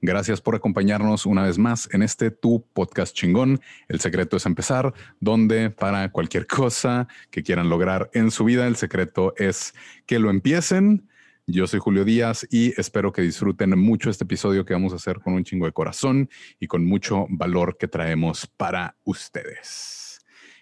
Gracias 0.00 0.40
por 0.40 0.54
acompañarnos 0.54 1.26
una 1.26 1.42
vez 1.42 1.58
más 1.58 1.88
en 1.92 2.04
este 2.04 2.30
tu 2.30 2.64
podcast 2.72 3.16
chingón. 3.16 3.60
El 3.88 3.98
secreto 3.98 4.36
es 4.36 4.46
empezar, 4.46 4.94
donde 5.18 5.70
para 5.70 6.12
cualquier 6.12 6.46
cosa 6.46 7.08
que 7.32 7.42
quieran 7.42 7.68
lograr 7.68 8.08
en 8.14 8.30
su 8.30 8.44
vida, 8.44 8.68
el 8.68 8.76
secreto 8.76 9.34
es 9.36 9.74
que 10.06 10.20
lo 10.20 10.30
empiecen. 10.30 11.08
Yo 11.48 11.66
soy 11.66 11.80
Julio 11.80 12.04
Díaz 12.04 12.46
y 12.48 12.78
espero 12.80 13.12
que 13.12 13.22
disfruten 13.22 13.76
mucho 13.76 14.08
este 14.08 14.22
episodio 14.22 14.64
que 14.64 14.74
vamos 14.74 14.92
a 14.92 14.96
hacer 14.96 15.18
con 15.18 15.32
un 15.32 15.42
chingo 15.42 15.66
de 15.66 15.72
corazón 15.72 16.30
y 16.60 16.68
con 16.68 16.84
mucho 16.84 17.26
valor 17.28 17.76
que 17.76 17.88
traemos 17.88 18.46
para 18.46 18.96
ustedes. 19.02 20.20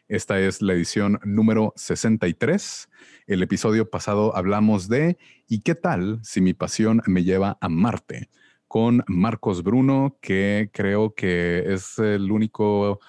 Esta 0.09 0.41
es 0.41 0.63
la 0.63 0.73
edición 0.73 1.21
número 1.25 1.75
63. 1.77 2.89
El 3.27 3.43
episodio 3.43 3.91
pasado 3.91 4.35
hablamos 4.35 4.89
de 4.89 5.19
¿y 5.47 5.61
qué 5.61 5.75
tal 5.75 6.21
si 6.23 6.41
mi 6.41 6.55
pasión 6.55 7.03
me 7.07 7.23
lleva 7.23 7.59
a 7.61 7.69
Marte? 7.69 8.31
Con 8.69 9.05
Marcos 9.07 9.63
Bruno, 9.63 10.19
que 10.21 10.71
creo 10.73 11.15
que 11.15 11.65
es 11.67 11.99
el 11.99 12.31
único 12.31 13.01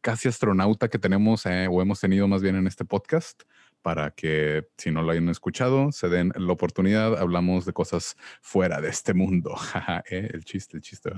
casi 0.00 0.28
astronauta 0.28 0.88
que 0.88 0.98
tenemos 0.98 1.46
eh, 1.46 1.68
o 1.70 1.80
hemos 1.80 2.00
tenido 2.00 2.26
más 2.28 2.42
bien 2.42 2.56
en 2.56 2.66
este 2.66 2.84
podcast 2.84 3.42
para 3.82 4.12
que 4.12 4.68
si 4.78 4.90
no 4.90 5.02
lo 5.02 5.10
hayan 5.10 5.28
escuchado, 5.28 5.92
se 5.92 6.08
den 6.08 6.32
la 6.36 6.52
oportunidad. 6.52 7.18
Hablamos 7.18 7.64
de 7.66 7.72
cosas 7.72 8.16
fuera 8.40 8.80
de 8.80 8.88
este 8.88 9.12
mundo. 9.14 9.54
Eh, 10.10 10.30
el 10.32 10.44
chiste, 10.44 10.76
el 10.76 10.82
chiste. 10.82 11.10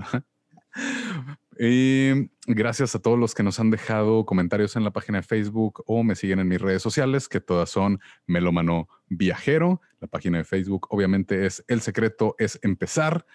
y 1.58 2.30
gracias 2.46 2.94
a 2.94 2.98
todos 2.98 3.18
los 3.18 3.34
que 3.34 3.42
nos 3.42 3.60
han 3.60 3.70
dejado 3.70 4.24
comentarios 4.26 4.76
en 4.76 4.84
la 4.84 4.92
página 4.92 5.18
de 5.18 5.22
Facebook 5.22 5.82
o 5.86 6.02
me 6.02 6.14
siguen 6.14 6.40
en 6.40 6.48
mis 6.48 6.60
redes 6.60 6.82
sociales, 6.82 7.28
que 7.28 7.40
todas 7.40 7.70
son 7.70 8.00
Melómano 8.26 8.88
Viajero. 9.08 9.80
La 10.00 10.08
página 10.08 10.38
de 10.38 10.44
Facebook 10.44 10.88
obviamente 10.90 11.46
es 11.46 11.64
El 11.68 11.80
Secreto 11.80 12.34
es 12.38 12.58
Empezar. 12.62 13.26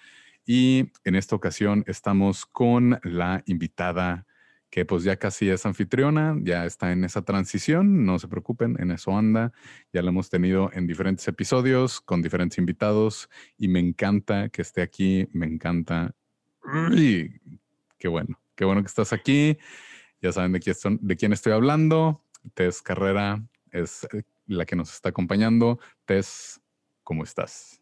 Y 0.51 0.93
en 1.03 1.13
esta 1.13 1.35
ocasión 1.35 1.83
estamos 1.85 2.47
con 2.47 2.99
la 3.03 3.43
invitada 3.45 4.25
que 4.71 4.83
pues 4.83 5.03
ya 5.03 5.17
casi 5.17 5.47
es 5.47 5.63
anfitriona, 5.67 6.35
ya 6.41 6.65
está 6.65 6.91
en 6.91 7.03
esa 7.03 7.21
transición, 7.21 8.03
no 8.03 8.17
se 8.17 8.27
preocupen, 8.27 8.75
en 8.79 8.89
eso 8.89 9.15
anda, 9.15 9.53
ya 9.93 10.01
la 10.01 10.09
hemos 10.09 10.31
tenido 10.31 10.71
en 10.73 10.87
diferentes 10.87 11.27
episodios 11.27 12.01
con 12.01 12.23
diferentes 12.23 12.57
invitados 12.57 13.29
y 13.59 13.67
me 13.67 13.79
encanta 13.79 14.49
que 14.49 14.63
esté 14.63 14.81
aquí, 14.81 15.29
me 15.33 15.45
encanta. 15.45 16.15
Qué 17.99 18.07
bueno, 18.07 18.39
qué 18.55 18.65
bueno 18.65 18.81
que 18.81 18.87
estás 18.87 19.13
aquí, 19.13 19.55
ya 20.19 20.31
saben 20.31 20.51
de 20.53 20.61
quién, 20.61 20.75
de 20.99 21.15
quién 21.15 21.31
estoy 21.31 21.53
hablando, 21.53 22.23
Tess 22.55 22.81
Carrera 22.81 23.39
es 23.69 24.07
eh, 24.13 24.23
la 24.47 24.65
que 24.65 24.75
nos 24.75 24.91
está 24.91 25.09
acompañando. 25.09 25.79
Tess, 26.05 26.59
¿cómo 27.03 27.23
estás? 27.23 27.79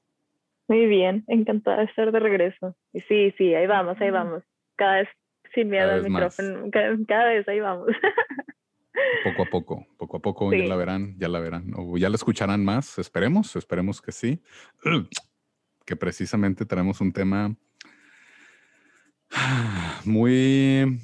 Muy 0.68 0.86
bien, 0.86 1.24
encantada 1.28 1.78
de 1.78 1.86
estar 1.86 2.12
de 2.12 2.20
regreso. 2.20 2.76
Y 2.94 3.00
sí, 3.02 3.34
sí, 3.38 3.56
ahí 3.56 3.68
vamos, 3.68 4.00
ahí 4.02 4.10
vamos. 4.10 4.44
Cada 4.76 4.98
vez 4.98 5.10
sin 5.54 5.70
miedo 5.70 5.92
al 5.92 6.04
micrófono, 6.04 6.70
cada, 6.72 7.30
vez 7.30 7.48
ahí 7.48 7.60
vamos. 7.60 7.88
Poco 9.24 9.44
a 9.44 9.46
poco, 9.46 9.88
poco 9.98 10.18
a 10.18 10.20
poco 10.20 10.54
ya 10.54 10.66
la 10.66 10.76
verán, 10.76 11.16
ya 11.20 11.28
la 11.28 11.40
verán, 11.40 11.72
o 11.76 11.98
ya 12.00 12.10
la 12.10 12.16
escucharán 12.16 12.66
más, 12.66 12.98
esperemos, 12.98 13.56
esperemos 13.56 14.02
que 14.02 14.12
sí. 14.12 14.42
Que 15.86 15.96
precisamente 15.96 16.66
tenemos 16.66 17.00
un 17.00 17.14
tema 17.14 17.56
muy 20.06 21.00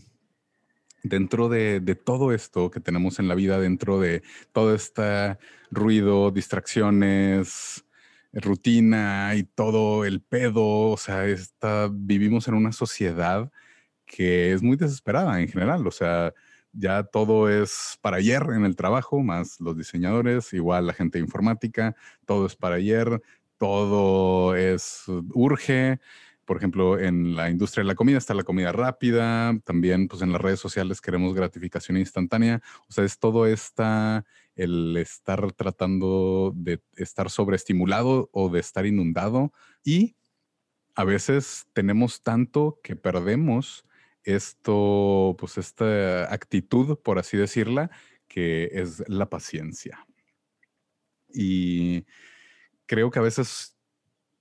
dentro 1.04 1.48
de, 1.48 1.80
de, 1.80 1.96
todo 1.96 2.34
esto 2.34 2.70
que 2.70 2.82
tenemos 2.82 3.20
en 3.20 3.30
la 3.30 3.36
vida, 3.36 3.60
dentro 3.60 4.00
de 4.00 4.24
todo 4.52 4.76
este 4.76 5.38
ruido, 5.72 6.32
distracciones, 6.32 7.86
rutina 8.34 9.34
y 9.36 9.44
todo 9.44 10.06
el 10.06 10.22
pedo, 10.22 10.92
o 10.92 10.98
sea, 10.98 11.26
está, 11.28 11.90
vivimos 11.92 12.48
en 12.48 12.56
una 12.56 12.72
sociedad 12.72 13.52
que 14.06 14.54
es 14.54 14.64
muy 14.64 14.78
desesperada 14.78 15.40
en 15.40 15.48
general, 15.48 15.86
o 15.88 15.92
sea, 15.92 16.34
ya 16.74 17.04
todo 17.04 17.50
es 17.50 17.98
para 18.02 18.18
ayer 18.18 18.44
en 18.56 18.66
el 18.66 18.76
trabajo, 18.76 19.22
más 19.22 19.60
los 19.60 19.78
diseñadores, 19.78 20.54
igual 20.54 20.88
la 20.88 20.94
gente 20.94 21.20
informática, 21.20 21.96
todo 22.26 22.48
es 22.48 22.56
para 22.56 22.76
ayer, 22.76 23.22
todo 23.58 24.56
es 24.56 25.04
urge. 25.34 26.00
Por 26.46 26.58
ejemplo, 26.58 27.00
en 27.00 27.36
la 27.36 27.50
industria 27.50 27.84
de 27.84 27.88
la 27.88 27.96
comida 27.96 28.18
está 28.18 28.34
la 28.34 28.44
comida 28.44 28.72
rápida, 28.74 29.58
también 29.64 30.08
pues 30.08 30.22
en 30.22 30.32
las 30.34 30.42
redes 30.42 30.60
sociales 30.60 31.00
queremos 31.00 31.34
gratificación 31.34 31.98
instantánea, 31.98 32.62
o 32.90 32.92
sea, 32.92 33.06
es 33.06 33.18
todo 33.18 33.46
esta 33.48 34.26
el 34.56 34.98
estar 34.98 35.52
tratando 35.54 36.52
de 36.56 36.82
estar 36.96 37.30
sobreestimulado 37.30 38.30
o 38.32 38.50
de 38.50 38.60
estar 38.60 38.86
inundado 38.86 39.52
y 39.84 40.16
a 40.96 41.04
veces 41.04 41.66
tenemos 41.74 42.22
tanto 42.22 42.80
que 42.84 42.96
perdemos 42.96 43.86
esto, 44.24 45.36
pues 45.38 45.58
esta 45.58 46.32
actitud, 46.34 46.98
por 47.00 47.20
así 47.20 47.36
decirla, 47.36 47.90
que 48.28 48.70
es 48.72 49.04
la 49.08 49.30
paciencia. 49.30 50.06
Y 51.34 52.06
creo 52.86 53.12
que 53.12 53.20
a 53.20 53.24
veces 53.24 53.76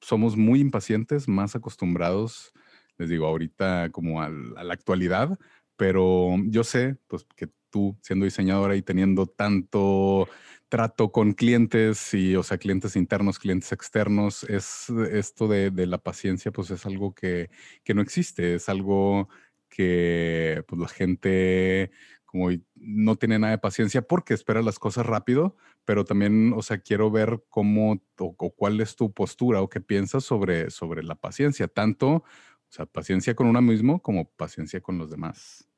somos 0.00 0.36
muy 0.36 0.60
impacientes, 0.60 1.26
más 1.28 1.56
acostumbrados, 1.56 2.52
les 2.98 3.08
digo, 3.08 3.26
ahorita 3.26 3.90
como 3.90 4.20
a 4.20 4.28
la 4.28 4.74
actualidad, 4.74 5.38
pero 5.76 6.36
yo 6.46 6.64
sé 6.64 6.96
pues, 7.08 7.26
que 7.34 7.48
tú 7.72 7.98
siendo 8.02 8.24
diseñadora 8.24 8.76
y 8.76 8.82
teniendo 8.82 9.26
tanto 9.26 10.28
trato 10.72 11.12
con 11.12 11.34
clientes 11.34 12.14
y, 12.14 12.34
o 12.34 12.42
sea, 12.42 12.56
clientes 12.56 12.96
internos, 12.96 13.38
clientes 13.38 13.72
externos, 13.72 14.44
es 14.44 14.88
esto 14.88 15.46
de, 15.46 15.70
la 15.86 15.98
paciencia, 15.98 16.50
pues 16.50 16.70
es 16.70 16.86
algo 16.86 17.14
que, 17.14 17.50
no 17.94 18.00
existe, 18.00 18.54
es 18.54 18.70
algo 18.70 19.28
que 19.68 20.64
pues 20.66 20.80
la 20.80 20.88
gente 20.88 21.90
como 22.24 22.48
no 22.74 23.16
tiene 23.16 23.38
nada 23.38 23.50
de 23.50 23.58
paciencia 23.58 24.00
porque 24.00 24.32
espera 24.32 24.62
las 24.62 24.78
cosas 24.78 25.04
rápido, 25.04 25.56
pero 25.84 26.06
también, 26.06 26.54
o 26.56 26.62
sea, 26.62 26.78
quiero 26.78 27.10
ver 27.10 27.44
cómo 27.50 28.02
o, 28.18 28.34
cuál 28.34 28.80
es 28.80 28.96
tu 28.96 29.12
postura 29.12 29.60
o 29.60 29.68
qué 29.68 29.82
piensas 29.82 30.24
sobre, 30.24 30.70
sobre 30.70 31.02
la 31.02 31.16
paciencia, 31.16 31.68
tanto, 31.68 32.08
o 32.08 32.24
sea, 32.70 32.86
paciencia 32.86 33.34
con 33.34 33.46
uno 33.46 33.60
mismo 33.60 34.00
como 34.00 34.24
paciencia 34.24 34.80
con 34.80 34.96
los 34.96 35.10
demás. 35.10 35.68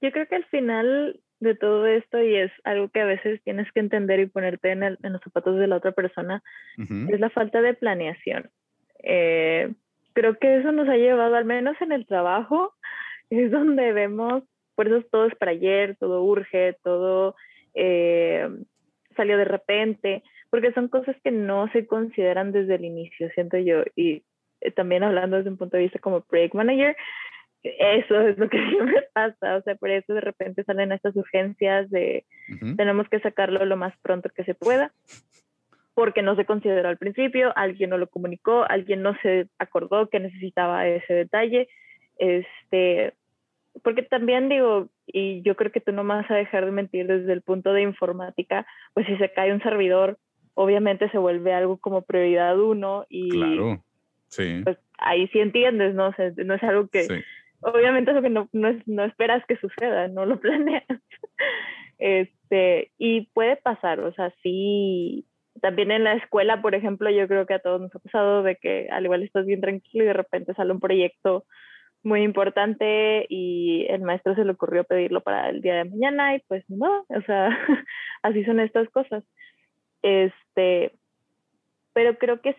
Yo 0.00 0.12
creo 0.12 0.26
que 0.26 0.36
al 0.36 0.44
final 0.46 1.20
de 1.40 1.54
todo 1.54 1.86
esto, 1.86 2.22
y 2.22 2.36
es 2.36 2.52
algo 2.64 2.88
que 2.88 3.00
a 3.00 3.06
veces 3.06 3.40
tienes 3.42 3.70
que 3.72 3.80
entender 3.80 4.20
y 4.20 4.26
ponerte 4.26 4.70
en, 4.70 4.80
los 4.80 5.22
zapatos 5.22 5.58
de 5.58 5.66
la 5.66 5.76
otra 5.76 5.92
persona, 5.92 6.42
es 6.76 7.20
la 7.20 7.30
falta 7.30 7.62
de 7.62 7.74
planeación. 7.74 8.50
Eh, 9.02 9.72
creo 10.12 10.38
que 10.38 10.58
eso 10.58 10.70
nos 10.72 10.88
ha 10.88 10.96
llevado, 10.96 11.34
al 11.34 11.46
menos 11.46 11.80
en 11.80 11.92
el 11.92 12.06
trabajo, 12.06 12.74
es 13.30 13.50
donde 13.50 13.92
vemos, 13.92 14.44
por 14.74 14.88
eso 14.88 15.06
todo 15.10 15.26
es 15.26 15.34
para 15.36 15.52
ayer, 15.52 15.96
todo 15.96 16.22
urge, 16.22 16.76
todo 16.82 17.34
eh, 17.74 18.48
salió 19.16 19.38
de 19.38 19.44
repente, 19.44 20.22
porque 20.50 20.72
son 20.72 20.88
cosas 20.88 21.16
que 21.22 21.30
no 21.30 21.70
se 21.72 21.86
consideran 21.86 22.52
desde 22.52 22.74
el 22.74 22.84
inicio, 22.84 23.30
siento 23.30 23.56
yo, 23.56 23.82
y 23.96 24.24
eh, 24.60 24.70
también 24.72 25.04
hablando 25.04 25.36
desde 25.36 25.50
un 25.50 25.56
punto 25.56 25.76
de 25.76 25.84
vista 25.84 25.98
como 25.98 26.22
project 26.22 26.54
manager, 26.54 26.96
eso 27.62 28.20
es 28.20 28.38
lo 28.38 28.48
que 28.48 28.58
siempre 28.70 29.08
pasa, 29.12 29.56
o 29.56 29.62
sea, 29.62 29.74
por 29.74 29.90
eso 29.90 30.14
de 30.14 30.20
repente 30.20 30.64
salen 30.64 30.92
estas 30.92 31.14
urgencias 31.16 31.90
de 31.90 32.24
tenemos 32.76 33.08
que 33.08 33.20
sacarlo 33.20 33.64
lo 33.64 33.76
más 33.76 33.94
pronto 34.02 34.28
que 34.30 34.44
se 34.44 34.54
pueda, 34.54 34.92
porque 35.94 36.22
no 36.22 36.36
se 36.36 36.46
consideró 36.46 36.88
al 36.88 36.96
principio, 36.96 37.52
alguien 37.56 37.90
no 37.90 37.98
lo 37.98 38.08
comunicó, 38.08 38.64
alguien 38.68 39.02
no 39.02 39.16
se 39.22 39.46
acordó 39.58 40.08
que 40.08 40.20
necesitaba 40.20 40.86
ese 40.88 41.12
detalle, 41.12 41.68
este, 42.18 43.14
porque 43.82 44.02
también 44.02 44.48
digo, 44.48 44.88
y 45.06 45.42
yo 45.42 45.54
creo 45.56 45.70
que 45.70 45.80
tú 45.80 45.92
no 45.92 46.04
vas 46.04 46.30
a 46.30 46.34
dejar 46.34 46.64
de 46.64 46.72
mentir 46.72 47.06
desde 47.06 47.32
el 47.32 47.42
punto 47.42 47.72
de 47.72 47.82
informática, 47.82 48.66
pues 48.94 49.06
si 49.06 49.16
se 49.16 49.32
cae 49.32 49.52
un 49.52 49.62
servidor, 49.62 50.18
obviamente 50.54 51.10
se 51.10 51.18
vuelve 51.18 51.52
algo 51.52 51.76
como 51.76 52.02
prioridad 52.02 52.58
uno 52.58 53.06
y... 53.08 53.30
Claro. 53.30 53.84
Sí. 54.28 54.60
Pues 54.62 54.78
ahí 54.98 55.26
sí 55.28 55.40
entiendes, 55.40 55.94
¿no? 55.94 56.14
no 56.44 56.54
es 56.54 56.62
algo 56.62 56.86
que 56.86 57.24
obviamente 57.60 58.10
eso 58.10 58.22
que 58.22 58.30
no, 58.30 58.48
no, 58.52 58.78
no, 58.86 59.04
esperas 59.04 59.44
que 59.46 59.56
suceda, 59.56 60.08
no 60.08 60.26
lo 60.26 60.40
planeas. 60.40 60.84
este, 61.98 62.92
y 62.98 63.26
puede 63.32 63.56
pasar, 63.56 64.00
o 64.00 64.12
sea, 64.12 64.32
sí, 64.42 65.26
también 65.60 65.90
en 65.90 66.04
la 66.04 66.14
escuela, 66.14 66.62
por 66.62 66.74
ejemplo, 66.74 67.10
yo 67.10 67.28
creo 67.28 67.46
que 67.46 67.54
a 67.54 67.58
todos 67.58 67.80
nos 67.80 67.94
ha 67.94 67.98
pasado 67.98 68.42
de 68.42 68.56
que 68.56 68.88
al 68.90 69.04
igual 69.04 69.22
estás 69.22 69.46
bien 69.46 69.60
tranquilo 69.60 70.04
y 70.04 70.06
de 70.08 70.12
repente 70.12 70.54
sale 70.54 70.72
un 70.72 70.80
proyecto 70.80 71.44
muy 72.02 72.22
importante 72.22 73.26
y 73.28 73.86
el 73.90 74.00
maestro 74.02 74.34
se 74.34 74.44
le 74.44 74.52
ocurrió 74.52 74.84
pedirlo 74.84 75.20
para 75.20 75.50
el 75.50 75.60
día 75.60 75.74
de 75.74 75.84
mañana 75.84 76.34
y 76.34 76.40
pues 76.48 76.64
no, 76.68 77.04
o 77.08 77.22
sea, 77.26 77.48
así 78.22 78.44
son 78.44 78.60
estas 78.60 78.88
cosas. 78.90 79.24
Este, 80.02 80.92
pero 81.92 82.16
creo 82.16 82.40
que 82.40 82.56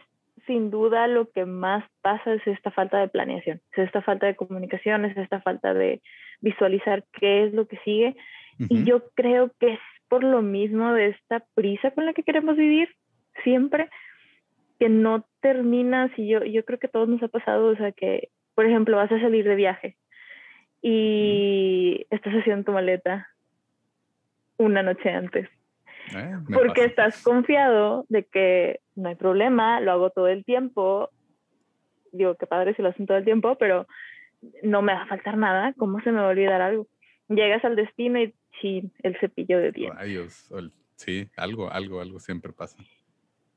sin 0.47 0.71
duda 0.71 1.07
lo 1.07 1.29
que 1.29 1.45
más 1.45 1.83
pasa 2.01 2.33
es 2.33 2.45
esta 2.47 2.71
falta 2.71 2.99
de 2.99 3.07
planeación, 3.07 3.61
es 3.71 3.79
esta 3.79 4.01
falta 4.01 4.27
de 4.27 4.35
comunicación, 4.35 5.05
es 5.05 5.15
esta 5.17 5.41
falta 5.41 5.73
de 5.73 6.01
visualizar 6.41 7.03
qué 7.13 7.45
es 7.45 7.53
lo 7.53 7.67
que 7.67 7.77
sigue. 7.85 8.15
Y 8.69 8.83
yo 8.83 9.09
creo 9.15 9.51
que 9.59 9.73
es 9.73 9.79
por 10.07 10.23
lo 10.23 10.41
mismo 10.41 10.93
de 10.93 11.07
esta 11.07 11.43
prisa 11.55 11.91
con 11.91 12.05
la 12.05 12.13
que 12.13 12.23
queremos 12.23 12.57
vivir 12.57 12.89
siempre, 13.43 13.89
que 14.79 14.87
no 14.89 15.25
termina, 15.39 16.13
si 16.15 16.27
yo, 16.27 16.43
yo 16.43 16.63
creo 16.65 16.77
que 16.77 16.87
a 16.87 16.91
todos 16.91 17.09
nos 17.09 17.23
ha 17.23 17.27
pasado, 17.27 17.67
o 17.67 17.75
sea, 17.75 17.91
que 17.91 18.29
por 18.55 18.65
ejemplo, 18.65 18.97
vas 18.97 19.11
a 19.11 19.19
salir 19.19 19.45
de 19.45 19.55
viaje 19.55 19.97
y 20.81 22.05
estás 22.09 22.33
haciendo 22.33 22.65
tu 22.65 22.71
maleta 22.71 23.27
una 24.57 24.83
noche 24.83 25.09
antes. 25.09 25.49
Eh, 26.15 26.37
porque 26.53 26.85
estás 26.85 27.21
confiado 27.23 28.05
de 28.09 28.23
que 28.23 28.79
no 28.95 29.09
hay 29.09 29.15
problema, 29.15 29.79
lo 29.79 29.91
hago 29.91 30.09
todo 30.09 30.27
el 30.27 30.43
tiempo. 30.45 31.09
Digo, 32.11 32.35
qué 32.35 32.47
padre 32.47 32.75
si 32.75 32.81
lo 32.81 32.89
hacen 32.89 33.05
todo 33.05 33.17
el 33.17 33.23
tiempo, 33.23 33.55
pero 33.55 33.87
no 34.63 34.81
me 34.81 34.93
va 34.93 35.03
a 35.03 35.07
faltar 35.07 35.37
nada. 35.37 35.73
¿Cómo 35.77 36.01
se 36.01 36.11
me 36.11 36.19
va 36.19 36.27
a 36.27 36.31
olvidar 36.31 36.61
algo? 36.61 36.87
Llegas 37.29 37.63
al 37.63 37.75
destino 37.75 38.21
y 38.21 38.33
sí, 38.61 38.91
el 39.03 39.17
cepillo 39.19 39.59
de 39.59 39.71
dientes. 39.71 40.51
sí, 40.95 41.29
algo, 41.37 41.71
algo, 41.71 42.01
algo 42.01 42.19
siempre 42.19 42.51
pasa. 42.51 42.77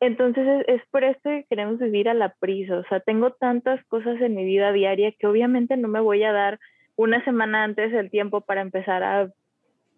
Entonces 0.00 0.64
es, 0.68 0.82
por 0.90 1.02
esto 1.02 1.30
que 1.30 1.46
queremos 1.48 1.78
vivir 1.78 2.08
a 2.08 2.14
la 2.14 2.34
prisa. 2.34 2.78
O 2.78 2.84
sea, 2.84 3.00
tengo 3.00 3.32
tantas 3.32 3.84
cosas 3.86 4.20
en 4.20 4.34
mi 4.34 4.44
vida 4.44 4.72
diaria 4.72 5.12
que 5.12 5.26
obviamente 5.26 5.76
no 5.76 5.88
me 5.88 6.00
voy 6.00 6.22
a 6.24 6.32
dar 6.32 6.60
una 6.96 7.24
semana 7.24 7.64
antes 7.64 7.90
del 7.90 8.10
tiempo 8.10 8.42
para 8.42 8.60
empezar 8.60 9.02
a 9.02 9.30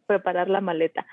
preparar 0.07 0.49
la 0.49 0.61
maleta. 0.61 1.07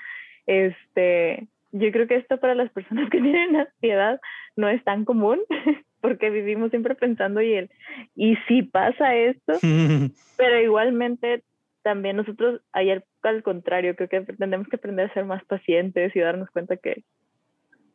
Este, 0.46 1.48
yo 1.72 1.92
creo 1.92 2.08
que 2.08 2.16
esto 2.16 2.38
para 2.40 2.56
las 2.56 2.72
personas 2.72 3.10
que 3.10 3.20
tienen 3.22 3.56
ansiedad 3.56 4.20
no 4.56 4.70
es 4.70 4.84
tan 4.84 5.06
común 5.06 5.40
porque 6.02 6.30
vivimos 6.30 6.70
siempre 6.70 6.96
pensando 6.96 7.42
y 7.42 7.54
el 7.54 7.70
y 8.16 8.36
si 8.48 8.64
pasa 8.64 9.16
esto, 9.16 9.54
pero 10.38 10.62
igualmente 10.62 11.44
también 11.82 12.16
nosotros 12.16 12.62
ayer 12.72 13.04
al 13.24 13.44
contrario, 13.44 13.96
creo 13.96 14.10
que 14.10 14.22
tenemos 14.22 14.68
que 14.68 14.76
aprender 14.76 15.10
a 15.10 15.14
ser 15.14 15.26
más 15.26 15.44
pacientes 15.46 16.16
y 16.16 16.20
darnos 16.20 16.50
cuenta 16.50 16.78
que 16.78 17.04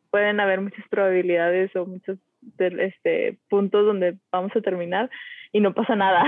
pueden 0.09 0.39
haber 0.39 0.61
muchas 0.61 0.87
probabilidades 0.89 1.75
o 1.75 1.85
muchos 1.85 2.17
este, 2.57 3.37
puntos 3.49 3.85
donde 3.85 4.17
vamos 4.31 4.55
a 4.55 4.61
terminar 4.61 5.09
y 5.51 5.59
no 5.59 5.73
pasa 5.73 5.95
nada. 5.95 6.23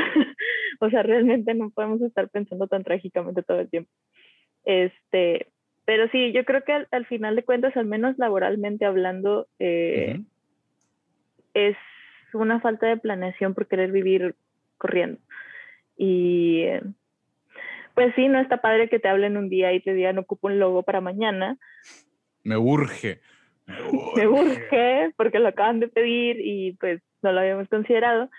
o 0.79 0.89
sea, 0.89 1.03
realmente 1.03 1.53
no 1.53 1.69
podemos 1.71 2.01
estar 2.01 2.29
pensando 2.29 2.67
tan 2.67 2.83
trágicamente 2.83 3.43
todo 3.43 3.59
el 3.59 3.69
tiempo. 3.69 3.91
Este, 4.63 5.47
pero 5.91 6.07
sí, 6.07 6.31
yo 6.31 6.45
creo 6.45 6.63
que 6.63 6.87
al, 6.89 7.05
final 7.05 7.35
de 7.35 7.43
cuentas, 7.43 7.75
al 7.75 7.85
menos 7.85 8.17
laboralmente 8.17 8.85
hablando, 8.85 9.49
eh, 9.59 10.21
es 11.53 11.75
una 12.33 12.61
falta 12.61 12.87
de 12.87 12.95
planeación 12.95 13.53
por 13.53 13.67
querer 13.67 13.91
vivir 13.91 14.35
corriendo. 14.77 15.19
Y 15.97 16.63
pues 17.93 18.15
sí, 18.15 18.29
no 18.29 18.39
está 18.39 18.61
padre 18.61 18.87
que 18.87 18.99
te 18.99 19.09
hablen 19.09 19.35
un 19.35 19.49
día 19.49 19.73
y 19.73 19.81
te 19.81 19.93
digan 19.93 20.17
ocupo 20.17 20.47
un 20.47 20.59
logo 20.59 20.83
para 20.83 21.01
mañana. 21.01 21.57
Me 22.45 22.55
urge 22.55 23.19
me 24.15 24.27
urge 24.27 25.11
porque 25.17 25.39
lo 25.39 25.49
acaban 25.49 25.81
de 25.81 25.89
pedir 25.89 26.37
y 26.39 26.77
pues 26.79 27.01
no 27.21 27.33
lo 27.33 27.41
habíamos 27.41 27.67
considerado, 27.67 28.29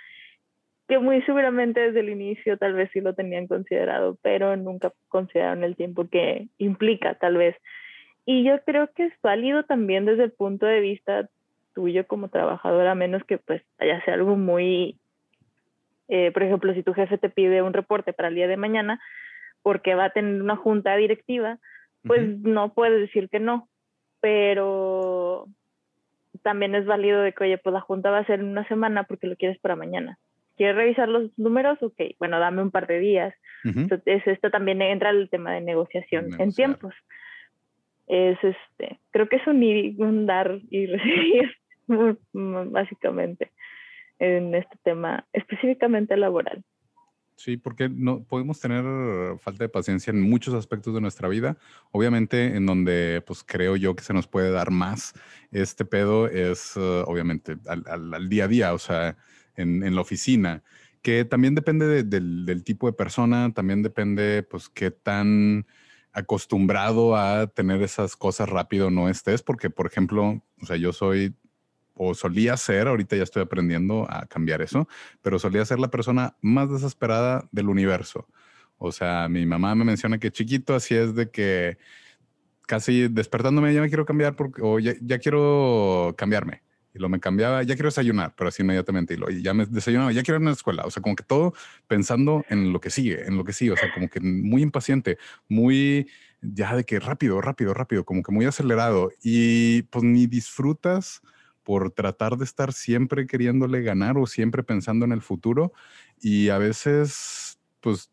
que 0.93 0.99
muy 0.99 1.23
seguramente 1.23 1.81
desde 1.81 2.01
el 2.01 2.11
inicio 2.11 2.59
tal 2.59 2.75
vez 2.75 2.91
sí 2.93 3.01
lo 3.01 3.15
tenían 3.15 3.47
considerado, 3.47 4.19
pero 4.21 4.59
nunca 4.59 4.93
consideraron 5.09 5.65
el 5.65 5.75
tiempo 5.75 6.07
que 6.07 6.49
implica 6.59 7.15
tal 7.15 7.39
vez. 7.39 7.57
Y 8.27 8.45
yo 8.45 8.63
creo 8.67 8.93
que 8.93 9.07
es 9.07 9.15
válido 9.23 9.63
también 9.63 10.05
desde 10.05 10.25
el 10.25 10.33
punto 10.33 10.67
de 10.67 10.81
vista 10.81 11.31
tuyo 11.75 12.07
como 12.07 12.29
trabajadora, 12.29 12.95
menos 12.95 13.25
que 13.25 13.39
pues 13.39 13.63
haya 13.79 14.05
sea 14.05 14.13
algo 14.13 14.37
muy, 14.37 14.99
eh, 16.09 16.31
por 16.31 16.43
ejemplo, 16.43 16.75
si 16.75 16.83
tu 16.83 16.93
jefe 16.93 17.17
te 17.17 17.31
pide 17.31 17.63
un 17.63 17.73
reporte 17.73 18.13
para 18.13 18.29
el 18.29 18.35
día 18.35 18.47
de 18.47 18.59
mañana 18.59 19.01
porque 19.63 19.95
va 19.95 20.05
a 20.05 20.11
tener 20.11 20.43
una 20.43 20.57
junta 20.57 20.95
directiva, 20.97 21.59
pues 22.03 22.29
no 22.41 22.75
puedes 22.75 23.01
decir 23.01 23.31
que 23.31 23.41
no, 23.41 23.67
pero 24.21 25.47
también 26.43 26.75
es 26.75 26.85
válido 26.85 27.23
de 27.23 27.33
que, 27.33 27.45
oye, 27.45 27.57
pues 27.57 27.73
la 27.73 27.81
junta 27.81 28.11
va 28.11 28.19
a 28.19 28.27
ser 28.27 28.41
en 28.41 28.49
una 28.49 28.69
semana 28.69 29.05
porque 29.05 29.27
lo 29.27 29.37
quieres 29.37 29.59
para 29.59 29.75
mañana. 29.75 30.19
¿Quieres 30.57 30.77
revisar 30.77 31.09
los 31.09 31.31
números? 31.39 31.83
Ok, 31.83 32.01
bueno, 32.19 32.39
dame 32.39 32.63
un 32.63 32.71
par 32.71 32.87
de 32.87 32.99
días. 32.99 33.35
Entonces, 33.65 34.23
esto 34.27 34.51
también 34.51 34.83
entra 34.83 35.11
el 35.11 35.31
tema 35.31 35.53
de 35.53 35.61
negociación 35.61 36.29
en 36.39 36.53
tiempos. 36.53 36.95
Es 38.07 38.37
este, 38.43 38.99
creo 39.11 39.29
que 39.29 39.37
es 39.37 39.47
un, 39.47 39.63
un 39.99 40.27
dar 40.27 40.59
y 40.71 40.87
recibir, 40.87 41.57
básicamente, 42.33 43.53
en 44.19 44.55
este 44.55 44.77
tema 44.83 45.25
específicamente 45.33 46.17
laboral. 46.17 46.65
Sí, 47.37 47.57
porque 47.57 47.89
no 47.89 48.23
podemos 48.23 48.61
tener 48.61 48.85
falta 49.39 49.65
de 49.65 49.69
paciencia 49.69 50.13
en 50.13 50.21
muchos 50.21 50.55
aspectos 50.55 50.95
de 50.95 51.01
nuestra 51.01 51.29
vida. 51.29 51.57
Obviamente, 51.91 52.57
en 52.57 52.67
donde 52.67 53.21
pues 53.27 53.43
creo 53.43 53.75
yo 53.75 53.97
que 53.97 54.05
se 54.05 54.13
nos 54.13 54.29
puede 54.29 54.51
dar 54.51 54.71
más 54.71 55.15
este 55.51 55.85
pedo 55.85 56.29
es 56.29 56.77
uh, 56.77 57.03
obviamente 57.07 57.57
al, 57.67 58.29
día 58.29 58.45
a 58.45 58.49
día, 58.49 58.75
o 58.75 58.79
sea, 58.79 59.17
en, 59.57 59.95
la 59.95 60.01
oficina, 60.01 60.63
que 61.03 61.25
también 61.25 61.55
depende 61.55 62.03
del, 62.05 62.65
tipo 62.65 62.87
de 62.87 62.93
persona, 62.93 63.53
también 63.53 63.83
depende 63.83 64.43
pues 64.43 64.69
qué 64.69 64.91
tan 64.91 65.67
acostumbrado 66.13 67.17
a 67.17 67.47
tener 67.47 67.83
esas 67.83 68.17
cosas 68.17 68.49
rápido 68.49 68.91
no 68.91 69.09
estés, 69.09 69.43
porque 69.43 69.71
por 69.71 69.87
ejemplo, 69.87 70.43
o 70.61 70.67
sea, 70.67 70.77
yo 70.77 70.93
soy 70.93 71.35
o 71.95 72.15
solía 72.15 72.57
ser, 72.57 72.89
ahorita 72.89 73.17
ya 73.17 73.23
estoy 73.23 73.43
aprendiendo 73.43 74.07
a 74.11 74.27
cambiar 74.27 74.63
eso, 74.63 74.89
pero 75.21 75.39
solía 75.39 75.65
ser 75.65 75.79
la 75.79 75.91
persona 75.91 76.37
más 76.41 76.71
desesperada 76.71 77.49
del 77.53 77.69
universo. 77.69 78.27
O 78.79 78.93
sea, 78.93 79.29
mi 79.29 79.47
mamá 79.47 79.75
me 79.75 79.85
menciona 79.85 80.19
que 80.19 80.33
chiquito 80.33 80.75
así 80.75 80.95
es 80.95 81.15
de 81.15 81.31
que 81.31 81.79
casi 82.67 83.09
despertándome 83.09 83.73
ya 83.75 83.81
me 83.81 83.89
quiero 83.89 84.07
cambiar 84.07 84.35
porque, 84.35 84.63
o 84.63 84.79
ya, 84.79 85.19
quiero 85.19 86.15
cambiarme. 86.17 86.63
Y 86.95 86.99
lo 86.99 87.09
me 87.09 87.21
cambiaba, 87.21 87.63
ya 87.63 87.75
quiero 87.75 87.89
desayunar, 87.89 88.35
pero 88.37 88.49
así 88.49 88.63
inmediatamente. 88.63 89.15
Y 89.15 89.17
lo, 89.17 89.31
ya 89.31 89.55
me 89.55 89.67
desayunaba, 89.67 90.13
ya 90.13 90.23
quiero 90.23 90.39
ir 90.41 90.47
a 90.47 90.51
la 90.51 90.53
escuela. 90.53 90.83
O 90.85 90.91
sea, 90.91 91.03
como 91.03 91.17
que 91.17 91.25
todo 91.25 91.55
pensando 91.87 92.45
en 92.49 92.73
lo 92.73 92.81
que 92.81 92.91
sigue, 92.91 93.27
en 93.27 93.37
lo 93.37 93.45
que 93.45 93.53
sigue. 93.53 93.73
O 93.73 93.77
sea, 93.77 93.93
como 93.93 94.09
que 94.09 94.21
muy 94.21 94.63
impaciente, 94.63 95.19
muy 95.49 96.09
ya 96.43 96.77
de 96.77 96.85
que 96.85 97.01
rápido, 97.01 97.41
rápido, 97.41 97.73
rápido, 97.73 98.05
como 98.05 98.23
que 98.23 98.33
muy 98.33 98.45
acelerado. 98.45 99.11
Y 99.23 99.83
pues 99.83 100.05
ni 100.05 100.27
disfrutas 100.27 101.23
por 101.63 101.91
tratar 101.93 102.37
de 102.37 102.45
estar 102.45 102.73
siempre 102.73 103.27
queriéndole 103.27 103.83
ganar 103.83 104.19
o 104.19 104.27
siempre 104.27 104.63
pensando 104.63 105.05
en 105.05 105.13
el 105.13 105.23
futuro 105.23 105.73
y 106.21 106.49
a 106.49 106.59
veces 106.59 107.59
pues 107.81 108.11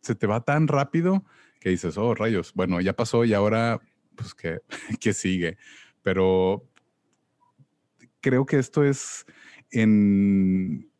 se 0.00 0.14
te 0.14 0.26
va 0.26 0.44
tan 0.44 0.68
rápido 0.68 1.24
que 1.60 1.70
dices, 1.70 1.98
oh 1.98 2.14
rayos, 2.14 2.52
bueno, 2.54 2.80
ya 2.80 2.94
pasó 2.94 3.24
y 3.24 3.34
ahora 3.34 3.80
pues 4.14 4.34
que, 4.34 4.60
que 5.00 5.12
sigue. 5.12 5.58
Pero 6.02 6.69
creo 8.20 8.46
que 8.46 8.58
esto 8.58 8.84
es 8.84 9.26
en 9.70 10.90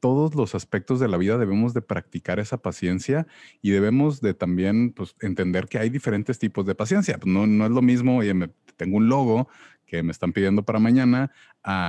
todos 0.00 0.34
los 0.34 0.56
aspectos 0.56 0.98
de 0.98 1.06
la 1.06 1.16
vida 1.16 1.38
debemos 1.38 1.74
de 1.74 1.80
practicar 1.80 2.40
esa 2.40 2.60
paciencia 2.60 3.28
y 3.60 3.70
debemos 3.70 4.20
de 4.20 4.34
también 4.34 4.92
pues, 4.92 5.14
entender 5.20 5.68
que 5.68 5.78
hay 5.78 5.90
diferentes 5.90 6.40
tipos 6.40 6.66
de 6.66 6.74
paciencia. 6.74 7.18
Pues, 7.18 7.32
no, 7.32 7.46
no 7.46 7.66
es 7.66 7.70
lo 7.70 7.82
mismo, 7.82 8.18
oye, 8.18 8.34
tengo 8.76 8.96
un 8.96 9.08
logo 9.08 9.48
que 9.86 10.02
me 10.02 10.10
están 10.10 10.32
pidiendo 10.32 10.64
para 10.64 10.78
mañana, 10.78 11.30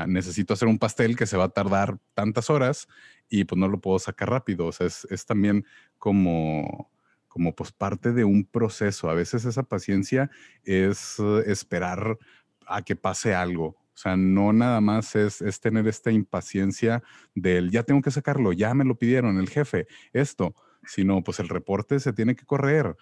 necesito 0.07 0.53
hacer 0.53 0.67
un 0.67 0.77
pastel 0.77 1.15
que 1.15 1.25
se 1.25 1.37
va 1.37 1.45
a 1.45 1.49
tardar 1.49 1.97
tantas 2.13 2.49
horas 2.49 2.87
y 3.29 3.45
pues 3.45 3.57
no 3.57 3.67
lo 3.67 3.79
puedo 3.79 3.97
sacar 3.97 4.29
rápido. 4.29 4.67
O 4.67 4.71
sea, 4.71 4.87
es, 4.87 5.25
también 5.25 5.65
como, 5.97 6.91
como 7.27 7.55
pues 7.55 7.71
parte 7.71 8.11
de 8.11 8.25
un 8.25 8.43
proceso. 8.43 9.09
A 9.09 9.13
veces 9.13 9.45
esa 9.45 9.63
paciencia 9.63 10.29
es 10.65 11.17
eh, 11.19 11.43
esperar 11.47 12.19
a 12.67 12.81
que 12.81 12.95
pase 12.97 13.33
algo. 13.33 13.77
O 13.95 13.97
sea, 13.97 14.17
no 14.17 14.53
nada 14.53 14.81
más 14.81 15.15
es, 15.15 15.41
es, 15.41 15.59
tener 15.59 15.87
esta 15.87 16.11
impaciencia 16.11 17.03
del 17.35 17.69
ya 17.69 17.83
tengo 17.83 18.01
que 18.01 18.11
sacarlo, 18.11 18.51
ya 18.51 18.73
me 18.73 18.85
lo 18.85 18.97
pidieron 18.97 19.37
el 19.37 19.49
jefe, 19.49 19.87
esto, 20.13 20.55
sino 20.85 21.23
pues 21.23 21.39
el 21.39 21.49
reporte 21.49 21.99
se 21.99 22.11
tiene 22.11 22.35
que 22.35 22.45
correr, 22.45 22.95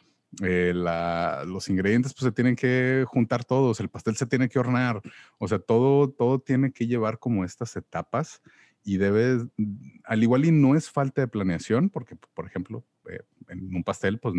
eh, 0.43 0.73
los 0.73 1.69
ingredientes 1.69 2.13
pues 2.13 2.23
se 2.23 2.31
tienen 2.31 2.55
que 2.55 3.05
juntar 3.07 3.43
todos, 3.43 3.79
el 3.79 3.89
pastel 3.89 4.15
se 4.15 4.25
tiene 4.25 4.47
que 4.47 4.59
hornear, 4.59 5.01
o 5.37 5.47
sea, 5.47 5.59
todo, 5.59 6.09
todo 6.09 6.39
tiene 6.39 6.71
que 6.71 6.87
llevar 6.87 7.19
como 7.19 7.43
estas 7.43 7.75
etapas 7.75 8.41
y 8.83 8.97
debe, 8.97 9.45
al 10.05 10.23
igual 10.23 10.45
y 10.45 10.51
no 10.51 10.75
es 10.75 10.89
falta 10.89 11.21
de 11.21 11.27
planeación, 11.27 11.89
porque 11.89 12.15
por 12.33 12.45
ejemplo, 12.47 12.85
eh, 13.09 13.19
en 13.49 13.75
un 13.75 13.83
pastel 13.83 14.19
pues 14.19 14.33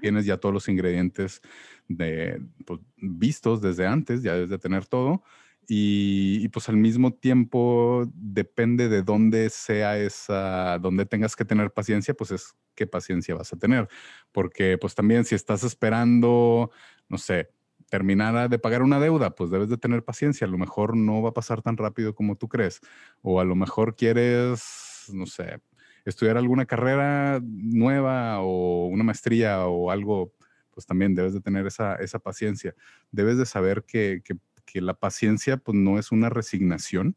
tienes 0.00 0.26
ya 0.26 0.36
todos 0.38 0.52
los 0.54 0.68
ingredientes 0.68 1.40
de, 1.88 2.40
pues, 2.66 2.80
vistos 2.98 3.60
desde 3.62 3.86
antes, 3.86 4.22
ya 4.22 4.34
debes 4.34 4.50
de 4.50 4.58
tener 4.58 4.86
todo, 4.86 5.22
Y, 5.66 6.48
pues 6.50 6.68
al 6.68 6.76
mismo 6.76 7.14
tiempo 7.14 8.04
depende 8.14 8.88
de 8.90 9.02
dónde 9.02 9.48
sea 9.50 9.96
esa, 9.98 10.78
dónde 10.78 11.06
tengas 11.06 11.36
que 11.36 11.44
tener 11.46 11.72
paciencia, 11.72 12.12
pues 12.14 12.32
es 12.32 12.54
qué 12.74 12.86
paciencia 12.86 13.34
vas 13.34 13.52
a 13.52 13.56
tener. 13.58 13.88
Porque 14.32 14.76
pues 14.78 14.94
también 14.94 15.24
si 15.24 15.34
estás 15.34 15.64
esperando, 15.64 16.70
no 17.08 17.16
sé, 17.18 17.48
terminar 17.90 18.50
de 18.50 18.58
pagar 18.58 18.82
una 18.82 19.00
deuda, 19.00 19.34
pues 19.34 19.50
debes 19.50 19.68
de 19.70 19.78
tener 19.78 20.04
paciencia. 20.04 20.46
A 20.46 20.50
lo 20.50 20.58
mejor 20.58 20.96
no 20.96 21.22
va 21.22 21.30
a 21.30 21.34
pasar 21.34 21.62
tan 21.62 21.76
rápido 21.78 22.14
como 22.14 22.36
tú 22.36 22.48
crees. 22.48 22.80
O 23.22 23.40
a 23.40 23.44
lo 23.44 23.54
mejor 23.56 23.96
quieres, 23.96 25.06
no 25.12 25.24
sé, 25.26 25.60
estudiar 26.04 26.36
alguna 26.36 26.66
carrera 26.66 27.40
nueva 27.42 28.40
o 28.40 28.86
una 28.86 29.04
maestría 29.04 29.66
o 29.66 29.90
algo, 29.90 30.32
pues 30.70 30.86
también 30.86 31.14
debes 31.14 31.34
de 31.34 31.40
tener 31.40 31.66
esa, 31.66 31.96
esa 31.96 32.18
paciencia. 32.18 32.74
Debes 33.10 33.38
de 33.38 33.46
saber 33.46 33.84
que, 33.84 34.22
que 34.22 34.80
la 34.80 34.94
paciencia 34.94 35.56
pues 35.56 35.76
no 35.76 35.98
es 35.98 36.12
una 36.12 36.28
resignación, 36.28 37.16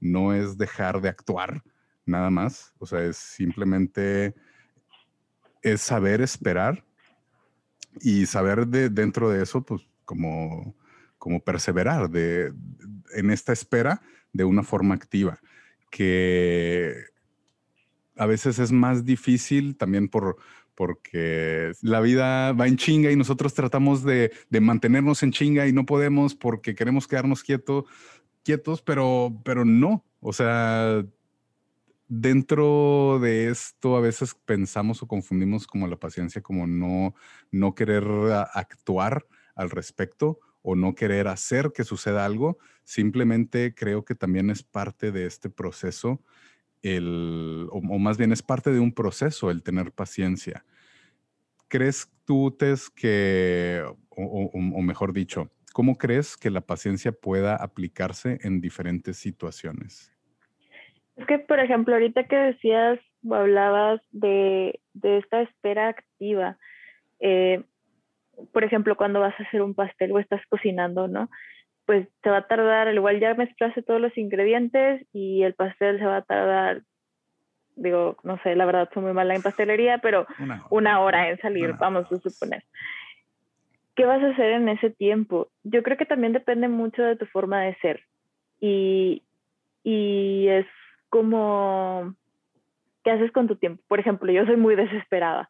no 0.00 0.34
es 0.34 0.58
dejar 0.58 1.00
de 1.00 1.08
actuar 1.08 1.62
nada 2.06 2.30
más, 2.30 2.72
o 2.78 2.86
sea, 2.86 3.02
es 3.04 3.16
simplemente 3.16 4.34
es 5.62 5.80
saber 5.80 6.20
esperar 6.20 6.84
y 8.00 8.26
saber 8.26 8.68
de, 8.68 8.88
dentro 8.88 9.28
de 9.28 9.42
eso, 9.42 9.64
pues 9.64 9.82
como, 10.04 10.76
como 11.18 11.42
perseverar 11.42 12.08
de, 12.08 12.52
en 13.14 13.30
esta 13.30 13.52
espera 13.52 14.00
de 14.32 14.44
una 14.44 14.62
forma 14.62 14.94
activa, 14.94 15.40
que 15.90 17.06
a 18.16 18.26
veces 18.26 18.58
es 18.58 18.72
más 18.72 19.04
difícil 19.04 19.76
también 19.76 20.08
por, 20.08 20.36
porque 20.76 21.72
la 21.80 22.00
vida 22.00 22.52
va 22.52 22.68
en 22.68 22.76
chinga 22.76 23.10
y 23.10 23.16
nosotros 23.16 23.54
tratamos 23.54 24.04
de, 24.04 24.30
mantenernos 24.60 25.22
en 25.22 25.32
chinga 25.32 25.66
y 25.66 25.72
no 25.72 25.86
podemos 25.86 26.34
porque 26.34 26.74
queremos 26.74 27.08
quedarnos 27.08 27.42
quieto, 27.42 27.86
quietos, 28.44 28.82
pero, 28.82 29.40
pero 29.44 29.64
no. 29.64 30.04
O 30.20 30.32
sea, 30.32 31.04
dentro 32.08 33.18
de 33.20 33.48
esto 33.48 33.96
a 33.96 34.00
veces 34.00 34.36
pensamos 34.44 35.02
o 35.02 35.08
confundimos 35.08 35.66
como 35.66 35.88
la 35.88 35.96
paciencia 35.96 36.42
como 36.42 36.66
no, 36.66 37.14
no 37.50 37.74
querer 37.74 38.04
actuar 38.52 39.26
al 39.54 39.70
respecto 39.70 40.38
o 40.62 40.76
no 40.76 40.94
querer 40.94 41.26
hacer 41.28 41.72
que 41.72 41.84
suceda 41.84 42.24
algo. 42.24 42.58
Simplemente 42.84 43.74
creo 43.74 44.04
que 44.04 44.14
también 44.14 44.50
es 44.50 44.62
parte 44.62 45.10
de 45.10 45.26
este 45.26 45.48
proceso 45.48 46.20
o, 47.72 47.98
más 47.98 48.18
bien 48.18 48.32
es 48.32 48.42
parte 48.42 48.70
de 48.70 48.80
un 48.80 48.92
proceso 48.92 49.50
el 49.50 49.62
tener 49.62 49.92
paciencia. 49.92 50.64
¿Crees 51.68 52.10
tú, 52.24 52.50
Tess, 52.56 52.90
que, 52.90 53.82
o, 54.10 54.58
mejor 54.82 55.12
dicho, 55.12 55.50
cómo 55.72 55.98
crees 55.98 56.36
que 56.36 56.50
la 56.50 56.60
paciencia 56.60 57.12
pueda 57.12 57.56
aplicarse 57.56 58.38
en 58.42 58.60
diferentes 58.60 59.16
situaciones? 59.16 60.12
Es 61.16 61.26
que, 61.26 61.38
por 61.38 61.60
ejemplo, 61.60 61.94
ahorita 61.94 62.24
que 62.24 62.36
decías 62.36 62.98
o 63.24 63.34
hablabas 63.34 64.00
de, 64.12 64.80
esta 65.02 65.42
espera 65.42 65.88
activa, 65.88 66.58
eh, 67.20 67.64
por 68.52 68.64
ejemplo, 68.64 68.96
cuando 68.96 69.20
vas 69.20 69.34
a 69.40 69.42
hacer 69.42 69.62
un 69.62 69.74
pastel 69.74 70.12
o 70.12 70.18
estás 70.18 70.42
cocinando, 70.48 71.08
¿no? 71.08 71.30
Pues 71.86 72.08
te 72.20 72.30
va 72.30 72.38
a 72.38 72.46
tardar, 72.46 72.92
igual 72.92 73.20
ya 73.20 73.34
mezclaste 73.34 73.82
todos 73.82 74.00
los 74.00 74.16
ingredientes 74.18 75.06
y 75.12 75.42
el 75.44 75.54
pastel 75.54 75.98
se 75.98 76.04
va 76.04 76.18
a 76.18 76.22
tardar, 76.22 76.82
digo, 77.76 78.16
no 78.24 78.38
sé, 78.42 78.56
la 78.56 78.66
verdad 78.66 78.90
soy 78.92 79.04
muy 79.04 79.12
mala 79.12 79.34
en 79.36 79.42
pastelería, 79.42 79.98
pero 79.98 80.26
una 80.70 81.00
hora, 81.00 81.30
en 81.30 81.38
salir, 81.38 81.74
vamos 81.74 82.10
a 82.10 82.16
suponer. 82.16 82.64
¿Qué 83.94 84.04
vas 84.04 84.22
a 84.22 84.30
hacer 84.30 84.50
en 84.52 84.68
ese 84.68 84.90
tiempo? 84.90 85.48
Yo 85.62 85.82
creo 85.82 85.96
que 85.96 86.04
también 86.04 86.32
depende 86.32 86.68
mucho 86.68 87.02
de 87.02 87.16
tu 87.16 87.24
forma 87.26 87.62
de 87.62 87.76
ser 87.76 88.02
y, 88.60 89.22
y 89.84 90.48
es 90.48 90.66
como, 91.08 92.14
¿qué 93.04 93.12
haces 93.12 93.30
con 93.30 93.46
tu 93.46 93.56
tiempo? 93.56 93.82
Por 93.86 94.00
ejemplo, 94.00 94.32
yo 94.32 94.44
soy 94.44 94.56
muy 94.56 94.74
desesperada. 94.74 95.48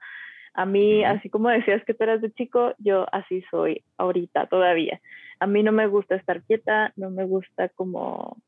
A 0.57 0.65
mí, 0.65 1.05
así 1.05 1.29
como 1.29 1.51
decías 1.51 1.85
que 1.85 1.93
tú 1.93 2.05
eras 2.05 2.23
de 2.23 2.33
chico, 2.33 2.75
yo 2.79 3.07
así 3.13 3.45
soy 3.51 3.85
ahorita 3.99 4.47
todavía. 4.47 5.03
A 5.39 5.47
mí 5.47 5.63
no 5.63 5.71
me 5.71 5.87
gusta 5.87 6.15
estar 6.15 6.43
quieta, 6.45 6.95
no 6.97 7.11
me 7.11 7.27
gusta 7.27 7.69
como, 7.69 8.39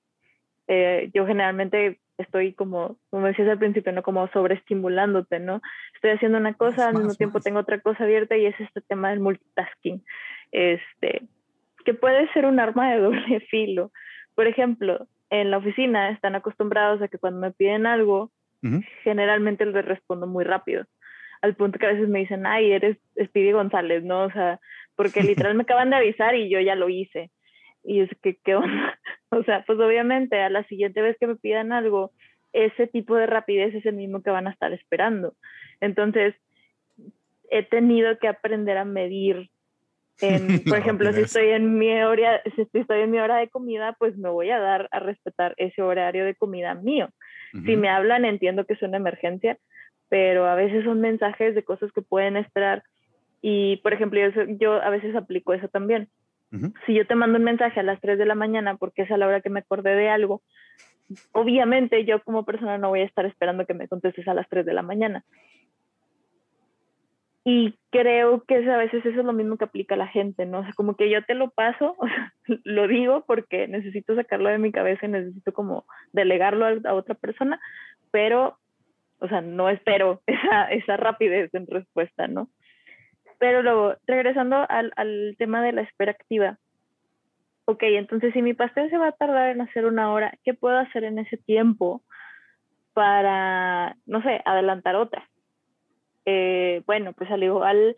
eh, 0.68 1.10
yo 1.12 1.26
generalmente 1.26 2.00
estoy 2.16 2.54
como, 2.54 2.96
como 3.10 3.26
decías 3.26 3.50
al 3.50 3.58
principio, 3.58 3.92
¿no? 3.92 4.02
Como 4.02 4.26
sobreestimulándote, 4.28 5.38
¿no? 5.38 5.60
Estoy 5.96 6.12
haciendo 6.12 6.38
una 6.38 6.54
cosa, 6.54 6.88
al 6.88 6.94
mismo 6.94 7.14
tiempo 7.14 7.40
tengo 7.40 7.58
otra 7.58 7.78
cosa 7.78 8.04
abierta 8.04 8.38
y 8.38 8.46
es 8.46 8.58
este 8.58 8.80
tema 8.80 9.10
del 9.10 9.20
multitasking, 9.20 10.02
este, 10.50 11.28
que 11.84 11.92
puede 11.92 12.32
ser 12.32 12.46
un 12.46 12.58
arma 12.58 12.90
de 12.90 13.00
doble 13.00 13.40
filo. 13.50 13.92
Por 14.34 14.46
ejemplo, 14.46 15.06
en 15.28 15.50
la 15.50 15.58
oficina 15.58 16.08
están 16.08 16.36
acostumbrados 16.36 17.02
a 17.02 17.08
que 17.08 17.18
cuando 17.18 17.38
me 17.38 17.52
piden 17.52 17.84
algo, 17.84 18.32
generalmente 19.04 19.66
les 19.66 19.84
respondo 19.84 20.26
muy 20.26 20.42
rápido 20.42 20.86
al 21.42 21.54
punto 21.54 21.78
que 21.78 21.86
a 21.86 21.92
veces 21.92 22.08
me 22.08 22.20
dicen, 22.20 22.46
ay, 22.46 22.72
eres 22.72 22.96
Speedy 23.22 23.52
González, 23.52 24.04
¿no? 24.04 24.24
O 24.24 24.30
sea, 24.30 24.60
porque 24.96 25.22
literal 25.22 25.54
me 25.54 25.62
acaban 25.62 25.90
de 25.90 25.96
avisar 25.96 26.34
y 26.34 26.48
yo 26.50 26.60
ya 26.60 26.74
lo 26.74 26.88
hice. 26.88 27.30
Y 27.84 28.00
es 28.00 28.10
que, 28.22 28.36
¿qué 28.44 28.54
onda? 28.54 28.98
O 29.30 29.42
sea, 29.42 29.62
pues 29.66 29.78
obviamente 29.78 30.40
a 30.40 30.48
la 30.48 30.64
siguiente 30.64 31.02
vez 31.02 31.14
que 31.20 31.26
me 31.26 31.36
pidan 31.36 31.70
algo, 31.70 32.12
ese 32.54 32.86
tipo 32.86 33.14
de 33.14 33.26
rapidez 33.26 33.74
es 33.74 33.84
el 33.84 33.94
mismo 33.94 34.22
que 34.22 34.30
van 34.30 34.46
a 34.46 34.50
estar 34.50 34.72
esperando. 34.72 35.34
Entonces, 35.82 36.34
he 37.50 37.62
tenido 37.62 38.18
que 38.18 38.28
aprender 38.28 38.78
a 38.78 38.86
medir. 38.86 39.50
En, 40.20 40.64
por 40.64 40.78
ejemplo, 40.78 41.12
si 41.12 41.20
estoy 41.20 41.48
en 41.48 41.78
mi 41.78 41.92
hora, 42.02 42.42
si 42.56 42.66
estoy 42.72 43.02
en 43.02 43.10
mi 43.10 43.18
hora 43.18 43.36
de 43.36 43.48
comida, 43.48 43.94
pues 43.98 44.16
me 44.16 44.30
voy 44.30 44.50
a 44.50 44.58
dar 44.58 44.88
a 44.92 44.98
respetar 44.98 45.54
ese 45.58 45.82
horario 45.82 46.24
de 46.24 46.34
comida 46.34 46.74
mío. 46.74 47.10
Si 47.64 47.76
me 47.76 47.88
hablan, 47.88 48.26
entiendo 48.26 48.66
que 48.66 48.74
es 48.74 48.82
una 48.82 48.98
emergencia, 48.98 49.58
pero 50.08 50.46
a 50.46 50.54
veces 50.54 50.84
son 50.84 51.00
mensajes 51.00 51.54
de 51.54 51.62
cosas 51.62 51.92
que 51.92 52.02
pueden 52.02 52.36
esperar. 52.36 52.82
Y, 53.40 53.76
por 53.78 53.92
ejemplo, 53.92 54.20
yo, 54.20 54.44
yo 54.58 54.82
a 54.82 54.90
veces 54.90 55.14
aplico 55.14 55.52
eso 55.52 55.68
también. 55.68 56.08
Si 56.86 56.94
yo 56.94 57.06
te 57.06 57.14
mando 57.14 57.38
un 57.38 57.44
mensaje 57.44 57.78
a 57.78 57.82
las 57.82 58.00
3 58.00 58.18
de 58.18 58.24
la 58.24 58.34
mañana 58.34 58.76
porque 58.76 59.02
es 59.02 59.10
a 59.10 59.18
la 59.18 59.26
hora 59.26 59.42
que 59.42 59.50
me 59.50 59.60
acordé 59.60 59.94
de 59.94 60.08
algo, 60.08 60.40
obviamente 61.32 62.06
yo 62.06 62.22
como 62.22 62.46
persona 62.46 62.78
no 62.78 62.88
voy 62.88 63.00
a 63.00 63.04
estar 63.04 63.26
esperando 63.26 63.66
que 63.66 63.74
me 63.74 63.86
contestes 63.86 64.26
a 64.28 64.34
las 64.34 64.48
3 64.48 64.64
de 64.64 64.72
la 64.72 64.82
mañana. 64.82 65.24
Y 67.44 67.78
creo 67.90 68.44
que 68.44 68.56
a 68.56 68.76
veces 68.76 69.04
eso 69.06 69.20
es 69.20 69.24
lo 69.24 69.32
mismo 69.32 69.56
que 69.56 69.64
aplica 69.64 69.94
a 69.94 69.98
la 69.98 70.08
gente, 70.08 70.44
¿no? 70.44 70.60
O 70.60 70.62
sea, 70.64 70.72
como 70.74 70.96
que 70.96 71.08
yo 71.08 71.24
te 71.24 71.34
lo 71.34 71.50
paso, 71.50 71.96
o 71.98 72.06
sea, 72.06 72.32
lo 72.64 72.88
digo 72.88 73.24
porque 73.26 73.68
necesito 73.68 74.14
sacarlo 74.14 74.48
de 74.48 74.58
mi 74.58 74.72
cabeza 74.72 75.06
y 75.06 75.10
necesito 75.10 75.52
como 75.52 75.86
delegarlo 76.12 76.66
a 76.66 76.94
otra 76.94 77.14
persona, 77.14 77.60
pero 78.10 78.58
o 79.20 79.28
sea, 79.28 79.40
no 79.40 79.68
espero 79.68 80.22
esa, 80.26 80.70
esa 80.70 80.96
rapidez 80.96 81.52
en 81.54 81.66
respuesta, 81.66 82.28
¿no? 82.28 82.48
Pero 83.38 83.62
luego, 83.62 83.94
regresando 84.06 84.66
al, 84.68 84.92
al 84.96 85.36
tema 85.38 85.62
de 85.62 85.72
la 85.72 85.82
espera 85.82 86.12
activa, 86.12 86.58
ok, 87.66 87.82
entonces 87.82 88.32
si 88.32 88.42
mi 88.42 88.54
pastel 88.54 88.90
se 88.90 88.98
va 88.98 89.08
a 89.08 89.12
tardar 89.12 89.50
en 89.50 89.60
hacer 89.60 89.84
una 89.84 90.12
hora, 90.12 90.32
¿qué 90.44 90.54
puedo 90.54 90.78
hacer 90.78 91.04
en 91.04 91.18
ese 91.18 91.36
tiempo 91.36 92.02
para, 92.94 93.96
no 94.06 94.22
sé, 94.22 94.40
adelantar 94.44 94.96
otra? 94.96 95.28
Eh, 96.24 96.82
bueno, 96.86 97.12
pues 97.12 97.30
al 97.30 97.42
igual 97.42 97.96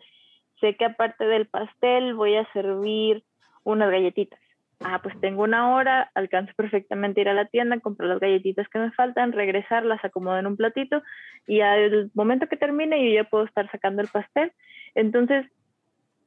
sé 0.59 0.75
que 0.75 0.85
aparte 0.85 1.25
del 1.25 1.47
pastel 1.47 2.13
voy 2.13 2.35
a 2.35 2.51
servir 2.53 3.23
unas 3.63 3.89
galletitas 3.89 4.39
ah, 4.83 4.99
pues 5.01 5.19
tengo 5.19 5.43
una 5.43 5.73
hora, 5.73 6.11
alcanzo 6.15 6.53
perfectamente 6.55 7.21
ir 7.21 7.29
a 7.29 7.33
la 7.33 7.45
tienda, 7.45 7.79
comprar 7.79 8.09
las 8.09 8.19
galletitas 8.19 8.67
que 8.69 8.79
me 8.79 8.91
faltan, 8.91 9.31
regresar, 9.31 9.85
las 9.85 10.03
acomodo 10.03 10.37
en 10.37 10.47
un 10.47 10.57
platito 10.57 11.01
y 11.47 11.61
al 11.61 12.11
momento 12.13 12.47
que 12.47 12.57
termine 12.57 13.03
yo 13.03 13.13
ya 13.13 13.29
puedo 13.29 13.45
estar 13.45 13.69
sacando 13.71 14.01
el 14.01 14.07
pastel. 14.07 14.51
Entonces, 14.95 15.45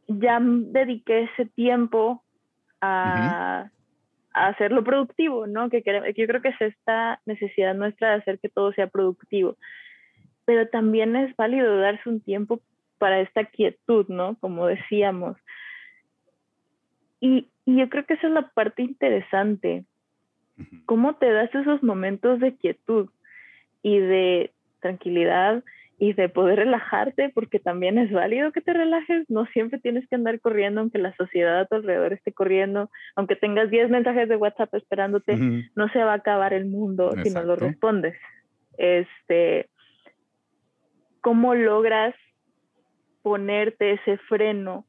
ya 0.08 0.38
dediqué 0.40 1.25
ese 1.25 1.46
tiempo 1.46 2.23
a, 2.80 3.70
hacerlo 4.32 4.82
productivo, 4.82 5.46
¿no? 5.46 5.70
Que, 5.70 5.82
que 5.82 6.14
yo 6.16 6.26
creo 6.26 6.42
que 6.42 6.49
es 6.49 6.61
esta 6.61 7.20
necesidad 7.25 7.73
nuestra 7.75 8.11
de 8.11 8.14
hacer 8.16 8.40
que 8.40 8.49
todo 8.49 8.73
sea 8.73 8.88
productivo. 8.88 9.56
Pero 10.44 10.68
también 10.68 11.14
es 11.14 11.34
válido 11.37 11.78
darse 11.78 12.08
un 12.08 12.20
tiempo 12.20 12.61
para 12.99 13.20
esta 13.20 13.44
quietud, 13.44 14.06
¿no? 14.08 14.37
Como 14.40 14.66
decíamos. 14.66 15.37
Y, 17.20 17.49
y 17.66 17.76
yo 17.76 17.88
creo 17.88 18.04
que 18.04 18.14
esa 18.14 18.26
es 18.26 18.33
la 18.33 18.49
parte 18.49 18.83
interesante. 18.83 19.85
¿Cómo 20.87 21.16
te 21.16 21.30
das 21.33 21.52
esos 21.54 21.83
momentos 21.83 22.38
de 22.40 22.54
quietud 22.56 23.09
y 23.83 23.99
de 23.99 24.52
tranquilidad 24.80 25.64
y 25.99 26.12
de 26.12 26.28
poder 26.28 26.61
relajarte? 26.61 27.30
Porque 27.30 27.59
también 27.59 27.99
es 27.99 28.12
válido 28.12 28.52
que 28.52 28.61
te 28.61 28.73
relajes. 28.73 29.28
No 29.28 29.47
siempre 29.47 29.80
tienes 29.80 30.06
que 30.09 30.14
andar 30.14 30.38
corriendo, 30.40 30.80
aunque 30.80 30.99
la 30.99 31.14
sociedad 31.16 31.61
a 31.61 31.66
tu 31.66 31.76
alrededor 31.76 32.12
esté 32.12 32.33
corriendo. 32.33 32.90
Aunque 33.16 33.35
tengas 33.35 33.71
10 33.71 33.90
mensajes 33.90 34.28
de 34.28 34.37
WhatsApp 34.37 34.73
esperándote, 34.75 35.37
no 35.75 35.88
se 35.88 36.04
va 36.04 36.12
a 36.12 36.16
acabar 36.16 36.52
el 36.52 36.66
mundo 36.66 37.14
si 37.23 37.30
no 37.30 37.42
lo 37.42 37.56
respondes. 37.56 38.14
Este, 38.76 39.71
¿Cómo 41.21 41.54
logras 41.54 42.14
ponerte 43.23 43.94
ese 43.94 44.18
freno 44.18 44.87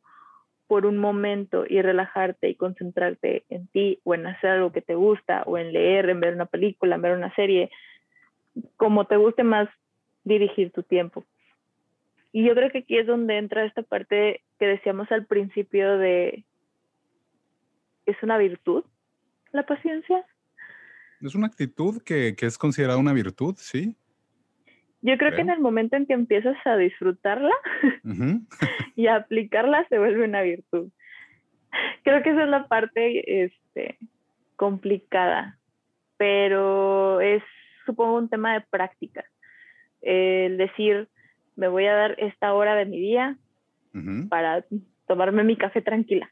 por 0.68 0.86
un 0.86 0.98
momento 0.98 1.66
y 1.68 1.82
relajarte 1.82 2.50
y 2.50 2.56
concentrarte 2.56 3.44
en 3.50 3.68
ti 3.68 4.00
o 4.04 4.16
en 4.16 4.28
hacer 4.28 4.52
algo 4.52 4.72
que 4.72 4.82
te 4.82 4.96
gusta 4.96 5.44
o 5.46 5.58
en 5.58 5.74
leer, 5.74 6.10
en 6.10 6.20
ver 6.20 6.34
una 6.34 6.46
película, 6.46 6.96
en 6.96 7.02
ver 7.02 7.16
una 7.18 7.34
serie, 7.36 7.70
como 8.78 9.06
te 9.06 9.18
guste 9.18 9.44
más 9.44 9.70
dirigir 10.24 10.72
tu 10.72 10.84
tiempo. 10.84 11.24
Y 12.32 12.44
yo 12.44 12.54
creo 12.54 12.70
que 12.70 12.80
aquí 12.80 12.98
es 12.98 13.08
donde 13.08 13.38
entra 13.38 13.64
esta 13.64 13.82
parte 13.82 14.42
que 14.60 14.66
decíamos 14.66 15.12
al 15.12 15.26
principio 15.26 15.98
de, 15.98 16.44
¿es 18.06 18.22
una 18.24 18.38
virtud 18.38 18.84
la 19.52 19.66
paciencia? 19.66 20.26
Es 21.22 21.34
una 21.34 21.48
actitud 21.48 22.02
que, 22.04 22.36
es 22.38 22.58
considerada 22.58 23.00
una 23.00 23.14
virtud, 23.14 23.56
sí. 23.58 23.96
Yo 25.06 25.20
creo 25.20 25.36
que 25.36 25.42
en 25.42 25.52
el 25.52 25.60
momento 25.60 25.96
en 25.96 26.08
que 26.08 26.14
empiezas 26.14 26.58
a 26.66 26.78
disfrutarla 26.78 27.54
y 28.96 29.06
a 29.06 29.18
aplicarla 29.18 29.88
se 29.88 30.00
vuelve 30.00 30.26
una 30.26 30.42
virtud. 30.42 30.90
Creo 32.04 32.24
que 32.24 32.32
esa 32.32 32.42
es 32.42 32.50
la 32.50 32.68
parte 32.68 33.44
este, 33.44 34.00
complicada, 34.56 35.60
pero 36.18 37.22
es, 37.22 37.44
supongo, 37.86 38.18
un 38.18 38.30
tema 38.30 38.56
de 38.56 38.62
práctica. 38.62 39.24
El 40.02 40.58
decir, 40.58 41.08
me 41.56 41.68
voy 41.68 41.86
a 41.86 41.94
dar 41.94 42.16
esta 42.18 42.56
hora 42.56 42.74
de 42.74 42.86
mi 42.86 43.00
día 43.00 43.38
para 44.30 44.66
tomarme 45.08 45.44
mi 45.44 45.56
café 45.56 45.84
tranquila. 45.84 46.32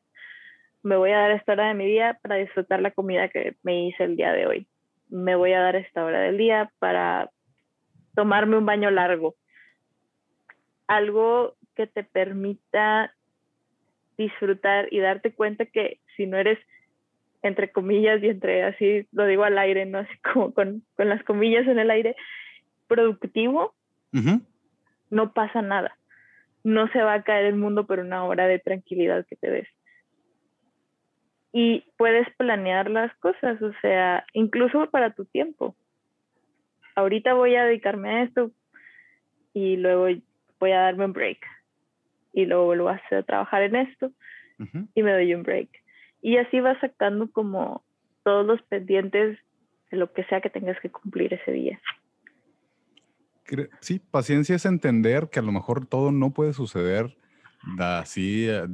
Me 0.81 0.95
voy 0.95 1.11
a 1.11 1.19
dar 1.19 1.31
esta 1.31 1.51
hora 1.51 1.67
de 1.67 1.75
mi 1.75 1.85
día 1.85 2.17
para 2.23 2.37
disfrutar 2.37 2.81
la 2.81 2.89
comida 2.89 3.29
que 3.29 3.55
me 3.61 3.87
hice 3.87 4.03
el 4.03 4.15
día 4.15 4.33
de 4.33 4.47
hoy. 4.47 4.67
Me 5.09 5.35
voy 5.35 5.53
a 5.53 5.61
dar 5.61 5.75
esta 5.75 6.03
hora 6.03 6.21
del 6.21 6.39
día 6.39 6.71
para 6.79 7.29
tomarme 8.15 8.57
un 8.57 8.65
baño 8.65 8.91
largo. 8.91 9.35
Algo 10.87 11.55
que 11.75 11.87
te 11.87 12.03
permita 12.03 13.13
disfrutar 14.17 14.87
y 14.91 14.99
darte 14.99 15.33
cuenta 15.33 15.65
que 15.65 15.99
si 16.15 16.27
no 16.27 16.37
eres 16.37 16.59
entre 17.41 17.71
comillas 17.71 18.23
y 18.23 18.29
entre 18.29 18.63
así 18.63 19.07
lo 19.11 19.25
digo 19.25 19.43
al 19.43 19.57
aire, 19.57 19.85
no 19.85 19.99
así 19.99 20.17
como 20.33 20.53
con, 20.53 20.83
con 20.95 21.09
las 21.09 21.23
comillas 21.23 21.67
en 21.67 21.77
el 21.77 21.91
aire, 21.91 22.15
productivo, 22.87 23.75
no 25.09 25.33
pasa 25.33 25.61
nada. 25.61 25.97
No 26.63 26.87
se 26.89 27.01
va 27.01 27.15
a 27.15 27.23
caer 27.23 27.45
el 27.45 27.55
mundo 27.55 27.85
por 27.85 27.99
una 27.99 28.23
hora 28.23 28.47
de 28.47 28.59
tranquilidad 28.59 29.25
que 29.27 29.35
te 29.35 29.49
des. 29.49 29.67
Y 31.51 31.83
puedes 31.97 32.27
planear 32.37 32.89
las 32.89 33.13
cosas, 33.17 33.61
o 33.61 33.73
sea, 33.81 34.25
incluso 34.33 34.89
para 34.89 35.13
tu 35.13 35.25
tiempo. 35.25 35.75
Ahorita 36.95 37.33
voy 37.33 37.55
a 37.55 37.65
dedicarme 37.65 38.09
a 38.09 38.23
esto 38.23 38.51
y 39.53 39.77
luego 39.77 40.07
voy 40.59 40.71
a 40.71 40.81
darme 40.81 41.05
un 41.05 41.13
break. 41.13 41.39
Y 42.33 42.45
luego 42.45 42.65
vuelvo 42.65 42.89
a, 42.89 42.95
hacer, 42.95 43.23
trabajar 43.25 43.63
en 43.63 43.75
esto 43.75 44.11
y 44.95 45.03
me 45.03 45.11
doy 45.11 45.33
un 45.33 45.43
break. 45.43 45.69
Y 46.21 46.37
así 46.37 46.59
vas 46.59 46.79
sacando 46.79 47.29
como 47.31 47.83
todos 48.23 48.45
los 48.45 48.61
pendientes 48.63 49.37
de 49.91 49.97
lo 49.97 50.11
que 50.13 50.23
sea 50.25 50.41
que 50.41 50.49
tengas 50.49 50.79
que 50.79 50.89
cumplir 50.89 51.33
ese 51.33 51.51
día. 51.51 51.79
Sí, 53.81 53.99
paciencia 53.99 54.55
es 54.55 54.65
entender 54.65 55.29
que 55.29 55.39
a 55.39 55.43
lo 55.43 55.51
mejor 55.51 55.85
todo 55.85 56.11
no 56.11 56.31
puede 56.31 56.53
suceder 56.53 57.15
así 57.79 58.47
eh, 58.49 58.65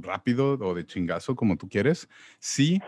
rápido 0.00 0.52
o 0.52 0.74
de 0.74 0.86
chingazo 0.86 1.36
como 1.36 1.56
tú 1.56 1.68
quieres. 1.68 2.08
Sí, 2.38 2.80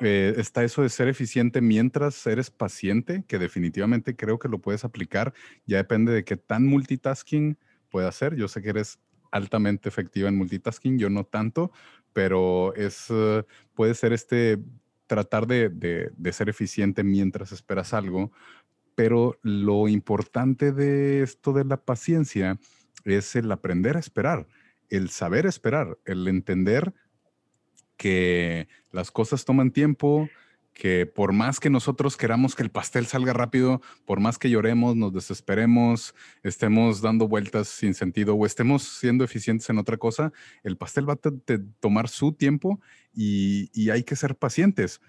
eh, 0.00 0.34
está 0.36 0.64
eso 0.64 0.82
de 0.82 0.88
ser 0.88 1.08
eficiente 1.08 1.60
mientras 1.60 2.26
eres 2.26 2.50
paciente, 2.50 3.24
que 3.26 3.38
definitivamente 3.38 4.16
creo 4.16 4.38
que 4.38 4.48
lo 4.48 4.60
puedes 4.60 4.84
aplicar. 4.84 5.34
Ya 5.66 5.78
depende 5.78 6.12
de 6.12 6.24
qué 6.24 6.36
tan 6.36 6.66
multitasking 6.66 7.58
puedas 7.90 8.14
hacer. 8.14 8.36
Yo 8.36 8.48
sé 8.48 8.62
que 8.62 8.70
eres 8.70 8.98
altamente 9.30 9.88
efectiva 9.88 10.28
en 10.28 10.36
multitasking, 10.36 10.98
yo 10.98 11.10
no 11.10 11.24
tanto, 11.24 11.72
pero 12.12 12.74
es, 12.74 13.06
eh, 13.10 13.44
puede 13.74 13.94
ser 13.94 14.12
este 14.12 14.58
tratar 15.06 15.46
de, 15.46 15.70
de 15.70 16.32
ser 16.32 16.50
eficiente 16.50 17.02
mientras 17.02 17.50
esperas 17.52 17.94
algo, 17.94 18.30
pero 18.94 19.38
lo 19.42 19.88
importante 19.88 20.72
de 20.72 21.22
esto 21.22 21.52
de 21.52 21.64
la 21.64 21.78
paciencia 21.78 22.58
es 23.04 23.36
el 23.36 23.50
aprender 23.50 23.96
a 23.96 24.00
esperar, 24.00 24.46
el 24.90 25.08
saber 25.08 25.46
esperar, 25.46 25.98
el 26.04 26.28
entender 26.28 26.92
que 27.98 28.68
las 28.90 29.10
cosas 29.10 29.44
toman 29.44 29.70
tiempo, 29.70 30.30
que 30.78 31.06
por 31.06 31.32
más 31.32 31.58
que 31.58 31.70
nosotros 31.70 32.16
queramos 32.16 32.54
que 32.54 32.62
el 32.62 32.70
pastel 32.70 33.04
salga 33.06 33.32
rápido, 33.32 33.82
por 34.06 34.20
más 34.20 34.38
que 34.38 34.48
lloremos, 34.48 34.94
nos 34.94 35.12
desesperemos, 35.12 36.14
estemos 36.44 37.02
dando 37.02 37.26
vueltas 37.26 37.66
sin 37.66 37.94
sentido 37.94 38.36
o 38.36 38.46
estemos 38.46 38.84
siendo 38.84 39.24
eficientes 39.24 39.68
en 39.70 39.78
otra 39.78 39.96
cosa, 39.96 40.32
el 40.62 40.76
pastel 40.76 41.08
va 41.08 41.14
a 41.14 41.32
tomar 41.80 42.08
su 42.08 42.32
tiempo 42.32 42.80
y, 43.12 43.90
hay 43.90 44.04
que 44.04 44.14
ser 44.14 44.36
pacientes. 44.36 45.00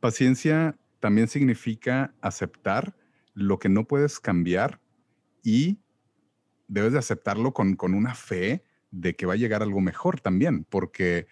Paciencia 0.00 0.76
también 0.98 1.28
significa 1.28 2.12
aceptar 2.20 2.96
lo 3.34 3.60
que 3.60 3.68
no 3.68 3.86
puedes 3.86 4.18
cambiar 4.18 4.80
y 5.44 5.78
debes 6.66 6.92
de 6.92 6.98
aceptarlo 6.98 7.52
con, 7.52 7.76
una 7.80 8.16
fe 8.16 8.64
de 8.90 9.14
que 9.14 9.26
va 9.26 9.34
a 9.34 9.36
llegar 9.36 9.62
algo 9.62 9.80
mejor 9.80 10.20
también, 10.20 10.64
porque 10.64 11.28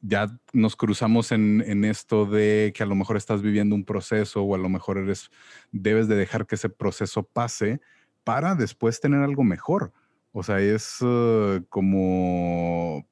ya 0.00 0.26
nos 0.52 0.76
cruzamos 0.76 1.32
en, 1.32 1.84
esto 1.84 2.26
de 2.26 2.72
que 2.74 2.82
a 2.82 2.86
lo 2.86 2.94
mejor 2.94 3.16
estás 3.16 3.42
viviendo 3.42 3.74
un 3.74 3.84
proceso 3.84 4.42
o 4.42 4.54
a 4.54 4.58
lo 4.58 4.68
mejor 4.68 4.98
eres, 4.98 5.30
debes 5.72 6.08
de 6.08 6.16
dejar 6.16 6.46
que 6.46 6.54
ese 6.54 6.68
proceso 6.68 7.22
pase 7.22 7.80
para 8.24 8.54
después 8.54 9.00
tener 9.00 9.22
algo 9.22 9.44
mejor. 9.44 9.92
O 10.32 10.42
sea, 10.42 10.60
es 10.60 11.00
uh, 11.02 11.64
como 11.68 13.06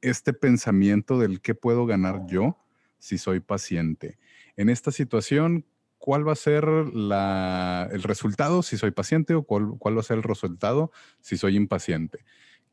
este 0.00 0.32
pensamiento 0.32 1.18
del 1.18 1.40
qué 1.40 1.54
puedo 1.54 1.86
ganar 1.86 2.26
yo 2.26 2.58
si 2.98 3.18
soy 3.18 3.40
paciente. 3.40 4.18
En 4.56 4.68
esta 4.68 4.90
situación, 4.90 5.64
cuál 5.98 6.26
va 6.26 6.32
a 6.32 6.36
ser 6.36 6.64
el 6.64 8.02
resultado 8.02 8.62
si 8.62 8.76
soy 8.76 8.90
paciente 8.90 9.34
o 9.34 9.42
cuál, 9.42 9.96
va 9.96 10.00
a 10.00 10.04
ser 10.04 10.18
el 10.18 10.22
resultado 10.22 10.90
si 11.20 11.36
soy 11.36 11.56
impaciente. 11.56 12.24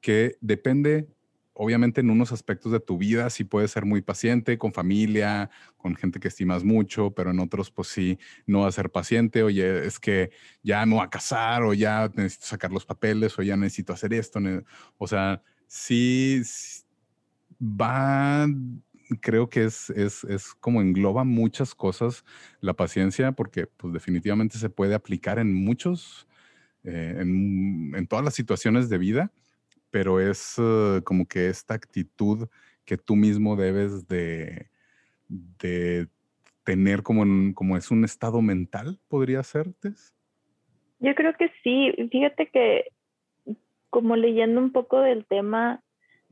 Que 0.02 0.38
depende, 0.42 1.08
obviamente, 1.56 2.02
en 2.02 2.10
unos 2.10 2.32
aspectos 2.32 2.72
de 2.72 2.80
tu 2.80 2.98
vida, 2.98 3.30
si 3.30 3.46
puedes 3.46 3.72
ser 3.72 3.86
muy 3.86 4.02
paciente 4.02 4.58
con 4.58 4.74
familia, 4.74 5.50
con 5.78 5.96
gente 5.96 6.20
que 6.20 6.28
estimas 6.28 6.64
mucho, 6.64 7.12
pero 7.16 7.32
en 7.32 7.40
otros, 7.40 7.72
pues 7.72 7.88
sí, 7.88 8.20
no 8.46 8.62
va 8.62 8.68
a 8.68 8.72
ser 8.72 8.92
paciente. 8.92 9.42
Oye, 9.42 9.86
es 9.86 10.00
que 10.00 10.32
ya 10.64 10.86
me 10.86 10.96
voy 10.96 11.04
a 11.04 11.10
casar 11.10 11.64
o 11.64 11.74
ya 11.74 12.12
necesito 12.14 12.46
sacar 12.48 12.72
los 12.72 12.86
papeles 12.86 13.40
o 13.40 13.42
ya 13.42 13.56
necesito 13.58 13.94
hacer 13.94 14.14
esto. 14.14 14.40
O 14.98 15.08
sea, 15.08 15.42
sí 15.68 16.42
va 17.62 18.48
creo 19.22 19.50
que 19.50 19.66
es, 19.66 19.90
es, 19.92 20.24
es, 20.26 20.54
como 20.56 20.82
engloba 20.82 21.24
muchas 21.24 21.76
cosas 21.76 22.26
la 22.60 22.74
paciencia, 22.74 23.32
porque 23.34 23.68
pues 23.68 23.94
definitivamente 23.94 24.58
se 24.58 24.70
puede 24.70 24.96
aplicar 24.96 25.40
en 25.40 25.54
muchos, 25.54 26.28
eh, 26.84 27.18
en, 27.20 27.94
en, 27.96 28.08
todas 28.08 28.26
las 28.26 28.34
situaciones 28.34 28.90
de 28.90 28.98
vida, 28.98 29.32
pero 29.96 30.20
es 30.20 30.60
uh, 30.60 31.02
como 31.06 31.26
que 31.26 31.48
esta 31.48 31.74
actitud 31.74 32.50
que 32.84 32.98
tú 32.98 33.16
mismo 33.16 33.56
debes 33.56 34.10
de, 34.10 34.68
de 35.30 36.10
tener 36.66 37.02
como, 37.02 37.24
en, 37.24 37.54
como 37.54 37.78
es 37.78 37.90
un 37.92 38.04
estado 38.04 38.42
mental, 38.42 39.00
podría 39.08 39.42
serte. 39.42 39.94
Yo 41.00 41.16
creo 41.16 41.32
que 41.36 41.50
sí, 41.64 41.94
fíjate 42.12 42.48
que 42.48 42.92
como 43.90 44.18
leyendo 44.18 44.60
un 44.60 44.74
poco 44.74 45.00
del 45.00 45.26
tema, 45.26 45.82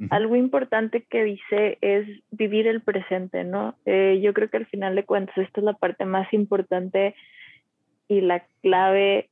algo 0.09 0.35
importante 0.35 1.05
que 1.09 1.23
dice 1.23 1.77
es 1.79 2.05
vivir 2.31 2.67
el 2.67 2.81
presente, 2.81 3.45
¿no? 3.45 3.77
Eh, 3.85 4.19
yo 4.21 4.33
creo 4.33 4.49
que 4.49 4.57
al 4.57 4.65
final 4.65 4.93
de 4.95 5.05
cuentas 5.05 5.37
esta 5.37 5.61
es 5.61 5.63
la 5.63 5.71
parte 5.71 6.03
más 6.03 6.27
importante 6.33 7.15
y 8.09 8.19
la 8.19 8.45
clave 8.61 9.29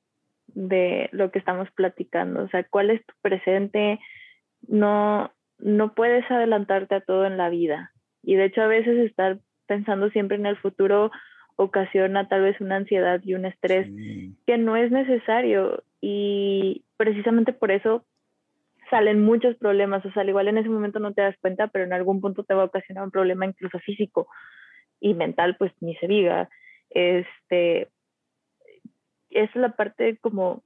de 0.47 1.09
lo 1.11 1.31
que 1.31 1.39
estamos 1.39 1.69
platicando. 1.71 2.43
O 2.43 2.47
sea, 2.47 2.63
¿cuál 2.63 2.91
es 2.91 3.05
tu 3.05 3.13
presente? 3.21 3.99
No, 4.67 5.31
no 5.59 5.93
puedes 5.93 6.29
adelantarte 6.29 6.95
a 6.95 7.01
todo 7.01 7.25
en 7.25 7.37
la 7.37 7.49
vida. 7.49 7.91
Y 8.23 8.35
de 8.35 8.45
hecho 8.45 8.61
a 8.61 8.67
veces 8.67 8.97
estar 8.99 9.39
pensando 9.67 10.09
siempre 10.09 10.37
en 10.37 10.45
el 10.45 10.57
futuro 10.57 11.11
ocasiona 11.55 12.27
tal 12.27 12.41
vez 12.41 12.59
una 12.61 12.77
ansiedad 12.77 13.21
y 13.23 13.33
un 13.33 13.45
estrés 13.45 13.87
que 14.45 14.57
no 14.57 14.75
es 14.75 14.91
necesario. 14.91 15.83
Y 16.01 16.83
precisamente 16.97 17.53
por 17.53 17.71
eso 17.71 18.05
salen 18.89 19.23
muchos 19.23 19.55
problemas, 19.55 20.05
o 20.05 20.11
sea, 20.11 20.23
al 20.23 20.29
igual 20.29 20.49
en 20.49 20.57
ese 20.57 20.69
momento 20.69 20.99
no 20.99 21.13
te 21.13 21.21
das 21.21 21.35
cuenta, 21.39 21.67
pero 21.67 21.85
en 21.85 21.93
algún 21.93 22.19
punto 22.19 22.43
te 22.43 22.53
va 22.53 22.63
a 22.63 22.65
ocasionar 22.65 23.05
un 23.05 23.11
problema 23.11 23.45
incluso 23.45 23.79
físico 23.79 24.27
y 24.99 25.13
mental, 25.13 25.55
pues 25.57 25.71
ni 25.79 25.95
se 25.95 26.07
diga. 26.07 26.49
Este, 26.89 27.87
es 29.29 29.55
la 29.55 29.69
parte 29.75 30.17
como 30.17 30.63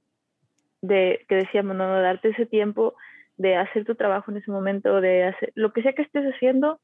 de 0.82 1.24
que 1.28 1.36
decíamos, 1.36 1.76
¿no? 1.76 1.88
Darte 2.00 2.30
ese 2.30 2.46
tiempo 2.46 2.94
de 3.36 3.56
hacer 3.56 3.84
tu 3.84 3.94
trabajo 3.94 4.30
en 4.30 4.38
ese 4.38 4.50
momento, 4.50 5.00
de 5.00 5.24
hacer 5.24 5.52
lo 5.54 5.72
que 5.72 5.82
sea 5.82 5.92
que 5.92 6.02
estés 6.02 6.24
haciendo, 6.34 6.80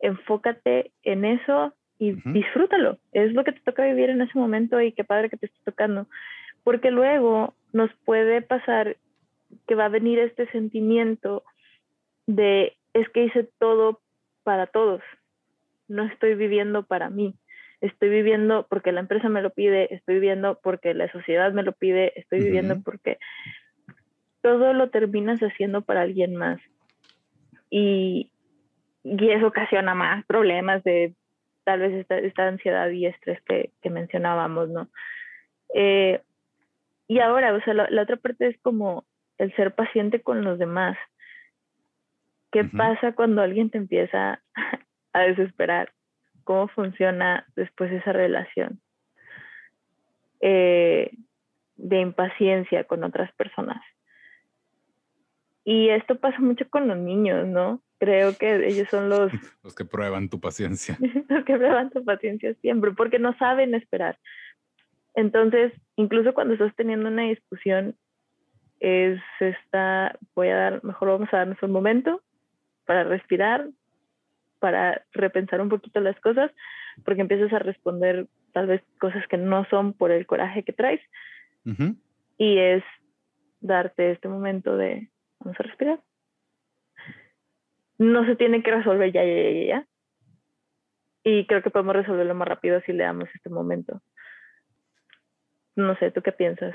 enfócate 0.00 0.92
en 1.02 1.24
eso 1.24 1.74
y 1.98 2.12
disfrútalo. 2.32 2.98
Es 3.12 3.32
lo 3.32 3.44
que 3.44 3.52
te 3.52 3.60
toca 3.60 3.84
vivir 3.84 4.10
en 4.10 4.20
ese 4.20 4.38
momento 4.38 4.80
y 4.80 4.92
qué 4.92 5.04
padre 5.04 5.30
que 5.30 5.36
te 5.36 5.46
esté 5.46 5.58
tocando. 5.64 6.06
Porque 6.64 6.90
luego 6.90 7.54
nos 7.72 7.90
puede 8.04 8.42
pasar 8.42 8.96
que 9.66 9.74
va 9.74 9.86
a 9.86 9.90
venir 9.90 10.18
este 10.18 10.50
sentimiento 10.50 11.44
de 12.26 12.76
es 12.92 13.08
que 13.10 13.24
hice 13.24 13.48
todo 13.58 14.00
para 14.42 14.66
todos, 14.66 15.02
no 15.88 16.04
estoy 16.04 16.34
viviendo 16.34 16.84
para 16.84 17.10
mí, 17.10 17.34
estoy 17.80 18.08
viviendo 18.08 18.66
porque 18.68 18.92
la 18.92 19.00
empresa 19.00 19.28
me 19.28 19.42
lo 19.42 19.50
pide, 19.50 19.92
estoy 19.94 20.14
viviendo 20.16 20.60
porque 20.62 20.94
la 20.94 21.10
sociedad 21.12 21.52
me 21.52 21.62
lo 21.62 21.72
pide, 21.72 22.12
estoy 22.18 22.40
viviendo 22.40 22.80
porque 22.82 23.18
todo 24.44 24.74
lo 24.74 24.90
terminas 24.90 25.40
haciendo 25.40 25.80
para 25.80 26.02
alguien 26.02 26.36
más. 26.36 26.60
Y, 27.70 28.30
y 29.02 29.30
eso 29.30 29.46
ocasiona 29.46 29.94
más 29.94 30.22
problemas 30.26 30.84
de 30.84 31.14
tal 31.64 31.80
vez 31.80 31.94
esta, 31.94 32.18
esta 32.18 32.46
ansiedad 32.46 32.90
y 32.90 33.06
estrés 33.06 33.40
que, 33.44 33.70
que 33.80 33.88
mencionábamos, 33.88 34.68
¿no? 34.68 34.90
Eh, 35.74 36.20
y 37.08 37.20
ahora, 37.20 37.54
o 37.54 37.60
sea, 37.62 37.72
la, 37.72 38.02
otra 38.02 38.16
parte 38.16 38.48
es 38.48 38.60
como 38.60 39.06
el 39.38 39.50
ser 39.56 39.74
paciente 39.74 40.20
con 40.20 40.44
los 40.44 40.58
demás. 40.58 40.98
¿Qué 42.52 42.64
pasa 42.64 43.12
cuando 43.12 43.40
alguien 43.40 43.70
te 43.70 43.78
empieza 43.78 44.42
a 45.14 45.20
desesperar? 45.20 45.90
¿Cómo 46.44 46.68
funciona 46.68 47.46
después 47.56 47.90
esa 47.90 48.12
relación? 48.12 48.78
Eh, 50.40 51.12
de 51.76 52.00
impaciencia 52.00 52.84
con 52.84 53.04
otras 53.04 53.32
personas. 53.32 53.82
Y 55.64 55.88
esto 55.88 56.16
pasa 56.16 56.38
mucho 56.40 56.68
con 56.68 56.88
los 56.88 56.98
niños, 56.98 57.46
¿no? 57.46 57.80
Creo 57.98 58.36
que 58.36 58.66
ellos 58.66 58.88
son 58.90 59.08
los... 59.08 59.32
los 59.62 59.74
que 59.74 59.84
prueban 59.84 60.28
tu 60.28 60.40
paciencia. 60.40 60.98
los 61.28 61.44
que 61.44 61.56
prueban 61.56 61.90
tu 61.90 62.04
paciencia 62.04 62.54
siempre, 62.60 62.92
porque 62.92 63.18
no 63.18 63.36
saben 63.38 63.74
esperar. 63.74 64.18
Entonces, 65.14 65.72
incluso 65.96 66.34
cuando 66.34 66.54
estás 66.54 66.74
teniendo 66.76 67.08
una 67.08 67.22
discusión, 67.22 67.96
es 68.80 69.20
esta, 69.40 70.18
voy 70.34 70.48
a 70.48 70.56
dar, 70.56 70.84
mejor 70.84 71.08
vamos 71.08 71.28
a 71.32 71.38
darnos 71.38 71.62
un 71.62 71.70
momento 71.70 72.20
para 72.84 73.04
respirar, 73.04 73.68
para 74.58 75.04
repensar 75.12 75.62
un 75.62 75.70
poquito 75.70 76.00
las 76.00 76.18
cosas, 76.20 76.50
porque 77.04 77.22
empiezas 77.22 77.52
a 77.52 77.60
responder 77.60 78.26
tal 78.52 78.66
vez 78.66 78.82
cosas 79.00 79.26
que 79.28 79.38
no 79.38 79.64
son 79.70 79.94
por 79.94 80.10
el 80.10 80.26
coraje 80.26 80.62
que 80.62 80.72
traes. 80.72 81.00
Y 82.36 82.58
es 82.58 82.84
darte 83.60 84.10
este 84.10 84.28
momento 84.28 84.76
de, 84.76 85.08
vamos 85.44 85.60
a 85.60 85.62
respirar. 85.62 86.00
No 87.98 88.26
se 88.26 88.34
tiene 88.36 88.62
que 88.62 88.72
resolver 88.72 89.12
ya, 89.12 89.24
ya, 89.24 89.50
ya, 89.50 89.66
ya. 89.66 89.86
Y 91.22 91.46
creo 91.46 91.62
que 91.62 91.70
podemos 91.70 91.94
resolverlo 91.94 92.34
más 92.34 92.48
rápido 92.48 92.80
si 92.82 92.92
le 92.92 93.04
damos 93.04 93.28
este 93.34 93.50
momento 93.50 94.02
no 95.76 95.96
sé, 95.96 96.10
¿tú 96.10 96.22
qué 96.22 96.32
piensas 96.32 96.74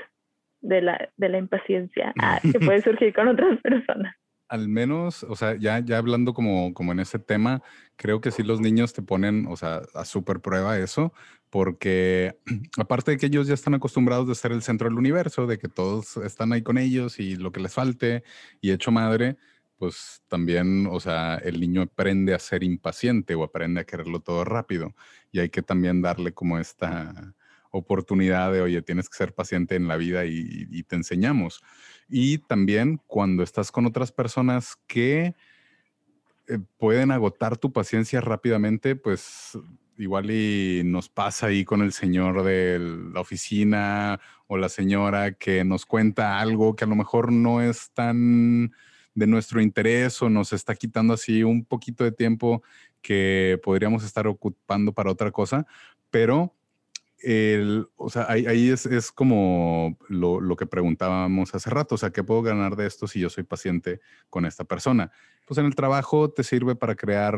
de 0.60 0.82
la, 0.82 1.10
de 1.16 1.28
la 1.28 1.38
impaciencia 1.38 2.12
ah, 2.20 2.40
que 2.42 2.60
puede 2.60 2.82
surgir 2.82 3.14
con 3.14 3.28
otras 3.28 3.60
personas? 3.60 4.14
Al 4.50 4.66
menos, 4.68 5.22
o 5.22 5.36
sea, 5.36 5.54
ya, 5.56 5.78
ya 5.78 5.98
hablando 5.98 6.34
como, 6.34 6.74
como 6.74 6.90
en 6.90 6.98
ese 6.98 7.20
tema, 7.20 7.62
creo 7.94 8.20
que 8.20 8.32
sí 8.32 8.42
los 8.42 8.60
niños 8.60 8.92
te 8.92 9.00
ponen, 9.00 9.46
o 9.48 9.56
sea, 9.56 9.82
a 9.94 10.04
súper 10.04 10.40
prueba 10.40 10.76
eso, 10.76 11.12
porque 11.50 12.36
aparte 12.76 13.12
de 13.12 13.16
que 13.18 13.26
ellos 13.26 13.46
ya 13.46 13.54
están 13.54 13.74
acostumbrados 13.74 14.26
de 14.26 14.34
ser 14.34 14.50
el 14.50 14.62
centro 14.62 14.88
del 14.88 14.98
universo, 14.98 15.46
de 15.46 15.58
que 15.58 15.68
todos 15.68 16.16
están 16.16 16.52
ahí 16.52 16.62
con 16.62 16.78
ellos 16.78 17.20
y 17.20 17.36
lo 17.36 17.52
que 17.52 17.60
les 17.60 17.72
falte 17.74 18.24
y 18.60 18.72
hecho 18.72 18.90
madre, 18.90 19.36
pues 19.76 20.22
también, 20.26 20.88
o 20.90 20.98
sea, 20.98 21.36
el 21.36 21.60
niño 21.60 21.82
aprende 21.82 22.34
a 22.34 22.40
ser 22.40 22.64
impaciente 22.64 23.36
o 23.36 23.44
aprende 23.44 23.80
a 23.82 23.84
quererlo 23.84 24.18
todo 24.20 24.44
rápido 24.44 24.96
y 25.30 25.38
hay 25.38 25.48
que 25.50 25.62
también 25.62 26.02
darle 26.02 26.32
como 26.34 26.58
esta, 26.58 27.34
oportunidad 27.70 28.52
de, 28.52 28.60
oye, 28.60 28.82
tienes 28.82 29.08
que 29.08 29.16
ser 29.16 29.34
paciente 29.34 29.76
en 29.76 29.88
la 29.88 29.96
vida 29.96 30.24
y, 30.26 30.82
te 30.84 30.96
enseñamos. 30.96 31.62
Y 32.08 32.38
también 32.38 33.00
cuando 33.06 33.42
estás 33.42 33.70
con 33.70 33.86
otras 33.86 34.12
personas 34.12 34.76
que 34.86 35.34
eh, 36.48 36.58
pueden 36.78 37.10
agotar 37.10 37.56
tu 37.56 37.72
paciencia 37.72 38.20
rápidamente, 38.20 38.96
pues 38.96 39.56
igual 39.96 40.30
y 40.30 40.82
nos 40.84 41.08
pasa 41.08 41.46
ahí 41.46 41.64
con 41.64 41.82
el 41.82 41.92
señor 41.92 42.42
de 42.42 42.78
la 43.12 43.20
oficina 43.20 44.18
o 44.46 44.56
la 44.56 44.68
señora 44.68 45.32
que 45.32 45.62
nos 45.62 45.84
cuenta 45.86 46.40
algo 46.40 46.74
que 46.74 46.84
a 46.84 46.88
lo 46.88 46.96
mejor 46.96 47.30
no 47.30 47.60
es 47.60 47.90
tan 47.92 48.72
de 49.14 49.26
nuestro 49.26 49.60
interés 49.60 50.20
o 50.22 50.30
nos 50.30 50.52
está 50.52 50.74
quitando 50.74 51.14
así 51.14 51.42
un 51.42 51.64
poquito 51.64 52.04
de 52.04 52.12
tiempo 52.12 52.62
que 53.02 53.60
podríamos 53.62 54.04
estar 54.04 54.26
ocupando 54.26 54.92
para 54.92 55.10
otra 55.10 55.30
cosa, 55.30 55.66
pero 56.10 56.54
el, 57.22 57.88
o 57.96 58.08
sea, 58.08 58.26
ahí, 58.28 58.70
es, 58.70 58.86
es, 58.86 59.12
como 59.12 59.98
lo, 60.08 60.40
lo, 60.40 60.56
que 60.56 60.66
preguntábamos 60.66 61.54
hace 61.54 61.70
rato, 61.70 61.94
o 61.94 61.98
sea, 61.98 62.10
¿qué 62.10 62.24
puedo 62.24 62.42
ganar 62.42 62.76
de 62.76 62.86
esto 62.86 63.06
si 63.06 63.20
yo 63.20 63.28
soy 63.28 63.44
paciente 63.44 64.00
con 64.30 64.46
esta 64.46 64.64
persona? 64.64 65.12
Pues 65.46 65.58
en 65.58 65.66
el 65.66 65.74
trabajo 65.74 66.30
te 66.30 66.44
sirve 66.44 66.76
para 66.76 66.94
crear 66.94 67.36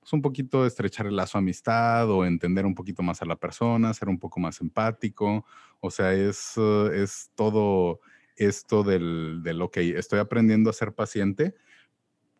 pues, 0.00 0.12
un 0.12 0.22
poquito, 0.22 0.66
estrechar 0.66 1.06
el 1.06 1.16
lazo 1.16 1.38
amistad 1.38 2.10
o 2.10 2.24
entender 2.24 2.66
un 2.66 2.74
poquito 2.74 3.02
más 3.02 3.22
a 3.22 3.26
la 3.26 3.36
persona, 3.36 3.94
ser 3.94 4.08
un 4.08 4.18
poco 4.18 4.40
más 4.40 4.60
empático, 4.60 5.46
o 5.80 5.90
sea, 5.90 6.12
es, 6.12 6.56
es 6.56 7.30
todo 7.34 8.00
esto 8.36 8.82
del, 8.82 9.40
del, 9.42 9.62
ok, 9.62 9.78
estoy 9.78 10.18
aprendiendo 10.18 10.70
a 10.70 10.74
ser 10.74 10.94
paciente 10.94 11.54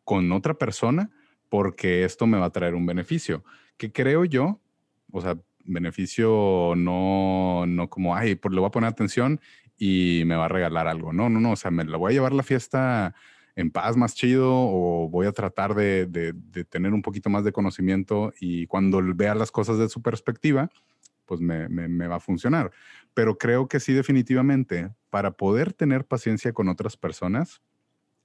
con 0.04 0.30
otra 0.32 0.54
persona 0.54 1.10
porque 1.48 2.04
esto 2.04 2.26
me 2.26 2.38
va 2.38 2.46
a 2.46 2.50
traer 2.50 2.74
un 2.74 2.86
beneficio, 2.86 3.44
que 3.76 3.92
creo 3.92 4.24
yo, 4.24 4.60
o 5.10 5.20
sea, 5.20 5.38
beneficio 5.64 6.74
no, 6.76 7.64
no 7.66 7.88
como, 7.88 8.14
ay, 8.16 8.34
pues 8.34 8.54
le 8.54 8.60
voy 8.60 8.68
a 8.68 8.72
poner 8.72 8.90
atención 8.90 9.40
y 9.78 10.22
me 10.26 10.36
va 10.36 10.46
a 10.46 10.48
regalar 10.48 10.88
algo. 10.88 11.12
No, 11.12 11.28
no, 11.28 11.40
no, 11.40 11.52
o 11.52 11.56
sea, 11.56 11.70
me 11.70 11.84
la 11.84 11.96
voy 11.96 12.12
a 12.12 12.14
llevar 12.14 12.32
la 12.32 12.42
fiesta 12.42 13.14
en 13.54 13.70
paz 13.70 13.96
más 13.96 14.14
chido 14.14 14.50
o 14.50 15.08
voy 15.08 15.26
a 15.26 15.32
tratar 15.32 15.74
de, 15.74 16.06
de, 16.06 16.64
tener 16.64 16.92
un 16.92 17.02
poquito 17.02 17.28
más 17.28 17.44
de 17.44 17.52
conocimiento 17.52 18.32
y 18.40 18.66
cuando 18.66 19.02
vea 19.14 19.34
las 19.34 19.50
cosas 19.50 19.78
de 19.78 19.88
su 19.88 20.00
perspectiva, 20.00 20.70
pues 21.26 21.40
me, 21.40 22.08
va 22.08 22.16
a 22.16 22.20
funcionar. 22.20 22.70
Pero 23.14 23.38
creo 23.38 23.68
que 23.68 23.80
sí, 23.80 23.92
definitivamente, 23.92 24.90
para 25.10 25.32
poder 25.32 25.72
tener 25.72 26.06
paciencia 26.06 26.52
con 26.52 26.68
otras 26.68 26.96
personas, 26.96 27.62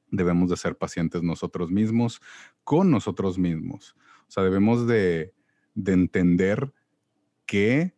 debemos 0.10 0.50
de 0.50 0.58
ser 0.58 0.78
pacientes 0.78 1.24
nosotros 1.24 1.72
mismos, 1.72 2.22
con 2.64 2.90
nosotros 2.92 3.38
mismos. 3.38 3.96
O 4.28 4.32
sea, 4.32 4.44
debemos 4.44 4.88
de, 4.88 5.34
de 5.74 5.94
entender 5.94 6.74
que 7.48 7.98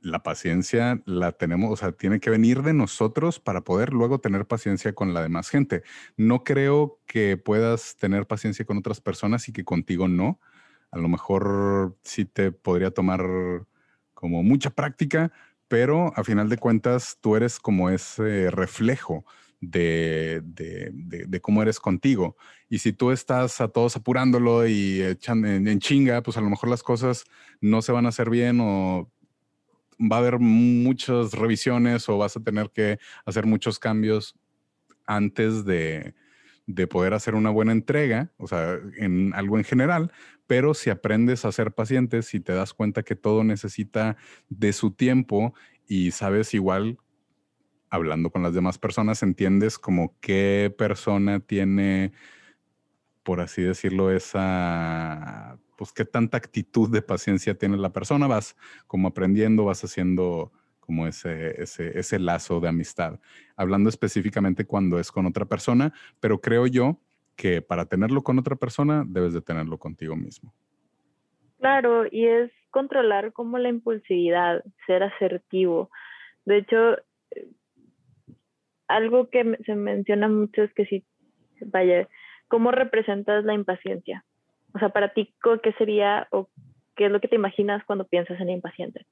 la 0.00 0.22
paciencia 0.22 1.02
la 1.04 1.32
tenemos, 1.32 1.70
o 1.70 1.76
sea, 1.76 1.92
tiene 1.92 2.20
que 2.20 2.30
venir 2.30 2.62
de 2.62 2.72
nosotros 2.72 3.38
para 3.38 3.62
poder 3.62 3.92
luego 3.92 4.18
tener 4.18 4.46
paciencia 4.46 4.94
con 4.94 5.12
la 5.12 5.22
demás 5.22 5.50
gente. 5.50 5.82
No 6.16 6.42
creo 6.42 7.00
que 7.06 7.36
puedas 7.36 7.96
tener 7.96 8.26
paciencia 8.26 8.64
con 8.64 8.78
otras 8.78 9.00
personas 9.02 9.48
y 9.48 9.52
que 9.52 9.64
contigo 9.64 10.08
no. 10.08 10.40
A 10.90 10.98
lo 10.98 11.08
mejor 11.08 11.98
sí 12.02 12.24
te 12.24 12.50
podría 12.50 12.90
tomar 12.90 13.22
como 14.14 14.42
mucha 14.42 14.70
práctica, 14.70 15.32
pero 15.68 16.12
a 16.16 16.24
final 16.24 16.48
de 16.48 16.58
cuentas 16.58 17.18
tú 17.20 17.36
eres 17.36 17.60
como 17.60 17.90
ese 17.90 18.50
reflejo 18.50 19.24
de, 19.60 20.42
cómo 21.42 21.62
eres 21.62 21.78
contigo. 21.78 22.36
Y 22.68 22.78
si 22.78 22.92
tú 22.92 23.10
estás 23.10 23.60
a 23.60 23.68
todos 23.68 23.96
apurándolo 23.96 24.66
y 24.66 25.02
echan 25.02 25.44
en, 25.44 25.78
chinga, 25.78 26.22
pues 26.22 26.36
a 26.36 26.40
lo 26.40 26.50
mejor 26.50 26.70
las 26.70 26.82
cosas 26.82 27.24
no 27.60 27.82
se 27.82 27.92
van 27.92 28.06
a 28.06 28.10
hacer 28.10 28.30
bien 28.30 28.60
o 28.60 29.10
va 30.00 30.16
a 30.16 30.20
haber 30.20 30.38
muchas 30.38 31.32
revisiones 31.32 32.08
o 32.08 32.16
vas 32.16 32.36
a 32.36 32.40
tener 32.40 32.70
que 32.70 32.98
hacer 33.26 33.46
muchos 33.46 33.78
cambios 33.78 34.34
antes 35.06 35.64
de, 35.64 36.14
de 36.66 36.86
poder 36.86 37.14
hacer 37.14 37.34
una 37.34 37.50
buena 37.50 37.72
entrega, 37.72 38.30
o 38.38 38.46
sea, 38.46 38.78
en 38.96 39.34
algo 39.34 39.58
en 39.58 39.64
general, 39.64 40.12
pero 40.46 40.72
si 40.72 40.88
aprendes 40.88 41.44
a 41.44 41.52
ser 41.52 41.72
paciente, 41.72 42.22
si 42.22 42.40
te 42.40 42.52
das 42.52 42.72
cuenta 42.72 43.02
que 43.02 43.16
todo 43.16 43.44
necesita 43.44 44.16
de 44.48 44.72
su 44.72 44.92
tiempo 44.92 45.52
y 45.86 46.12
sabes 46.12 46.54
igual 46.54 46.98
hablando 47.90 48.30
con 48.30 48.42
las 48.42 48.54
demás 48.54 48.78
personas, 48.78 49.22
entiendes 49.22 49.78
como 49.78 50.14
qué 50.20 50.74
persona 50.76 51.40
tiene, 51.40 52.12
por 53.22 53.40
así 53.40 53.62
decirlo, 53.62 54.10
esa, 54.10 55.58
pues 55.76 55.92
qué 55.92 56.04
tanta 56.04 56.38
actitud 56.38 56.90
de 56.90 57.02
paciencia 57.02 57.58
tiene 57.58 57.76
la 57.76 57.92
persona, 57.92 58.26
vas 58.26 58.56
como 58.86 59.08
aprendiendo, 59.08 59.64
vas 59.64 59.82
haciendo 59.82 60.52
como 60.78 61.06
ese, 61.06 61.60
ese, 61.62 61.98
ese 61.98 62.18
lazo 62.18 62.60
de 62.60 62.68
amistad. 62.68 63.20
Hablando 63.56 63.88
específicamente 63.88 64.64
cuando 64.64 64.98
es 64.98 65.12
con 65.12 65.26
otra 65.26 65.44
persona, 65.44 65.92
pero 66.20 66.40
creo 66.40 66.66
yo 66.66 66.98
que 67.36 67.62
para 67.62 67.86
tenerlo 67.86 68.22
con 68.22 68.38
otra 68.38 68.56
persona 68.56 69.04
debes 69.06 69.32
de 69.32 69.40
tenerlo 69.40 69.78
contigo 69.78 70.16
mismo. 70.16 70.52
Claro, 71.58 72.06
y 72.10 72.26
es 72.26 72.50
controlar 72.70 73.32
como 73.32 73.58
la 73.58 73.68
impulsividad, 73.68 74.64
ser 74.86 75.02
asertivo. 75.02 75.90
De 76.44 76.58
hecho, 76.58 76.96
algo 78.94 79.30
que 79.30 79.58
se 79.64 79.74
menciona 79.74 80.28
mucho 80.28 80.62
es 80.62 80.72
que 80.74 80.86
si, 80.86 81.04
vaya, 81.66 82.08
¿cómo 82.48 82.70
representas 82.70 83.44
la 83.44 83.54
impaciencia? 83.54 84.24
O 84.74 84.78
sea, 84.78 84.90
para 84.90 85.12
ti, 85.14 85.34
¿qué 85.62 85.72
sería 85.72 86.28
o 86.30 86.48
qué 86.96 87.06
es 87.06 87.12
lo 87.12 87.20
que 87.20 87.28
te 87.28 87.36
imaginas 87.36 87.84
cuando 87.84 88.06
piensas 88.06 88.40
en 88.40 88.50
impaciente? 88.50 89.06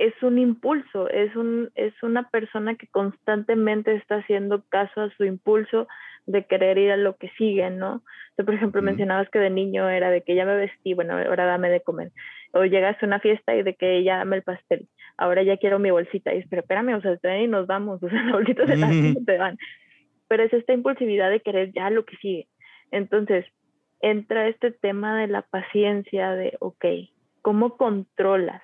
es 0.00 0.14
un 0.22 0.38
impulso, 0.38 1.10
es, 1.10 1.36
un, 1.36 1.70
es 1.74 1.92
una 2.02 2.30
persona 2.30 2.74
que 2.74 2.86
constantemente 2.86 3.94
está 3.94 4.16
haciendo 4.16 4.64
caso 4.70 5.02
a 5.02 5.10
su 5.10 5.24
impulso 5.24 5.88
de 6.24 6.46
querer 6.46 6.78
ir 6.78 6.90
a 6.90 6.96
lo 6.96 7.16
que 7.16 7.28
sigue, 7.36 7.68
¿no? 7.68 8.02
Tú, 8.34 8.46
por 8.46 8.54
ejemplo, 8.54 8.80
mencionabas 8.80 9.28
que 9.28 9.38
de 9.38 9.50
niño 9.50 9.90
era 9.90 10.10
de 10.10 10.22
que 10.22 10.34
ya 10.34 10.46
me 10.46 10.56
vestí, 10.56 10.94
bueno, 10.94 11.18
ahora 11.18 11.44
dame 11.44 11.68
de 11.68 11.82
comer. 11.82 12.12
O 12.52 12.64
llegas 12.64 12.96
a 13.02 13.06
una 13.06 13.20
fiesta 13.20 13.54
y 13.54 13.62
de 13.62 13.74
que 13.74 14.02
ya 14.02 14.16
dame 14.16 14.36
el 14.36 14.42
pastel. 14.42 14.88
Ahora 15.20 15.42
ya 15.42 15.58
quiero 15.58 15.78
mi 15.78 15.90
bolsita. 15.90 16.34
Y 16.34 16.42
pero 16.48 16.62
espérame, 16.62 16.94
o 16.94 17.00
sea, 17.00 17.40
y 17.40 17.46
nos 17.46 17.66
vamos, 17.66 18.02
o 18.02 18.08
sea, 18.08 18.22
la 18.22 18.32
bolsita 18.32 18.66
se 18.66 18.76
la 18.76 18.88
te 19.24 19.38
van. 19.38 19.58
Pero 20.28 20.42
es 20.42 20.52
esta 20.52 20.72
impulsividad 20.72 21.30
de 21.30 21.40
querer 21.40 21.72
ya 21.72 21.90
lo 21.90 22.04
que 22.04 22.16
sigue. 22.16 22.48
Entonces, 22.90 23.44
entra 24.00 24.48
este 24.48 24.70
tema 24.70 25.20
de 25.20 25.26
la 25.26 25.42
paciencia, 25.42 26.32
de, 26.32 26.56
ok, 26.60 26.84
¿cómo 27.42 27.76
controlas 27.76 28.62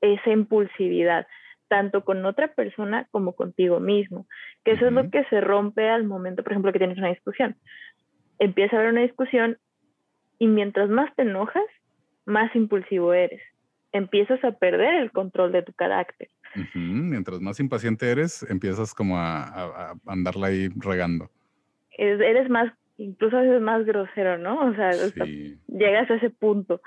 esa 0.00 0.30
impulsividad? 0.30 1.26
tanto 1.68 2.02
con 2.02 2.24
otra 2.24 2.48
persona 2.54 3.06
como 3.10 3.34
contigo 3.34 3.78
mismo, 3.78 4.26
que 4.64 4.72
eso 4.72 4.86
es 4.86 4.92
lo 4.92 5.10
que 5.10 5.24
se 5.24 5.40
rompe 5.40 5.88
al 5.88 6.04
momento, 6.04 6.42
por 6.42 6.52
ejemplo, 6.52 6.72
que 6.72 6.78
tienes 6.78 6.98
una 6.98 7.10
discusión. 7.10 7.56
Empieza 8.38 8.76
a 8.76 8.78
haber 8.80 8.92
una 8.92 9.02
discusión 9.02 9.58
y 10.38 10.46
mientras 10.48 10.88
más 10.88 11.14
te 11.14 11.22
enojas, 11.22 11.64
más 12.24 12.54
impulsivo 12.56 13.12
eres. 13.12 13.42
Empiezas 13.92 14.42
a 14.44 14.52
perder 14.52 14.96
el 14.96 15.10
control 15.12 15.52
de 15.52 15.62
tu 15.62 15.72
carácter. 15.72 16.28
Mientras 16.74 17.40
más 17.40 17.60
impaciente 17.60 18.10
eres, 18.10 18.42
empiezas 18.50 18.94
como 18.94 19.18
a, 19.18 19.94
andarla 20.06 20.48
ahí 20.48 20.68
regando. 20.76 21.30
eres 21.96 22.48
más, 22.50 22.72
incluso 22.96 23.36
a 23.36 23.42
veces 23.42 23.60
más 23.60 23.84
grosero, 23.84 24.38
¿no? 24.38 24.60
O 24.66 24.74
sea, 24.74 24.90
llegas 25.68 26.10
a 26.10 26.14
ese 26.14 26.30
punto. 26.30 26.80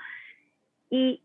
Y 0.90 1.22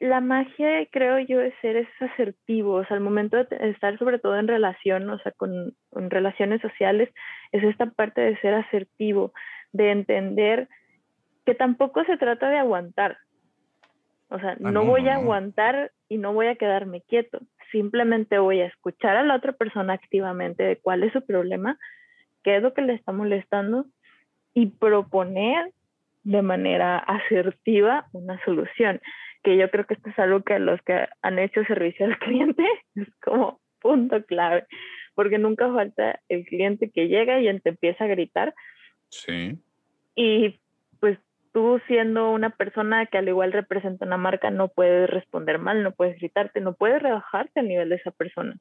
la 0.00 0.20
magia, 0.20 0.86
creo 0.90 1.18
yo, 1.20 1.40
es 1.40 1.54
ser 1.62 1.88
asertivo, 2.00 2.74
o 2.74 2.84
sea, 2.84 2.96
al 2.96 3.02
momento 3.02 3.36
de 3.36 3.70
estar 3.70 3.98
sobre 3.98 4.18
todo 4.18 4.38
en 4.38 4.48
relación, 4.48 5.08
o 5.08 5.18
sea, 5.20 5.32
con, 5.32 5.74
relaciones 5.92 6.60
sociales, 6.60 7.08
es 7.52 7.64
esta 7.64 7.86
parte 7.86 8.20
de 8.20 8.38
ser 8.40 8.54
asertivo, 8.54 9.32
de 9.72 9.90
entender 9.90 10.68
que 11.46 11.54
tampoco 11.54 12.04
se 12.04 12.16
trata 12.16 12.50
de 12.50 12.58
aguantar. 12.58 13.16
O 14.28 14.38
sea, 14.38 14.52
ah, 14.52 14.70
no, 14.70 14.84
voy 14.84 15.08
a 15.08 15.16
aguantar 15.16 15.92
y 16.08 16.18
no 16.18 16.32
voy 16.32 16.46
a 16.46 16.56
quedarme 16.56 17.02
quieto, 17.02 17.40
simplemente 17.70 18.38
voy 18.38 18.60
a 18.60 18.66
escuchar 18.66 19.16
a 19.16 19.22
la 19.22 19.36
otra 19.36 19.52
persona 19.52 19.92
activamente 19.92 20.62
de 20.62 20.76
cuál 20.78 21.02
es 21.04 21.12
su 21.12 21.24
problema, 21.24 21.78
qué 22.42 22.56
es 22.56 22.62
lo 22.62 22.74
que 22.74 22.82
le 22.82 22.94
está 22.94 23.12
molestando 23.12 23.86
y 24.54 24.66
proponer 24.66 25.72
de 26.24 26.42
manera 26.42 26.98
asertiva 26.98 28.08
una 28.12 28.42
solución 28.44 29.00
que 29.46 29.56
yo 29.56 29.70
creo 29.70 29.86
que 29.86 29.94
esto 29.94 30.10
es 30.10 30.18
algo 30.18 30.42
que 30.42 30.58
los 30.58 30.82
que 30.82 31.06
han 31.22 31.38
hecho 31.38 31.64
servicio 31.64 32.04
al 32.06 32.18
cliente 32.18 32.64
es 32.96 33.06
como 33.22 33.60
punto 33.80 34.24
clave, 34.24 34.66
porque 35.14 35.38
nunca 35.38 35.72
falta 35.72 36.20
el 36.28 36.44
cliente 36.46 36.90
que 36.90 37.06
llega 37.06 37.40
y 37.40 37.60
te 37.60 37.68
empieza 37.68 38.04
a 38.04 38.08
gritar. 38.08 38.54
Sí. 39.08 39.56
Y 40.16 40.58
tú 41.56 41.80
siendo 41.86 42.32
una 42.32 42.50
persona 42.50 43.06
que 43.06 43.16
al 43.16 43.28
igual 43.28 43.50
representa 43.50 44.04
una 44.04 44.18
marca, 44.18 44.50
no 44.50 44.68
puedes 44.68 45.08
responder 45.08 45.58
mal, 45.58 45.82
no 45.82 45.92
puedes 45.92 46.18
gritarte, 46.18 46.60
no 46.60 46.74
puedes 46.74 47.00
rebajarte 47.00 47.60
al 47.60 47.68
nivel 47.68 47.88
de 47.88 47.94
esa 47.94 48.10
persona. 48.10 48.58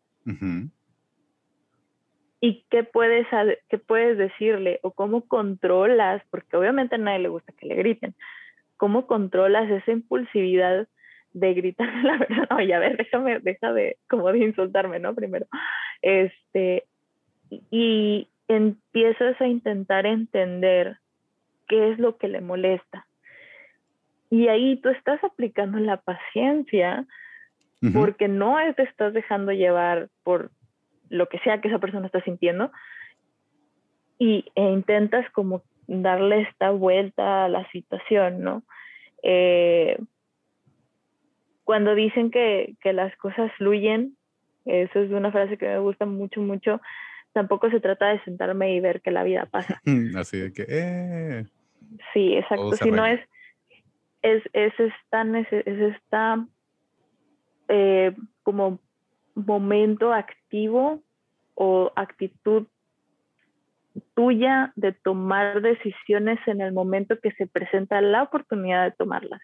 ¿Y 2.40 2.64
qué 2.70 2.86
puedes, 2.86 3.28
qué 3.68 3.80
puedes 3.80 4.18
decirle 4.18 4.80
o 4.82 4.92
cómo 4.92 5.28
controlas? 5.28 6.24
Porque 6.30 6.56
obviamente 6.56 6.96
a 6.96 6.98
nadie 6.98 7.20
le 7.20 7.28
gusta 7.28 7.52
que 7.60 7.66
le 7.66 7.76
griten 7.76 8.16
¿Cómo 8.78 9.08
controlas 9.08 9.70
esa 9.70 9.92
impulsividad 9.92 10.88
de 11.34 11.54
gritar 11.54 11.94
la 12.02 12.18
verdad? 12.18 12.48
Oye, 12.56 12.74
a 12.74 12.80
ver, 12.80 12.96
déjame, 12.96 13.40
deja 13.40 13.74
de, 13.74 13.98
como 14.10 14.32
de 14.32 14.40
insultarme, 14.40 15.00
¿no? 15.00 15.14
Primero. 15.14 15.48
Este, 16.02 16.86
y 17.50 18.30
empiezas 18.48 19.42
a 19.42 19.48
intentar 19.48 20.06
entender 20.06 20.96
qué 21.68 21.92
es 21.92 22.00
lo 22.00 22.18
que 22.18 22.28
le 22.28 22.42
molesta. 22.42 23.08
Y 24.30 24.48
ahí 24.48 24.78
tú 24.82 24.90
estás 24.90 25.24
aplicando 25.24 25.78
la 25.80 25.98
paciencia 25.98 27.06
porque 27.94 28.28
no 28.28 28.58
te 28.76 28.82
estás 28.82 29.14
dejando 29.14 29.52
llevar 29.52 30.10
por 30.24 30.50
lo 31.10 31.30
que 31.30 31.38
sea 31.40 31.62
que 31.62 31.68
esa 31.68 31.78
persona 31.78 32.08
está 32.08 32.20
sintiendo 32.24 32.72
y, 34.18 34.46
e 34.56 34.64
intentas 34.64 35.30
como 35.32 35.62
darle 35.88 36.42
esta 36.42 36.72
vuelta 36.72 37.46
a 37.46 37.50
la 37.50 37.70
situación, 37.72 38.42
¿no? 38.42 38.64
Eh, 39.22 40.00
cuando 41.64 41.96
dicen 41.96 42.32
que, 42.32 42.76
las 42.84 43.16
cosas 43.18 43.52
fluyen, 43.58 44.16
eso 44.66 45.00
es 45.00 45.12
una 45.12 45.32
frase 45.32 45.58
que 45.58 45.68
me 45.68 45.80
gusta 45.80 46.06
mucho, 46.06 46.42
mucho, 46.42 46.82
tampoco 47.34 47.70
se 47.70 47.80
trata 47.80 48.08
de 48.10 48.24
sentarme 48.24 48.74
y 48.76 48.80
ver 48.80 49.02
que 49.02 49.12
la 49.12 49.24
vida 49.24 49.48
pasa. 49.52 49.82
Así 50.18 50.40
de 50.40 50.54
que, 50.54 50.66
eh. 50.68 51.46
Sí, 52.14 52.36
exacto, 52.36 52.74
si 52.74 52.92
no 52.92 53.06
es, 53.06 53.20
es, 54.22 54.44
es 54.54 54.74
esta, 54.80 55.22
es 55.40 55.52
esta 55.52 56.46
eh, 57.68 58.16
como 58.44 58.80
momento 59.36 60.14
activo 60.14 61.02
o 61.56 61.92
actitud 61.96 62.68
tuya 64.14 64.74
de 64.76 64.92
tomar 64.92 65.62
decisiones 65.62 66.40
en 66.48 66.62
el 66.62 66.74
momento 66.74 67.20
que 67.20 67.32
se 67.32 67.48
presenta 67.48 68.02
la 68.02 68.24
oportunidad 68.24 68.86
de 68.86 68.92
tomarlas. 68.92 69.42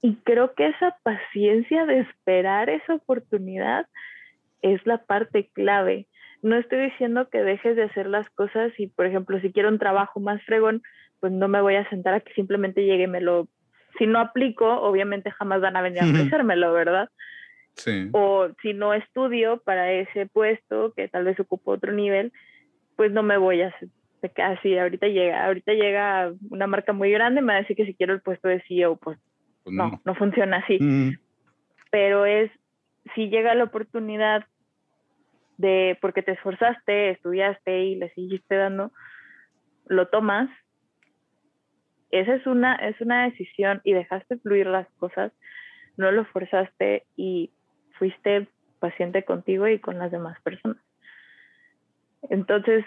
Y 0.00 0.16
creo 0.24 0.54
que 0.54 0.66
esa 0.66 0.96
paciencia 1.02 1.86
de 1.86 2.00
esperar 2.00 2.68
esa 2.70 2.94
oportunidad 2.94 3.86
es 4.62 4.84
la 4.86 4.98
parte 5.04 5.48
clave. 5.52 6.06
No 6.42 6.56
estoy 6.56 6.90
diciendo 6.90 7.28
que 7.30 7.42
dejes 7.42 7.76
de 7.76 7.84
hacer 7.84 8.06
las 8.06 8.28
cosas 8.30 8.72
y, 8.78 8.88
por 8.88 9.06
ejemplo, 9.06 9.40
si 9.40 9.52
quiero 9.52 9.68
un 9.68 9.78
trabajo 9.78 10.20
más 10.20 10.42
fregón, 10.42 10.82
pues 11.20 11.32
no 11.32 11.48
me 11.48 11.60
voy 11.60 11.76
a 11.76 11.88
sentar 11.88 12.14
a 12.14 12.20
que 12.20 12.34
simplemente 12.34 12.84
llegue 12.84 13.04
y 13.04 13.08
me 13.08 13.20
lo... 13.20 13.48
Si 13.98 14.06
no 14.06 14.18
aplico, 14.18 14.66
obviamente 14.80 15.30
jamás 15.30 15.60
van 15.60 15.76
a 15.76 15.82
venir 15.82 16.02
a 16.02 16.06
ofrecérmelo, 16.06 16.72
¿verdad? 16.72 17.08
Sí. 17.74 18.08
O 18.12 18.48
si 18.60 18.74
no 18.74 18.92
estudio 18.94 19.62
para 19.64 19.92
ese 19.92 20.26
puesto, 20.26 20.92
que 20.94 21.08
tal 21.08 21.24
vez 21.24 21.38
ocupo 21.38 21.72
otro 21.72 21.92
nivel, 21.92 22.32
pues 22.96 23.12
no 23.12 23.22
me 23.22 23.36
voy 23.36 23.62
a 23.62 23.74
así, 24.44 24.78
ahorita 24.78 25.08
llega, 25.08 25.44
ahorita 25.46 25.72
llega 25.72 26.32
una 26.50 26.66
marca 26.66 26.92
muy 26.92 27.10
grande, 27.10 27.40
me 27.40 27.52
va 27.52 27.58
a 27.58 27.62
decir 27.62 27.76
que 27.76 27.86
si 27.86 27.94
quiero 27.94 28.14
el 28.14 28.20
puesto 28.20 28.48
de 28.48 28.62
CEO, 28.68 28.96
pues, 28.96 29.18
pues 29.64 29.74
no, 29.74 30.00
no, 30.04 30.14
funciona 30.14 30.58
así. 30.58 30.78
Pero 31.90 32.24
es, 32.24 32.50
si 33.14 33.28
llega 33.28 33.54
la 33.54 33.64
oportunidad 33.64 34.46
de, 35.58 35.98
porque 36.00 36.22
te 36.22 36.32
esforzaste, 36.32 37.10
estudiaste 37.10 37.84
y 37.84 37.94
le 37.96 38.10
seguiste 38.10 38.56
dando, 38.56 38.92
lo 39.86 40.08
tomas, 40.08 40.50
esa 42.10 42.34
es 42.34 42.46
una, 42.46 42.76
es 42.76 43.00
una 43.00 43.24
decisión 43.24 43.80
y 43.84 43.94
dejaste 43.94 44.36
fluir 44.38 44.66
las 44.66 44.86
cosas, 44.98 45.32
no 45.96 46.12
lo 46.12 46.24
forzaste 46.26 47.04
y 47.16 47.50
fuiste 47.98 48.48
paciente 48.78 49.24
contigo 49.24 49.66
y 49.66 49.78
con 49.78 49.98
las 49.98 50.10
demás 50.10 50.40
personas. 50.42 50.82
Entonces, 52.28 52.84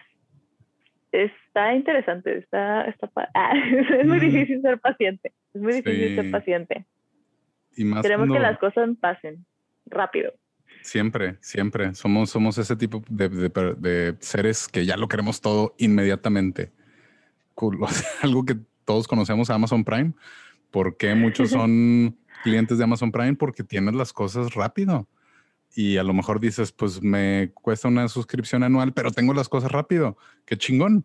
está 1.11 1.73
interesante, 1.73 2.37
está, 2.37 2.83
está 2.83 3.09
ah, 3.33 3.53
es 3.99 4.05
muy 4.05 4.19
difícil 4.19 4.61
ser 4.61 4.79
paciente, 4.79 5.33
es 5.53 5.61
muy 5.61 5.73
difícil 5.73 6.15
ser 6.15 6.31
paciente. 6.31 6.85
Y 7.75 7.83
más 7.83 8.03
Queremos 8.03 8.31
que 8.31 8.39
las 8.39 8.57
cosas 8.59 8.89
pasen 8.99 9.45
rápido. 9.85 10.33
Siempre, 10.85 11.37
siempre. 11.41 11.95
Somos, 11.95 12.29
somos 12.29 12.59
ese 12.59 12.75
tipo 12.75 13.01
de, 13.09 13.27
de, 13.27 14.15
seres 14.19 14.67
que 14.67 14.85
ya 14.85 14.97
lo 14.97 15.07
queremos 15.07 15.41
todo 15.41 15.73
inmediatamente. 15.79 16.71
algo 18.21 18.45
que 18.45 18.55
todos 18.85 19.07
conocemos 19.07 19.49
a 19.49 19.55
Amazon 19.55 19.83
Prime. 19.83 20.13
¿Por 20.69 20.95
qué 20.95 21.15
muchos 21.15 21.49
son 21.49 22.15
clientes 22.43 22.77
de 22.77 22.83
Amazon 22.83 23.11
Prime? 23.11 23.33
Porque 23.33 23.63
tienes 23.63 23.95
las 23.95 24.13
cosas 24.13 24.53
rápido 24.53 25.07
y 25.75 25.97
a 25.97 26.03
lo 26.03 26.13
mejor 26.13 26.39
dices, 26.39 26.71
pues 26.71 27.01
me 27.01 27.49
cuesta 27.55 27.87
una 27.87 28.07
suscripción 28.07 28.61
anual, 28.61 28.93
pero 28.93 29.09
tengo 29.09 29.33
las 29.33 29.49
cosas 29.49 29.71
rápido. 29.71 30.17
Qué 30.45 30.55
chingón. 30.55 31.03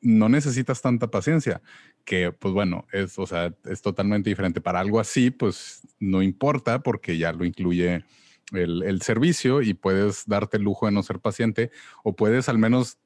No 0.00 0.30
necesitas 0.30 0.80
tanta 0.80 1.10
paciencia, 1.10 1.60
que 2.06 2.32
pues 2.32 2.54
bueno, 2.54 2.86
es, 2.90 3.18
o 3.18 3.26
sea, 3.26 3.54
es 3.66 3.82
totalmente 3.82 4.30
diferente. 4.30 4.62
Para 4.62 4.80
algo 4.80 4.98
así, 4.98 5.30
pues 5.30 5.82
no 6.00 6.22
importa 6.22 6.82
porque 6.82 7.18
ya 7.18 7.34
lo 7.34 7.44
incluye 7.44 8.02
el, 8.52 8.82
el 8.82 9.02
servicio 9.02 9.62
y 9.62 9.74
puedes 9.74 10.26
darte 10.26 10.56
el 10.56 10.62
lujo 10.62 10.86
de 10.86 10.92
no 10.92 11.02
ser 11.02 11.20
paciente 11.20 11.70
o 12.02 12.14
puedes 12.14 12.48
al 12.48 12.58
menos 12.58 12.98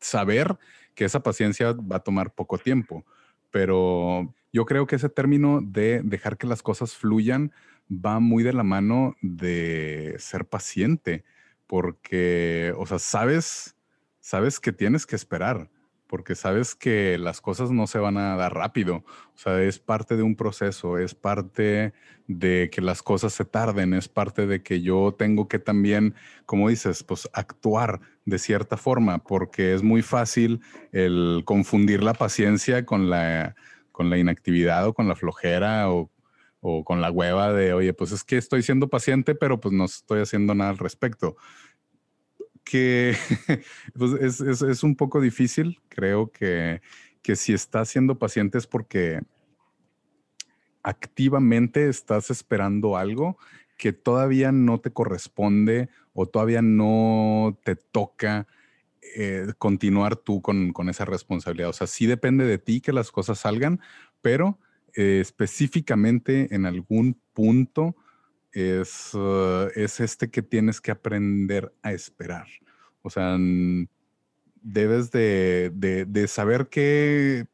saber 0.00 0.58
que 0.94 1.04
esa 1.04 1.22
paciencia 1.22 1.72
va 1.72 1.96
a 1.96 2.02
tomar 2.02 2.34
poco 2.34 2.58
tiempo. 2.58 3.04
Pero 3.50 4.34
yo 4.52 4.66
creo 4.66 4.86
que 4.86 4.96
ese 4.96 5.08
término 5.08 5.60
de 5.62 6.02
dejar 6.02 6.36
que 6.36 6.46
las 6.46 6.62
cosas 6.62 6.94
fluyan, 6.94 7.52
va 7.90 8.20
muy 8.20 8.42
de 8.42 8.52
la 8.52 8.62
mano 8.62 9.16
de 9.20 10.14
ser 10.18 10.46
paciente, 10.46 11.24
porque, 11.66 12.74
o 12.76 12.86
sea, 12.86 12.98
sabes, 12.98 13.76
sabes 14.20 14.60
que 14.60 14.72
tienes 14.72 15.06
que 15.06 15.16
esperar, 15.16 15.70
porque 16.12 16.34
sabes 16.34 16.74
que 16.74 17.16
las 17.16 17.40
cosas 17.40 17.70
no 17.70 17.86
se 17.86 17.98
van 17.98 18.18
a 18.18 18.36
dar 18.36 18.52
rápido. 18.52 18.96
O 18.96 19.38
sea, 19.38 19.62
es 19.62 19.78
parte 19.78 20.14
de 20.14 20.22
un 20.22 20.36
proceso, 20.36 20.98
es 20.98 21.14
parte 21.14 21.94
de 22.26 22.68
que 22.70 22.82
las 22.82 23.02
cosas 23.02 23.32
se 23.32 23.46
tarden, 23.46 23.94
es 23.94 24.08
parte 24.08 24.46
de 24.46 24.62
que 24.62 24.82
yo 24.82 25.14
tengo 25.18 25.48
que 25.48 25.58
también, 25.58 26.14
como 26.44 26.68
dices, 26.68 27.02
pues 27.02 27.30
actuar 27.32 28.00
de 28.26 28.38
cierta 28.38 28.76
forma, 28.76 29.24
porque 29.24 29.72
es 29.72 29.82
muy 29.82 30.02
fácil 30.02 30.60
el 30.92 31.44
confundir 31.46 32.02
la 32.02 32.12
paciencia 32.12 32.84
con 32.84 33.08
la, 33.08 33.54
inactividad 33.98 34.86
o 34.86 34.92
con 34.92 35.08
la 35.08 35.16
flojera 35.16 35.90
o, 35.90 36.10
o 36.60 36.84
con 36.84 37.00
la 37.00 37.10
hueva 37.10 37.54
de, 37.54 37.72
oye, 37.72 37.94
pues 37.94 38.12
es 38.12 38.22
que 38.22 38.36
estoy 38.36 38.62
siendo 38.62 38.88
paciente, 38.88 39.34
pero 39.34 39.60
pues 39.60 39.72
no 39.72 39.86
estoy 39.86 40.20
haciendo 40.20 40.54
nada 40.54 40.72
al 40.72 40.78
respecto 40.78 41.38
que 42.64 43.16
pues 43.98 44.12
es, 44.20 44.40
es, 44.40 44.62
es, 44.62 44.82
un 44.82 44.96
poco 44.96 45.20
difícil. 45.20 45.80
Creo 45.88 46.30
que, 46.30 46.80
que 47.22 47.36
si 47.36 47.52
estás 47.52 47.88
siendo 47.88 48.18
paciente 48.18 48.58
es 48.58 48.66
porque 48.66 49.20
activamente 50.82 51.88
estás 51.88 52.30
esperando 52.30 52.96
algo 52.96 53.38
que 53.76 53.92
todavía 53.92 54.52
no 54.52 54.80
te 54.80 54.92
corresponde 54.92 55.88
o 56.12 56.26
todavía 56.26 56.62
no 56.62 57.58
te 57.64 57.76
toca 57.76 58.46
eh, 59.16 59.46
continuar 59.58 60.16
tú 60.16 60.40
con, 60.40 60.72
con, 60.72 60.88
esa 60.88 61.04
responsabilidad. 61.04 61.70
O 61.70 61.72
sea, 61.72 61.86
sí 61.86 62.06
depende 62.06 62.44
de 62.44 62.58
ti 62.58 62.80
que 62.80 62.92
las 62.92 63.10
cosas 63.10 63.40
salgan, 63.40 63.80
pero 64.20 64.58
eh, 64.94 65.18
específicamente 65.20 66.54
en 66.54 66.66
algún 66.66 67.20
punto 67.32 67.96
es, 68.52 69.14
uh, 69.14 69.68
es 69.74 70.00
este 70.00 70.30
que 70.30 70.42
tienes 70.42 70.80
que 70.80 70.90
aprender 70.90 71.74
a 71.82 71.92
esperar. 71.92 72.46
O 73.02 73.10
sea, 73.10 73.36
debes 74.62 75.10
de, 75.10 75.72
de, 76.06 76.28
saber 76.28 76.68
que 76.68 77.46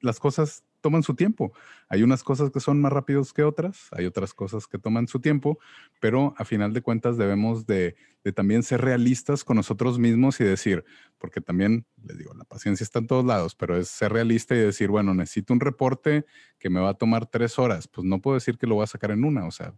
las 0.00 0.20
cosas 0.20 0.64
toman 0.82 1.02
su 1.02 1.14
tiempo. 1.14 1.52
Hay 1.88 2.02
unas 2.02 2.22
cosas 2.22 2.50
que 2.50 2.60
son 2.60 2.80
más 2.80 2.92
rápidos 2.92 3.32
que 3.32 3.42
otras, 3.42 3.88
hay 3.92 4.04
otras 4.06 4.34
cosas 4.34 4.66
que 4.66 4.78
toman 4.78 5.08
su 5.08 5.18
tiempo, 5.18 5.58
pero 6.00 6.34
a 6.36 6.44
final 6.44 6.72
de 6.72 6.82
cuentas 6.82 7.16
debemos 7.16 7.66
de, 7.66 7.96
de, 8.22 8.32
también 8.32 8.62
ser 8.62 8.82
realistas 8.82 9.44
con 9.44 9.56
nosotros 9.56 9.98
mismos 9.98 10.40
y 10.40 10.44
decir, 10.44 10.84
porque 11.18 11.40
también, 11.40 11.86
les 12.04 12.18
digo, 12.18 12.34
la 12.34 12.44
paciencia 12.44 12.84
está 12.84 12.98
en 12.98 13.06
todos 13.06 13.24
lados, 13.24 13.54
pero 13.54 13.76
es 13.76 13.88
ser 13.88 14.12
realista 14.12 14.54
y 14.54 14.58
decir, 14.58 14.90
bueno, 14.90 15.14
necesito 15.14 15.54
un 15.54 15.60
reporte 15.60 16.26
que 16.58 16.70
me 16.70 16.80
va 16.80 16.90
a 16.90 16.94
tomar 16.94 17.26
tres 17.26 17.58
horas, 17.58 17.88
pues 17.88 18.04
no 18.04 18.20
puedo 18.20 18.34
decir 18.34 18.58
que 18.58 18.66
lo 18.66 18.76
voy 18.76 18.84
a 18.84 18.88
sacar 18.88 19.10
en 19.10 19.24
una, 19.24 19.46
o 19.46 19.50
sea, 19.50 19.74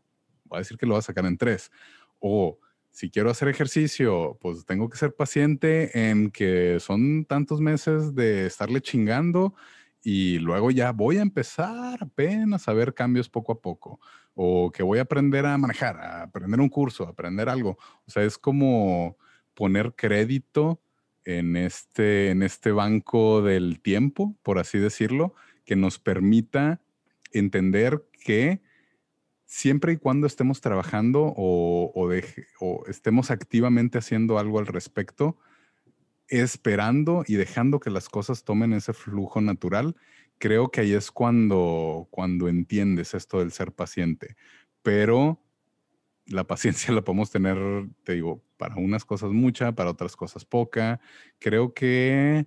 voy 0.49 0.57
a 0.57 0.61
decir 0.61 0.77
que 0.77 0.87
lo 0.87 0.95
voy 0.95 1.01
a 1.01 1.03
sacar 1.03 1.27
en 1.27 1.37
tres. 1.37 1.71
O 2.19 2.59
si 2.91 3.11
quiero 3.11 3.31
hacer 3.31 3.49
ejercicio, 3.49 4.39
pues 4.41 4.65
tengo 4.67 4.89
que 4.89 4.99
ser 4.99 5.15
paciente 5.15 6.11
en 6.11 6.31
que 6.31 6.81
son 6.81 7.25
tantos 7.25 7.61
meses 7.61 8.15
de 8.15 8.47
estarle 8.47 8.81
chingando 8.81 9.55
y 10.03 10.39
luego 10.39 10.71
ya 10.71 10.93
voy 10.93 11.19
a 11.19 11.23
empezar 11.23 11.99
apenas 12.03 12.69
a 12.69 12.73
ver 12.73 12.95
cambios 12.95 13.29
poco 13.29 13.53
a 13.53 13.61
poco. 13.61 14.01
O 14.35 14.71
que 14.71 14.83
voy 14.83 14.99
a 14.99 15.03
aprender 15.03 15.45
a 15.47 15.59
manejar, 15.59 15.97
a 15.99 16.23
aprender 16.23 16.61
un 16.61 16.69
curso, 16.69 17.07
a 17.07 17.11
aprender 17.11 17.49
algo. 17.49 17.79
O 18.07 18.11
sea, 18.11 18.23
es 18.23 18.39
como 18.39 19.17
poner 19.55 19.95
crédito 19.95 20.81
en 21.25 21.57
este, 21.57 22.31
en 22.31 22.43
este 22.43 22.73
banco 22.73 23.43
del 23.43 23.81
tiempo, 23.81 24.37
por 24.43 24.59
así 24.59 24.79
decirlo, 24.79 25.35
que 25.65 25.77
nos 25.77 25.99
permita 25.99 26.81
entender 27.33 28.09
que 28.25 28.63
siempre 29.49 29.95
y 29.95 29.97
cuando 29.97 30.27
estemos 30.27 30.61
trabajando 30.61 31.33
o, 31.35 32.13
estemos 32.87 33.31
activamente 33.31 33.97
haciendo 33.97 34.39
algo 34.39 34.59
al 34.59 34.67
respecto, 34.67 35.39
esperando 36.29 37.25
y 37.27 37.35
dejando 37.35 37.81
que 37.81 37.89
las 37.89 38.11
cosas 38.11 38.45
tomen 38.45 38.75
ese 38.75 38.93
flujo 38.93 39.41
natural, 39.41 39.97
creo 40.37 40.71
que 40.71 40.83
ahí 40.83 40.93
es 40.93 41.11
cuando, 41.11 42.09
cuando 42.11 42.49
entiendes 42.49 43.15
esto 43.15 43.39
del 43.39 43.51
ser 43.51 43.73
paciente. 43.73 44.37
Pero 44.83 45.41
la 46.27 46.45
paciencia 46.45 46.93
la 46.95 47.03
podemos 47.03 47.31
tener, 47.31 47.57
te 48.05 48.13
digo, 48.13 48.43
para 48.59 48.77
unas 48.77 49.07
cosas 49.07 49.31
mucha, 49.31 49.73
para 49.73 49.91
otras 49.91 50.15
cosas 50.15 50.45
poca. 50.45 51.01
Creo 51.39 51.73
que 51.73 52.47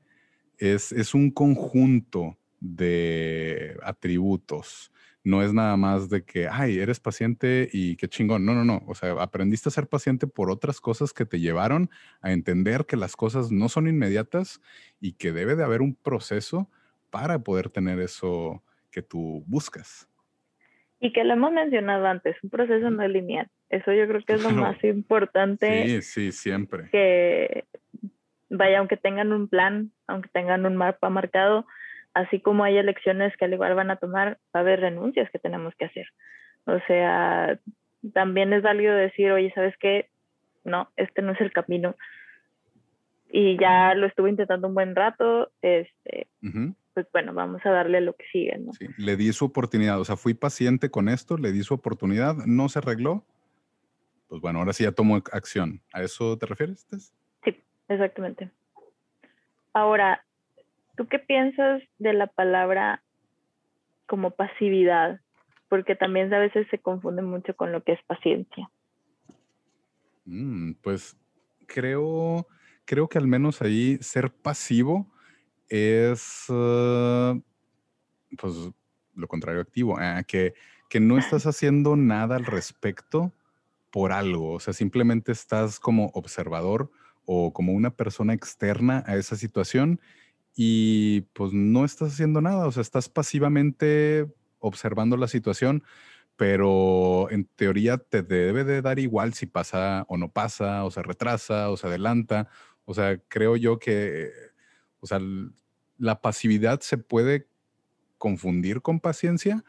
es, 0.60 0.92
es 0.92 1.16
un 1.16 1.32
conjunto 1.32 2.38
de 2.60 3.76
atributos 3.82 4.91
no 5.24 5.44
es 5.44 5.54
nada 5.54 5.78
más 5.78 6.10
de 6.10 6.24
que, 6.24 6.48
ay, 6.48 6.80
eres 6.80 7.00
paciente 7.00 7.70
y 7.72 7.96
qué 7.96 8.08
chingón. 8.08 8.46
No, 8.46 8.54
no, 8.54 8.66
no. 8.66 8.82
O 8.88 8.96
sea, 8.96 9.12
aprendiste 9.22 9.70
a 9.70 9.72
ser 9.72 9.88
paciente 9.88 10.28
por 10.28 10.50
otras 10.50 10.82
cosas 10.82 11.14
que 11.14 11.26
te 11.26 11.40
llevaron 11.40 11.90
a 12.22 12.32
entender 12.32 12.86
que 12.86 12.98
las 12.98 13.16
cosas 13.16 13.52
no 13.52 13.70
son 13.70 13.88
inmediatas 13.88 14.62
y 15.00 15.14
que 15.14 15.32
debe 15.32 15.56
de 15.56 15.64
haber 15.64 15.82
un 15.82 15.96
proceso 15.96 16.70
para 17.10 17.40
poder 17.40 17.70
tener 17.70 18.00
eso 18.00 18.64
que 18.90 19.02
tú 19.02 19.44
buscas. 19.48 20.08
Y 21.00 21.14
que 21.14 21.24
lo 21.24 21.34
hemos 21.34 21.52
mencionado 21.52 22.06
antes, 22.06 22.38
un 22.44 22.50
proceso 22.50 22.90
no 22.90 23.04
es 23.04 23.10
lineal. 23.10 23.50
Eso 23.70 23.92
yo 23.94 24.08
creo 24.08 24.22
que 24.24 24.34
es 24.34 24.44
lo 24.44 24.52
más 24.52 24.84
importante. 24.84 25.86
Sí, 25.86 26.02
sí, 26.02 26.32
siempre. 26.32 26.90
Que 26.92 27.66
vaya, 28.50 28.80
aunque 28.80 28.98
tengan 28.98 29.32
un 29.32 29.48
plan, 29.48 29.92
aunque 30.08 30.30
tengan 30.30 30.66
un 30.66 30.76
mapa 30.76 31.10
marcado, 31.10 31.66
así 32.14 32.40
como 32.40 32.64
hay 32.64 32.78
elecciones 32.78 33.36
que 33.38 33.46
al 33.46 33.54
igual 33.54 33.76
van 33.76 33.92
a 33.92 33.98
tomar, 33.98 34.40
va 34.56 34.60
a 34.60 34.64
haber 34.64 34.80
renuncias 34.80 35.30
que 35.32 35.40
tenemos 35.40 35.74
que 35.76 35.86
hacer. 35.86 36.08
O 36.66 36.80
sea, 36.88 37.60
también 38.14 38.54
es 38.54 38.64
válido 38.64 38.96
decir, 38.96 39.32
oye, 39.32 39.52
¿sabes 39.54 39.76
qué? 39.80 40.10
No, 40.64 40.90
este 40.96 41.22
no 41.22 41.32
es 41.32 41.42
el 41.42 41.52
camino. 41.52 41.96
Y 43.30 43.58
ya 43.58 43.94
lo 43.96 44.08
estuve 44.08 44.30
intentando 44.30 44.68
un 44.68 44.74
buen 44.74 44.96
rato, 44.96 45.52
este, 45.62 46.28
pues 46.94 47.08
bueno, 47.14 47.34
vamos 47.34 47.66
a 47.66 47.72
darle 47.72 48.02
lo 48.02 48.14
que 48.14 48.26
sigue, 48.30 48.58
¿no? 48.58 48.74
Sí, 48.74 48.88
le 48.98 49.16
di 49.16 49.32
su 49.32 49.46
oportunidad, 49.46 50.00
o 50.02 50.06
sea, 50.06 50.18
fui 50.18 50.34
paciente 50.34 50.92
con 50.92 51.08
esto, 51.08 51.38
le 51.38 51.54
di 51.54 51.64
su 51.64 51.74
oportunidad, 51.74 52.36
no 52.46 52.68
se 52.68 52.80
arregló, 52.80 53.24
pues 54.28 54.42
bueno, 54.42 54.60
ahora 54.60 54.74
sí 54.74 54.84
ya 54.84 54.92
tomo 54.92 55.16
acción. 55.32 55.82
¿A 55.94 56.04
eso 56.04 56.38
te 56.38 56.46
refieres, 56.46 56.86
Sí, 57.44 57.64
exactamente. 57.88 58.50
Ahora, 59.74 60.26
¿Tú 60.96 61.08
qué 61.08 61.20
piensas 61.20 61.82
de 61.98 62.14
la 62.14 62.28
palabra 62.28 63.04
como 64.08 64.32
pasividad? 64.32 65.20
Porque 65.70 65.96
también 65.96 66.34
a 66.34 66.40
veces 66.40 66.68
se 66.70 66.80
confunde 66.80 67.22
mucho 67.22 67.56
con 67.56 67.72
lo 67.72 67.84
que 67.84 67.94
es 67.94 68.00
paciencia. 68.08 68.70
Mm, 70.26 70.74
pues 70.82 71.18
creo, 71.68 72.48
creo 72.86 73.08
que 73.08 73.18
al 73.18 73.28
menos 73.28 73.62
ahí 73.62 73.98
ser 74.02 74.32
pasivo 74.32 75.12
es 75.70 76.46
uh, 76.50 77.42
pues 78.38 78.72
lo 79.16 79.28
contrario 79.28 79.62
activo, 79.62 79.98
ah, 79.98 80.24
que, 80.24 80.54
que 80.90 81.00
no 81.00 81.18
estás 81.18 81.46
haciendo 81.46 81.96
nada 81.96 82.36
al 82.36 82.46
respecto 82.46 83.34
por 83.92 84.12
algo, 84.12 84.54
o 84.54 84.60
sea, 84.60 84.74
simplemente 84.74 85.32
estás 85.32 85.80
como 85.80 86.08
observador 86.14 86.92
o 87.26 87.54
como 87.54 87.74
una 87.74 87.92
persona 87.92 88.34
externa 88.34 89.04
a 89.06 89.16
esa 89.16 89.36
situación 89.36 90.00
y 90.56 91.22
pues 91.34 91.54
no 91.54 91.86
estás 91.86 92.14
haciendo 92.14 92.42
nada, 92.42 92.68
o 92.68 92.72
sea, 92.72 92.82
estás 92.82 93.10
pasivamente 93.10 94.28
observando 94.60 95.18
la 95.18 95.28
situación, 95.28 95.84
pero 96.36 97.30
en 97.30 97.46
teoría 97.46 97.98
te 97.98 98.24
debe 98.24 98.64
de 98.64 98.82
dar 98.82 99.00
igual 99.00 99.34
si 99.34 99.46
pasa 99.46 100.06
o 100.08 100.18
no 100.18 100.32
pasa, 100.32 100.84
o 100.84 100.92
se 100.92 101.04
retrasa, 101.04 101.70
o 101.70 101.78
se 101.78 101.88
adelanta. 101.88 102.50
O 102.86 102.94
sea, 102.94 103.18
creo 103.28 103.56
yo 103.58 103.80
que, 103.80 104.32
o 105.00 105.08
sea, 105.08 105.20
la 105.98 106.22
pasividad 106.22 106.80
se 106.82 106.98
puede 106.98 107.48
confundir 108.18 108.82
con 108.82 109.00
paciencia, 109.00 109.64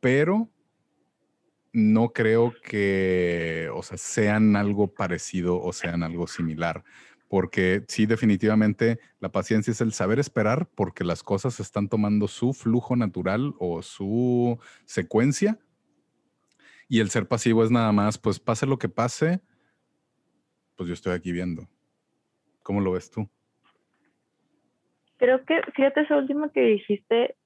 pero 0.00 0.50
no 1.72 2.12
creo 2.12 2.54
que, 2.62 3.68
o 3.74 3.82
sea, 3.82 3.98
sean 3.98 4.56
algo 4.56 4.94
parecido 4.94 5.60
o 5.60 5.72
sean 5.72 6.02
algo 6.02 6.26
similar 6.26 6.84
porque 7.28 7.82
sí, 7.88 8.06
definitivamente 8.06 8.98
la 9.20 9.30
paciencia 9.30 9.70
es 9.70 9.80
el 9.80 9.92
saber 9.92 10.18
esperar 10.18 10.68
porque 10.74 11.04
las 11.04 11.22
cosas 11.22 11.60
están 11.60 11.88
tomando 11.88 12.26
su 12.26 12.52
flujo 12.52 12.96
natural 12.96 13.54
o 13.58 13.82
su 13.82 14.58
secuencia. 14.84 15.58
Y 16.88 17.00
el 17.00 17.10
ser 17.10 17.28
pasivo 17.28 17.62
es 17.62 17.70
nada 17.70 17.92
más, 17.92 18.16
pues 18.18 18.40
pase 18.40 18.66
lo 18.66 18.78
que 18.78 18.88
pase, 18.88 19.40
pues 20.74 20.88
yo 20.88 20.94
estoy 20.94 21.12
aquí 21.12 21.32
viendo. 21.32 21.68
¿Cómo 22.62 22.80
lo 22.80 22.92
ves 22.92 23.10
tú? 23.10 23.28
Creo 25.18 25.44
que, 25.44 25.60
fíjate, 25.74 26.02
eso 26.02 26.16
último 26.16 26.50
que 26.52 26.60
dijiste 26.60 27.36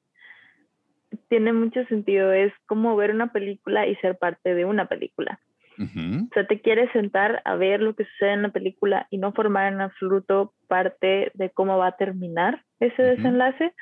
tiene 1.28 1.52
mucho 1.52 1.84
sentido. 1.86 2.32
Es 2.32 2.52
como 2.66 2.94
ver 2.96 3.10
una 3.10 3.32
película 3.32 3.86
y 3.86 3.96
ser 3.96 4.18
parte 4.18 4.54
de 4.54 4.64
una 4.64 4.86
película. 4.86 5.40
O 5.78 6.34
sea, 6.34 6.46
te 6.46 6.60
quieres 6.60 6.90
sentar 6.92 7.42
a 7.44 7.56
ver 7.56 7.80
lo 7.80 7.94
que 7.94 8.04
sucede 8.04 8.32
en 8.32 8.42
la 8.42 8.50
película 8.50 9.06
y 9.10 9.18
no 9.18 9.32
formar 9.32 9.72
en 9.72 9.80
absoluto 9.80 10.52
parte 10.68 11.30
de 11.34 11.50
cómo 11.50 11.78
va 11.78 11.88
a 11.88 11.96
terminar 11.96 12.62
ese 12.80 13.02
desenlace. 13.02 13.72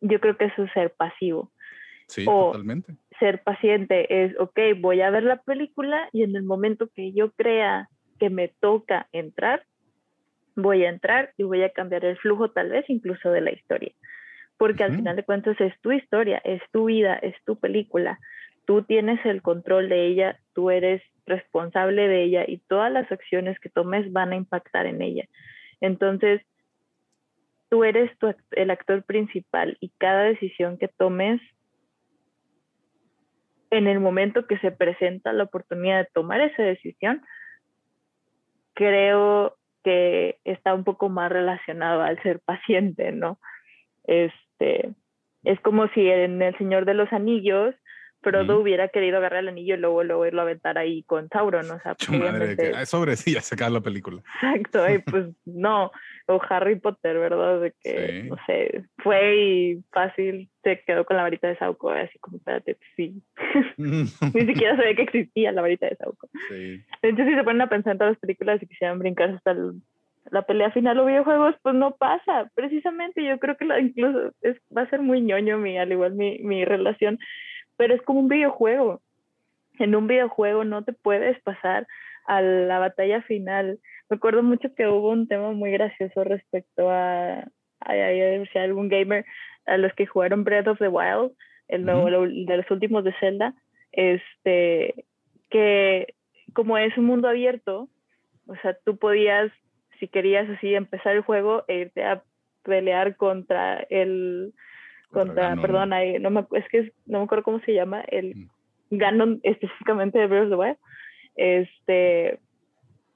Yo 0.00 0.20
creo 0.20 0.36
que 0.36 0.46
eso 0.46 0.64
es 0.64 0.72
ser 0.72 0.92
pasivo. 0.92 1.50
Sí, 2.06 2.24
totalmente. 2.24 2.94
Ser 3.18 3.42
paciente 3.42 4.24
es, 4.24 4.38
ok, 4.38 4.58
voy 4.78 5.00
a 5.02 5.10
ver 5.10 5.22
la 5.22 5.36
película 5.42 6.08
y 6.12 6.24
en 6.24 6.34
el 6.34 6.42
momento 6.42 6.88
que 6.94 7.12
yo 7.12 7.30
crea 7.32 7.88
que 8.18 8.30
me 8.30 8.48
toca 8.48 9.08
entrar, 9.12 9.64
voy 10.56 10.84
a 10.84 10.88
entrar 10.88 11.32
y 11.36 11.44
voy 11.44 11.62
a 11.62 11.70
cambiar 11.70 12.04
el 12.04 12.16
flujo 12.18 12.50
tal 12.50 12.70
vez 12.70 12.84
incluso 12.88 13.30
de 13.30 13.40
la 13.40 13.52
historia. 13.52 13.92
Porque 14.58 14.84
al 14.84 14.94
final 14.94 15.16
de 15.16 15.24
cuentas 15.24 15.58
es 15.60 15.72
tu 15.80 15.90
historia, 15.90 16.38
es 16.44 16.60
tu 16.70 16.86
vida, 16.86 17.14
es 17.14 17.34
tu 17.46 17.58
película. 17.58 18.18
Tú 18.66 18.82
tienes 18.82 19.24
el 19.24 19.40
control 19.40 19.88
de 19.88 20.06
ella, 20.06 20.38
tú 20.60 20.68
eres 20.68 21.00
responsable 21.24 22.06
de 22.06 22.22
ella 22.22 22.44
y 22.46 22.58
todas 22.58 22.92
las 22.92 23.10
acciones 23.10 23.58
que 23.60 23.70
tomes 23.70 24.12
van 24.12 24.32
a 24.32 24.36
impactar 24.36 24.84
en 24.84 25.00
ella. 25.00 25.24
Entonces, 25.80 26.42
tú 27.70 27.82
eres 27.82 28.10
el 28.50 28.70
actor 28.70 29.02
principal 29.04 29.78
y 29.80 29.88
cada 29.96 30.24
decisión 30.24 30.76
que 30.76 30.88
tomes 30.88 31.40
en 33.70 33.86
el 33.86 34.00
momento 34.00 34.46
que 34.46 34.58
se 34.58 34.70
presenta 34.70 35.32
la 35.32 35.44
oportunidad 35.44 36.00
de 36.00 36.10
tomar 36.12 36.42
esa 36.42 36.62
decisión, 36.62 37.22
creo 38.74 39.56
que 39.82 40.40
está 40.44 40.74
un 40.74 40.84
poco 40.84 41.08
más 41.08 41.32
relacionado 41.32 42.02
al 42.02 42.22
ser 42.22 42.40
paciente, 42.40 43.12
¿no? 43.12 43.38
Este, 44.04 44.90
es 45.44 45.58
como 45.60 45.88
si 45.94 46.06
en 46.06 46.42
El 46.42 46.58
Señor 46.58 46.84
de 46.84 46.92
los 46.92 47.10
Anillos 47.14 47.74
Frodo 48.22 48.60
hubiera 48.60 48.88
querido 48.88 49.18
agarrar 49.18 49.40
el 49.40 49.48
anillo 49.48 49.74
y 49.74 49.78
luego, 49.78 50.04
luego 50.04 50.26
irlo 50.26 50.40
a 50.40 50.44
aventar 50.44 50.76
ahí 50.78 51.02
con 51.04 51.28
Sauron, 51.28 51.70
o 51.70 51.80
sea, 51.80 51.96
obviamente... 52.08 52.86
sobre 52.86 53.16
sí, 53.16 53.32
ya 53.34 53.40
se 53.40 53.54
acaba 53.54 53.70
la 53.70 53.80
película. 53.80 54.22
Exacto, 54.42 54.88
y 54.90 54.98
pues 55.10 55.26
no, 55.46 55.90
o 56.26 56.40
Harry 56.48 56.76
Potter, 56.76 57.18
¿verdad? 57.18 57.60
De 57.60 57.72
que, 57.82 58.24
no 58.28 58.36
sé, 58.46 58.84
fue 58.98 59.36
y 59.36 59.84
fácil 59.92 60.50
se 60.62 60.82
quedó 60.86 61.04
con 61.04 61.16
la 61.16 61.22
varita 61.22 61.48
de 61.48 61.56
Sauco, 61.56 61.90
así 61.90 62.18
como, 62.18 62.36
espérate, 62.36 62.76
sí. 62.96 63.22
Ni 63.76 64.06
siquiera 64.46 64.76
sabía 64.76 64.94
que 64.94 65.02
existía 65.02 65.52
la 65.52 65.62
varita 65.62 65.86
de 65.86 65.96
Sauco. 65.96 66.28
Sí. 66.48 66.82
De 67.02 67.08
hecho, 67.08 67.24
si 67.24 67.34
se 67.34 67.44
ponen 67.44 67.62
a 67.62 67.68
pensar 67.68 67.92
en 67.92 67.98
todas 67.98 68.12
las 68.12 68.20
películas 68.20 68.62
y 68.62 68.66
quisieran 68.66 68.98
brincar 68.98 69.30
hasta 69.30 69.54
la 70.30 70.42
pelea 70.42 70.70
final 70.70 70.98
o 70.98 71.06
videojuegos, 71.06 71.54
pues 71.62 71.74
no 71.74 71.96
pasa. 71.96 72.50
Precisamente 72.54 73.24
yo 73.24 73.38
creo 73.38 73.56
que 73.56 73.64
la, 73.64 73.80
incluso 73.80 74.32
es, 74.42 74.56
va 74.76 74.82
a 74.82 74.90
ser 74.90 75.00
muy 75.00 75.20
ñoño 75.20 75.58
mi, 75.58 75.78
al 75.78 75.92
igual 75.92 76.14
mi, 76.14 76.38
mi 76.38 76.64
relación 76.64 77.18
pero 77.80 77.94
es 77.94 78.02
como 78.02 78.20
un 78.20 78.28
videojuego. 78.28 79.00
En 79.78 79.96
un 79.96 80.06
videojuego 80.06 80.64
no 80.64 80.84
te 80.84 80.92
puedes 80.92 81.40
pasar 81.40 81.86
a 82.26 82.42
la 82.42 82.78
batalla 82.78 83.22
final. 83.22 83.78
Me 84.10 84.16
acuerdo 84.16 84.42
mucho 84.42 84.74
que 84.74 84.86
hubo 84.86 85.08
un 85.08 85.26
tema 85.26 85.52
muy 85.52 85.70
gracioso 85.70 86.22
respecto 86.22 86.90
a, 86.90 87.38
a, 87.80 87.94
si 88.52 88.58
algún 88.58 88.90
gamer, 88.90 89.24
a 89.64 89.78
los 89.78 89.94
que 89.94 90.04
jugaron 90.04 90.44
Breath 90.44 90.66
of 90.66 90.78
the 90.78 90.88
Wild, 90.88 91.32
el 91.68 91.86
nuevo, 91.86 92.10
de 92.10 92.56
los 92.58 92.70
últimos 92.70 93.02
de 93.02 93.14
Zelda, 93.18 93.54
este, 93.92 95.06
que 95.48 96.12
como 96.52 96.76
es 96.76 96.94
un 96.98 97.06
mundo 97.06 97.28
abierto, 97.28 97.88
o 98.46 98.56
sea, 98.56 98.76
tú 98.84 98.98
podías, 98.98 99.50
si 99.98 100.06
querías 100.06 100.46
así, 100.50 100.74
empezar 100.74 101.16
el 101.16 101.22
juego 101.22 101.64
e 101.66 101.76
irte 101.76 102.04
a 102.04 102.22
pelear 102.62 103.16
contra 103.16 103.78
el, 103.88 104.52
contra, 105.10 105.56
perdón, 105.56 105.90
no 106.20 106.30
me, 106.30 106.46
es 106.52 106.68
que 106.68 106.92
no 107.06 107.18
me 107.18 107.24
acuerdo 107.24 107.44
cómo 107.44 107.60
se 107.60 107.74
llama, 107.74 108.02
el 108.08 108.34
mm. 108.34 108.48
Ganon 108.90 109.40
específicamente 109.42 110.18
de 110.18 110.26
Breath 110.26 110.44
of 110.44 110.50
the 110.50 110.56
Wild, 110.56 110.76
este, 111.36 112.38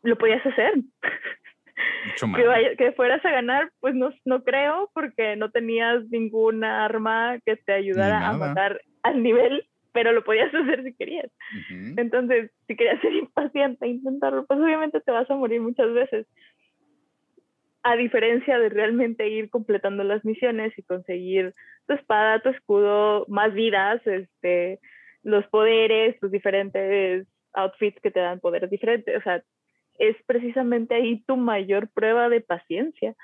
lo 0.02 0.16
podías 0.16 0.44
hacer. 0.44 0.74
que, 2.36 2.76
que, 2.76 2.92
fueras 2.92 3.24
a 3.24 3.30
ganar, 3.30 3.70
pues 3.80 3.94
no, 3.94 4.10
no 4.24 4.44
creo, 4.44 4.90
porque 4.94 5.36
no 5.36 5.50
tenías 5.50 6.04
ninguna 6.10 6.84
arma 6.84 7.38
que 7.44 7.56
te 7.56 7.72
ayudara 7.72 8.28
a 8.28 8.32
matar 8.32 8.80
al 9.02 9.22
nivel, 9.22 9.66
pero 9.92 10.12
lo 10.12 10.24
podías 10.24 10.54
hacer 10.54 10.82
si 10.84 10.94
querías. 10.94 11.30
Entonces, 11.96 12.50
si 12.66 12.76
querías 12.76 13.00
ser 13.00 13.12
impaciente 13.14 13.86
intentarlo, 13.86 14.44
pues 14.46 14.60
obviamente 14.60 15.00
te 15.00 15.10
vas 15.10 15.30
a 15.30 15.34
morir 15.34 15.60
muchas 15.60 15.92
veces 15.92 16.26
a 17.84 17.96
diferencia 17.96 18.58
de 18.58 18.70
realmente 18.70 19.28
ir 19.28 19.50
completando 19.50 20.04
las 20.04 20.24
misiones 20.24 20.72
y 20.78 20.82
conseguir 20.82 21.54
tu 21.86 21.94
espada, 21.94 22.40
tu 22.40 22.50
escudo, 22.50 23.24
más 23.28 23.52
vidas, 23.54 24.04
este, 24.06 24.80
los 25.22 25.46
poderes, 25.48 26.18
tus 26.20 26.30
diferentes 26.30 27.26
outfits 27.52 28.00
que 28.00 28.10
te 28.10 28.20
dan 28.20 28.40
poderes 28.40 28.70
diferentes. 28.70 29.16
O 29.16 29.22
sea, 29.22 29.42
es 29.98 30.16
precisamente 30.26 30.94
ahí 30.94 31.22
tu 31.26 31.36
mayor 31.36 31.88
prueba 31.88 32.28
de 32.28 32.40
paciencia. 32.40 33.14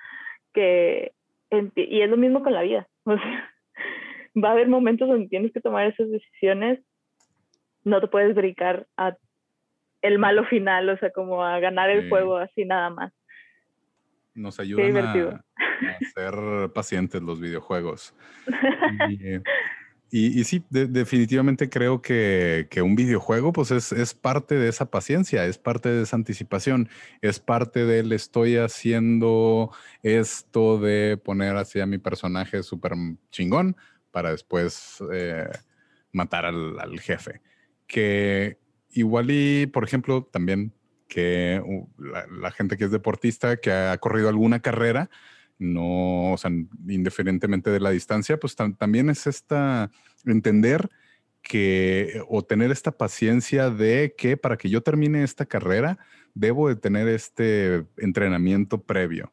Que, 0.52 1.12
y 1.50 2.00
es 2.00 2.11
lo 2.11 2.16
mismo 2.16 2.42
con 2.42 2.52
la 2.52 2.62
vida. 2.62 2.86
O 3.04 3.16
sea, 3.16 3.50
va 4.36 4.50
a 4.50 4.52
haber 4.52 4.68
momentos 4.68 5.08
donde 5.08 5.28
tienes 5.28 5.52
que 5.52 5.61
tomar 5.61 5.86
esas 5.86 6.08
decisiones. 6.11 6.78
No 7.82 8.00
te 8.00 8.06
puedes 8.06 8.34
brincar 8.34 8.86
a 8.96 9.16
el 10.02 10.18
malo 10.18 10.44
final, 10.44 10.88
o 10.90 10.96
sea, 10.98 11.11
como 11.11 11.42
a 11.42 11.58
ganar 11.58 11.90
el 11.90 12.08
juego 12.08 12.36
así 12.36 12.64
nada 12.64 12.90
más 12.90 13.12
nos 14.34 14.61
ayudan 14.61 14.96
a, 14.96 15.44
ser 16.14 16.72
pacientes 16.72 17.22
los 17.22 17.41
videojuegos. 17.41 18.14
Y, 20.12 20.43
sí, 20.43 20.64
definitivamente 20.70 21.68
creo 21.70 22.03
que, 22.03 22.66
un 22.83 22.97
videojuego 22.97 23.53
pues 23.53 23.70
es, 23.70 23.93
es, 23.93 24.12
parte 24.12 24.57
de 24.57 24.68
esa 24.68 24.91
paciencia, 24.91 25.47
es 25.47 25.57
parte 25.57 25.89
de 25.89 26.03
esa 26.03 26.16
anticipación, 26.16 26.89
es 27.22 27.39
parte 27.39 27.85
del 27.85 28.11
estoy 28.11 28.57
haciendo 28.57 29.70
esto 30.03 30.81
de 30.81 31.16
poner 31.16 31.55
así 31.55 31.78
a 31.78 31.87
mi 31.87 31.99
personaje 31.99 32.64
súper 32.64 32.95
chingón 33.31 33.76
para 34.11 34.33
después 34.33 35.01
eh, 35.12 35.49
matar 36.11 36.45
al, 36.45 36.81
al, 36.81 36.99
jefe. 36.99 37.41
Que 37.87 38.59
igual 38.91 39.31
y, 39.31 39.66
por 39.66 39.85
ejemplo, 39.85 40.28
también 40.28 40.72
que 41.11 41.62
la, 41.99 42.51
gente 42.53 42.76
que 42.76 42.85
es 42.85 42.91
deportista, 42.91 43.59
que 43.59 43.72
ha 43.72 43.99
corrido 43.99 44.28
alguna 44.28 44.61
carrera, 44.61 45.11
no, 45.61 46.32
o 46.32 46.38
sea, 46.38 46.50
indiferentemente 46.88 47.70
de 47.70 47.78
la 47.78 47.90
distancia, 47.90 48.40
pues 48.40 48.56
también 48.56 49.11
es 49.11 49.26
esta, 49.26 49.90
entender 50.24 50.88
que, 51.42 52.22
o 52.28 52.42
tener 52.44 52.70
esta 52.72 52.92
paciencia 52.92 53.70
de 53.70 54.14
que 54.16 54.36
para 54.36 54.56
que 54.56 54.68
yo 54.68 54.82
termine 54.82 55.22
esta 55.22 55.46
carrera, 55.46 55.98
debo 56.34 56.68
de 56.68 56.76
tener 56.76 57.06
este 57.08 57.86
entrenamiento 57.98 58.82
previo. 58.82 59.32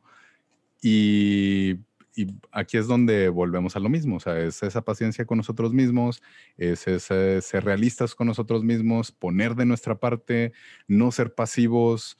Y 0.82 1.80
y 2.17 2.34
aquí 2.51 2.78
es 2.78 2.88
donde 2.88 3.30
volvemos 3.30 3.75
a 3.75 3.80
lo 3.80 3.89
mismo, 3.89 4.15
o 4.15 4.19
sea, 4.19 4.39
es 4.39 4.63
esa 4.63 4.82
paciencia 4.82 5.25
con 5.25 5.38
nosotros 5.38 5.71
mismos, 5.71 6.23
es 6.57 6.88
ese 6.88 7.43
ser 7.43 7.63
realistas 7.63 8.15
con 8.15 8.25
nosotros 8.25 8.63
mismos, 8.63 9.11
poner 9.11 9.53
de 9.53 9.67
nuestra 9.67 9.99
parte, 9.99 10.51
no 10.88 11.11
ser 11.11 11.36
pasivos. 11.36 12.17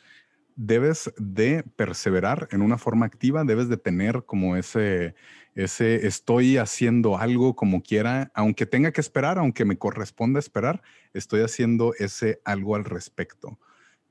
Debes 0.60 1.14
de 1.18 1.64
perseverar 1.76 2.48
en 2.52 2.62
una 2.62 2.78
forma 2.78 3.06
activa, 3.06 3.44
debes 3.44 3.70
de 3.70 3.78
tener 3.78 4.24
como 4.26 4.58
ese, 4.58 5.14
ese 5.54 6.08
estoy 6.08 6.58
haciendo 6.58 7.18
algo 7.18 7.56
como 7.56 7.84
quiera, 7.84 8.32
aunque 8.34 8.66
tenga 8.66 8.92
que 8.92 9.00
esperar, 9.00 9.38
aunque 9.38 9.66
me 9.66 9.78
corresponda 9.78 10.40
esperar, 10.40 10.82
estoy 11.14 11.42
haciendo 11.42 11.94
ese 12.00 12.42
algo 12.44 12.76
al 12.76 12.86
respecto. 12.86 13.60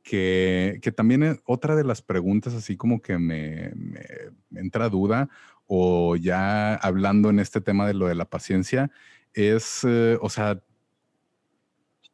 Que, 0.04 0.78
que, 0.82 0.92
también 0.92 1.40
otra 1.46 1.74
de 1.74 1.82
las 1.82 2.00
preguntas 2.00 2.54
así 2.54 2.76
como 2.76 3.02
que 3.02 3.18
me, 3.18 3.72
me, 3.74 4.06
entra 4.54 4.88
duda 4.88 5.28
o 5.66 6.14
ya 6.14 6.76
hablando 6.76 7.28
en 7.28 7.40
este 7.40 7.60
tema 7.60 7.88
de 7.88 7.94
lo 7.94 8.06
de 8.06 8.14
la 8.14 8.30
paciencia, 8.30 8.92
es, 9.34 9.82
eh, 9.84 10.16
o 10.20 10.30
sea, 10.30 10.62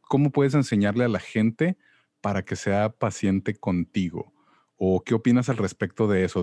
¿cómo 0.00 0.30
puedes 0.32 0.54
enseñarle 0.54 1.04
a 1.04 1.08
la 1.08 1.20
gente 1.20 1.76
para 2.22 2.44
que 2.44 2.56
sea 2.56 2.88
paciente 2.90 3.54
contigo? 3.54 4.32
¿O 4.84 5.04
qué 5.04 5.14
opinas 5.14 5.48
al 5.48 5.58
respecto 5.58 6.08
de 6.08 6.24
eso? 6.24 6.42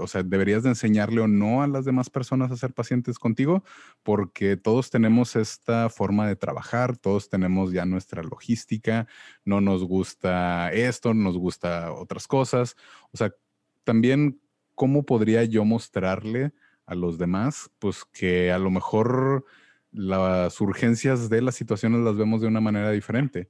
o 0.00 0.06
sea, 0.06 0.22
¿deberías 0.22 0.62
de 0.62 0.70
enseñarle 0.70 1.20
o 1.20 1.28
no 1.28 1.62
a 1.62 1.66
las 1.66 1.84
demás 1.84 2.08
personas 2.08 2.50
a 2.50 2.56
ser 2.56 2.72
pacientes 2.72 3.18
contigo? 3.18 3.64
Porque 4.02 4.56
todos 4.56 4.90
tenemos 4.90 5.36
esta 5.36 5.90
forma 5.90 6.28
de 6.28 6.36
trabajar, 6.36 6.96
todos 6.96 7.28
tenemos 7.28 7.72
ya 7.72 7.84
nuestra 7.84 8.22
logística, 8.22 9.06
no 9.44 9.60
nos 9.60 9.84
gusta 9.84 10.72
esto, 10.72 11.12
nos 11.12 11.36
gusta 11.36 11.92
otras 11.92 12.26
cosas. 12.28 12.76
O 13.12 13.16
sea, 13.18 13.34
también 13.82 14.40
¿cómo 14.74 15.04
podría 15.04 15.44
yo 15.44 15.64
mostrarle 15.64 16.52
a 16.86 16.94
los 16.94 17.18
demás? 17.18 17.70
Pues 17.78 18.04
que 18.04 18.52
a 18.52 18.58
lo 18.58 18.70
mejor 18.70 19.44
las 19.92 20.60
urgencias 20.60 21.30
de 21.30 21.42
las 21.42 21.54
situaciones 21.54 22.00
las 22.00 22.16
vemos 22.16 22.40
de 22.40 22.48
una 22.48 22.60
manera 22.60 22.90
diferente, 22.90 23.48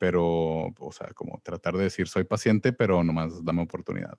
pero, 0.00 0.72
o 0.78 0.92
sea, 0.92 1.08
como 1.14 1.40
tratar 1.44 1.74
de 1.74 1.84
decir, 1.84 2.08
soy 2.08 2.24
paciente, 2.24 2.72
pero 2.72 3.04
nomás 3.04 3.44
dame 3.44 3.62
oportunidad. 3.62 4.18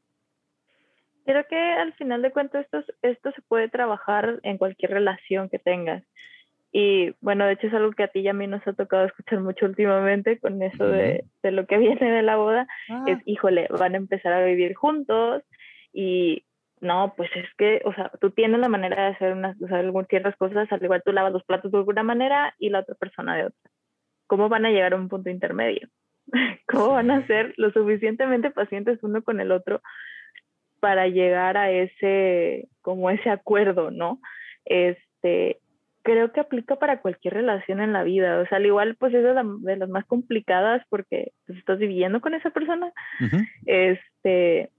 Creo 1.25 1.43
que 1.49 1.57
al 1.57 1.93
final 1.93 2.21
de 2.21 2.32
cuentas 2.32 2.65
esto, 2.65 2.93
esto 3.01 3.32
se 3.32 3.41
puede 3.41 3.67
trabajar 3.67 4.39
en 4.43 4.59
cualquier 4.59 4.91
relación 4.91 5.49
que 5.49 5.57
tengas. 5.57 6.03
Y 6.71 7.15
bueno, 7.19 7.45
de 7.45 7.53
hecho 7.53 7.67
es 7.67 7.73
algo 7.73 7.91
que 7.93 8.03
a 8.03 8.09
ti 8.09 8.19
y 8.19 8.27
a 8.27 8.34
mí 8.34 8.45
nos 8.45 8.65
ha 8.67 8.73
tocado 8.73 9.05
escuchar 9.05 9.39
mucho 9.41 9.65
últimamente 9.65 10.39
con 10.39 10.61
eso 10.61 10.86
de, 10.86 11.25
de, 11.41 11.51
lo 11.51 11.65
que 11.65 11.77
viene 11.79 12.11
de 12.11 12.21
la 12.21 12.38
boda. 12.38 12.67
Es, 13.07 13.17
ah. 13.17 13.21
híjole, 13.25 13.67
van 13.71 13.95
a 13.95 13.97
empezar 13.97 14.34
a 14.34 14.45
vivir 14.45 14.75
juntos, 14.75 15.43
y 15.93 16.45
no, 16.79 17.13
pues 17.17 17.29
es 17.36 17.47
que, 17.57 17.82
o 17.86 17.93
sea, 17.93 18.11
tú 18.19 18.29
tienes 18.29 18.59
la 18.59 18.69
manera 18.69 19.05
de 19.05 19.15
hacer 19.15 19.34
unas, 19.34 19.59
o 19.61 19.67
sea, 19.67 19.84
ciertas 20.09 20.36
cosas, 20.38 20.71
al 20.71 20.84
igual 20.84 21.01
tú 21.03 21.11
lavas 21.11 21.34
los 21.34 21.43
platos 21.43 21.71
de 21.71 21.77
alguna 21.79 22.03
manera 22.03 22.55
y 22.59 22.69
la 22.69 22.79
otra 22.79 22.95
persona 22.95 23.36
de 23.36 23.45
otra. 23.45 23.71
¿Cómo 24.32 24.47
van 24.47 24.65
a 24.65 24.69
llegar 24.69 24.93
a 24.93 24.95
un 24.95 25.09
punto 25.09 25.29
intermedio? 25.29 25.89
¿Cómo 26.65 26.91
van 26.91 27.11
a 27.11 27.27
ser 27.27 27.53
lo 27.57 27.69
suficientemente 27.73 28.49
pacientes 28.49 28.97
uno 29.03 29.21
con 29.23 29.41
el 29.41 29.51
otro 29.51 29.82
para 30.79 31.09
llegar 31.09 31.57
a 31.57 31.69
ese, 31.69 32.69
como 32.79 33.09
ese 33.09 33.29
acuerdo, 33.29 33.91
¿no? 33.91 34.21
Este, 34.63 35.59
creo 36.01 36.32
que 36.32 36.39
aplica 36.39 36.77
para 36.77 37.01
cualquier 37.01 37.34
relación 37.34 37.82
en 37.82 37.91
la 37.91 38.03
vida. 38.03 38.39
O 38.39 38.47
sea, 38.47 38.59
al 38.59 38.65
igual, 38.65 38.95
pues 38.95 39.13
es 39.13 39.21
de, 39.21 39.75
las 39.75 39.89
más 39.89 40.05
complicadas 40.05 40.82
porque 40.88 41.34
pues, 41.45 41.59
estás 41.59 41.77
viviendo 41.77 42.21
con 42.21 42.34
esa 42.34 42.51
persona. 42.51 42.89
Este, 43.65 44.69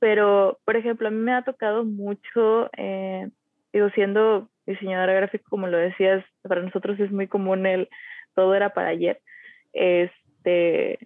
pero, 0.00 0.58
por 0.66 0.76
ejemplo, 0.76 1.08
a 1.08 1.10
mí 1.10 1.16
me 1.16 1.32
ha 1.32 1.44
tocado 1.44 1.86
mucho, 1.86 2.68
eh, 2.76 3.26
digo, 3.72 3.88
siendo 3.94 4.50
diseñadora 4.66 5.14
gráfica, 5.14 5.44
como 5.48 5.66
lo 5.66 5.78
decías, 5.78 6.22
para 6.42 6.60
nosotros 6.60 7.00
es 7.00 7.10
muy 7.10 7.26
común 7.26 7.64
el 7.64 7.88
todo 8.34 8.54
era 8.54 8.70
para 8.70 8.88
ayer. 8.88 9.20
Este, 9.72 10.98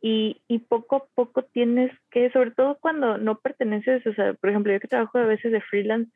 y, 0.00 0.42
y, 0.46 0.58
poco 0.60 0.96
a 0.96 1.04
poco 1.14 1.42
tienes 1.42 1.90
que, 2.10 2.30
sobre 2.30 2.50
todo 2.50 2.78
cuando 2.80 3.18
no 3.18 3.38
perteneces, 3.38 4.06
o 4.06 4.14
sea, 4.14 4.34
por 4.34 4.50
ejemplo, 4.50 4.72
yo 4.72 4.80
que 4.80 4.88
trabajo 4.88 5.18
a 5.18 5.24
veces 5.24 5.52
de 5.52 5.60
freelance, 5.62 6.10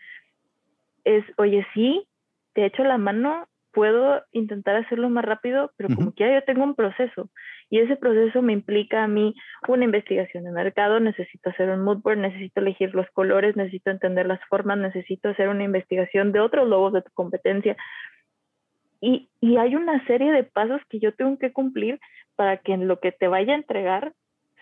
es, 1.05 1.25
oye, 1.39 1.67
sí, 1.75 2.07
te 2.53 2.67
echo 2.67 2.85
la 2.85 2.99
mano, 2.99 3.49
puedo 3.73 4.23
intentar 4.33 4.77
hacerlo 4.77 5.09
más 5.11 5.25
rápido, 5.25 5.73
pero 5.77 5.95
como 5.95 6.13
quiera 6.13 6.35
yo 6.35 6.45
tengo 6.45 6.65
un 6.65 6.75
proceso 6.75 7.31
y 7.71 7.79
ese 7.79 7.97
proceso 7.97 8.43
me 8.43 8.53
implica 8.53 9.05
a 9.05 9.09
mí 9.09 9.35
una 9.69 9.85
investigación 9.85 10.45
de 10.45 10.51
mercado, 10.51 10.99
necesito 10.99 11.51
hacer 11.51 11.71
un 11.71 11.83
mood 11.83 11.99
board, 11.99 12.19
necesito 12.19 12.61
elegir 12.61 12.95
los 12.95 13.09
colores, 13.13 13.55
necesito 13.55 13.91
entender 13.91 14.27
las 14.27 14.41
formas, 14.49 14.77
necesito 14.79 15.29
hacer 15.29 15.49
una 15.49 15.63
investigación 15.63 16.33
de 16.33 16.41
otros 16.41 16.69
logos 16.69 16.93
de 16.93 17.03
tu 17.03 17.13
competencia. 17.13 17.77
Y, 19.01 19.31
y 19.41 19.57
hay 19.57 19.77
una 19.77 20.05
serie 20.07 20.31
de 20.33 20.45
pasos 20.45 20.81
que 20.89 20.99
yo 20.99 21.15
tengo 21.15 21.39
que 21.39 21.53
cumplir 21.53 22.01
para 22.37 22.59
que 22.59 22.73
en 22.73 22.87
lo 22.87 23.01
que 23.01 23.13
te 23.13 23.29
vaya 23.29 23.55
a 23.55 23.57
entregar 23.57 24.13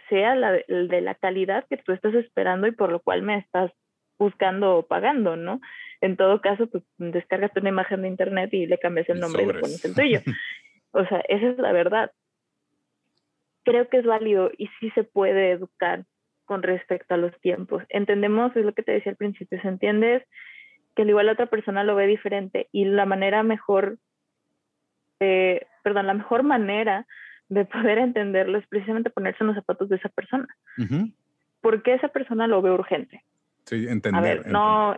sea 0.09 0.34
la 0.34 0.53
de 0.53 1.01
la 1.01 1.14
calidad 1.14 1.66
que 1.68 1.76
tú 1.76 1.93
estás 1.93 2.14
esperando 2.14 2.66
y 2.66 2.72
por 2.72 2.91
lo 2.91 3.01
cual 3.01 3.22
me 3.22 3.36
estás 3.36 3.72
buscando 4.18 4.76
o 4.76 4.86
pagando, 4.86 5.36
¿no? 5.36 5.61
En 6.01 6.16
todo 6.16 6.41
caso, 6.41 6.66
pues 6.68 6.82
descárgate 6.99 7.61
una 7.61 7.68
imagen 7.70 8.03
de 8.03 8.09
internet 8.09 8.53
y 8.53 8.66
le 8.66 8.78
cambias 8.78 9.09
el 9.09 9.20
nombre 9.20 9.43
y 9.43 9.47
le 9.47 9.55
pones 9.55 9.84
el 9.84 9.95
tuyo. 9.95 10.20
O 10.91 11.05
sea, 11.05 11.20
esa 11.28 11.51
es 11.51 11.59
la 11.59 11.70
verdad. 11.70 12.12
Creo 13.62 13.91
que 13.91 13.99
es 13.99 14.07
válido 14.07 14.51
y 14.57 14.68
sí 14.80 14.91
se 14.95 15.05
puede 15.05 15.51
educar 15.51 16.07
con 16.47 16.62
respecto 16.62 17.12
a 17.12 17.18
los 17.18 17.39
tiempos. 17.43 17.84
Entendemos, 17.91 18.57
es 18.57 18.64
lo 18.64 18.72
que 18.72 18.82
te 18.82 18.93
decía 18.93 19.12
al 19.12 19.16
principio, 19.16 19.61
se 19.61 19.68
entiende 19.68 20.24
que 20.97 21.03
al 21.03 21.11
igual 21.11 21.26
la 21.26 21.32
otra 21.32 21.47
persona 21.47 21.84
lo 21.84 21.95
ve 21.95 22.07
diferente 22.07 22.68
y 22.72 22.86
la 22.86 23.05
manera 23.05 23.43
mejor, 23.43 23.99
eh, 25.20 25.66
perdón, 25.82 26.06
la 26.06 26.14
mejor 26.14 26.42
manera 26.42 27.06
de 27.48 27.64
poder 27.64 27.98
entenderlo 27.98 28.58
es 28.58 28.66
precisamente 28.66 29.10
ponerse 29.10 29.38
en 29.42 29.48
los 29.48 29.56
zapatos 29.56 29.88
de 29.88 29.96
esa 29.96 30.08
persona. 30.10 30.46
Porque 31.60 31.94
esa 31.94 32.08
persona 32.08 32.46
lo 32.46 32.62
ve 32.62 32.70
urgente. 32.70 33.22
Sí, 33.64 33.86
entender. 33.88 34.18
A 34.18 34.22
ver, 34.22 34.46
no, 34.46 34.96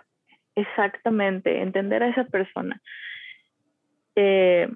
exactamente, 0.54 1.62
entender 1.62 2.02
a 2.02 2.08
esa 2.08 2.24
persona. 2.24 2.80
Eh, 4.16 4.68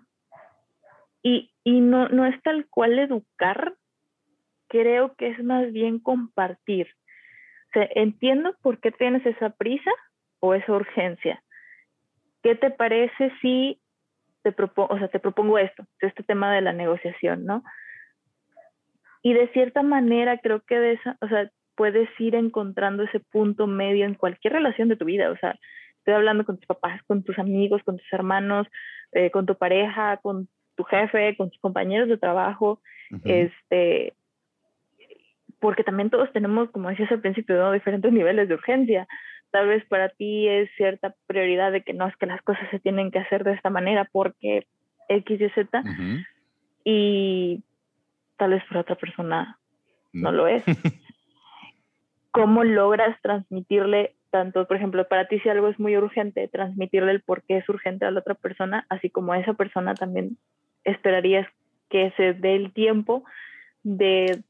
y, 1.22 1.50
y 1.64 1.80
no, 1.80 2.08
no 2.08 2.26
es 2.26 2.40
tal 2.42 2.66
cual 2.68 2.98
educar, 2.98 3.74
creo 4.68 5.14
que 5.14 5.28
es 5.28 5.42
más 5.42 5.72
bien 5.72 5.98
compartir. 5.98 6.88
O 7.68 7.72
sea, 7.74 7.88
entiendo 7.94 8.54
por 8.62 8.78
qué 8.78 8.92
tienes 8.92 9.24
esa 9.26 9.50
prisa 9.50 9.90
o 10.40 10.54
esa 10.54 10.72
urgencia. 10.72 11.42
¿Qué 12.42 12.54
te 12.54 12.70
parece 12.70 13.32
si 13.40 13.80
te 14.44 14.52
propongo, 14.52 14.94
o 14.94 14.98
sea, 14.98 15.08
te 15.08 15.18
propongo 15.18 15.58
esto, 15.58 15.84
este 16.00 16.22
tema 16.22 16.54
de 16.54 16.60
la 16.60 16.72
negociación, 16.72 17.46
¿no? 17.46 17.64
Y 19.22 19.32
de 19.32 19.48
cierta 19.48 19.82
manera 19.82 20.38
creo 20.38 20.60
que 20.60 20.78
de 20.78 20.92
esa, 20.92 21.16
o 21.22 21.28
sea, 21.28 21.50
puedes 21.74 22.08
ir 22.20 22.34
encontrando 22.34 23.02
ese 23.02 23.20
punto 23.20 23.66
medio 23.66 24.04
en 24.04 24.14
cualquier 24.14 24.52
relación 24.52 24.88
de 24.88 24.96
tu 24.96 25.06
vida. 25.06 25.30
O 25.30 25.36
sea, 25.38 25.58
estoy 25.96 26.12
hablando 26.12 26.44
con 26.44 26.58
tus 26.58 26.66
papás, 26.66 27.00
con 27.06 27.24
tus 27.24 27.38
amigos, 27.38 27.82
con 27.84 27.96
tus 27.96 28.12
hermanos, 28.12 28.66
eh, 29.12 29.30
con 29.30 29.46
tu 29.46 29.56
pareja, 29.56 30.18
con 30.18 30.46
tu 30.76 30.84
jefe, 30.84 31.36
con 31.38 31.50
tus 31.50 31.60
compañeros 31.60 32.08
de 32.08 32.18
trabajo. 32.18 32.80
Este, 33.24 34.12
porque 35.58 35.84
también 35.84 36.10
todos 36.10 36.30
tenemos, 36.32 36.70
como 36.70 36.90
decías 36.90 37.10
al 37.10 37.22
principio, 37.22 37.72
diferentes 37.72 38.12
niveles 38.12 38.48
de 38.48 38.54
urgencia. 38.54 39.08
Tal 39.54 39.68
vez 39.68 39.84
para 39.84 40.08
ti 40.08 40.48
es 40.48 40.68
cierta 40.76 41.14
prioridad 41.28 41.70
de 41.70 41.84
que 41.84 41.92
no 41.92 42.08
es 42.08 42.16
que 42.16 42.26
las 42.26 42.42
cosas 42.42 42.68
se 42.72 42.80
tienen 42.80 43.12
que 43.12 43.20
hacer 43.20 43.44
de 43.44 43.52
esta 43.52 43.70
manera 43.70 44.08
porque 44.10 44.66
X 45.08 45.40
y 45.40 45.48
Z. 45.50 45.84
Y 46.84 47.62
tal 48.36 48.50
vez 48.50 48.64
para 48.64 48.80
otra 48.80 48.96
persona 48.96 49.60
no 50.12 50.32
lo 50.32 50.48
es. 50.48 50.64
cómo 52.32 52.64
logras 52.64 53.16
transmitirle 53.22 54.16
tanto, 54.30 54.66
por 54.66 54.76
ejemplo, 54.76 55.06
para 55.06 55.28
ti 55.28 55.38
si 55.38 55.48
algo 55.48 55.68
es 55.68 55.78
muy 55.78 55.96
urgente, 55.96 56.48
transmitirle 56.48 57.12
el 57.12 57.22
por 57.22 57.44
qué 57.44 57.58
es 57.58 57.68
urgente 57.68 58.06
a 58.06 58.10
la 58.10 58.18
otra 58.18 58.34
persona, 58.34 58.86
así 58.88 59.08
como 59.08 59.32
a 59.32 59.38
esa 59.38 59.54
persona 59.54 59.94
también 59.94 60.36
esperarías 60.82 61.46
que 61.90 62.12
se 62.16 62.32
dé 62.32 62.56
el 62.56 62.72
tiempo 62.72 63.22
de 63.84 64.42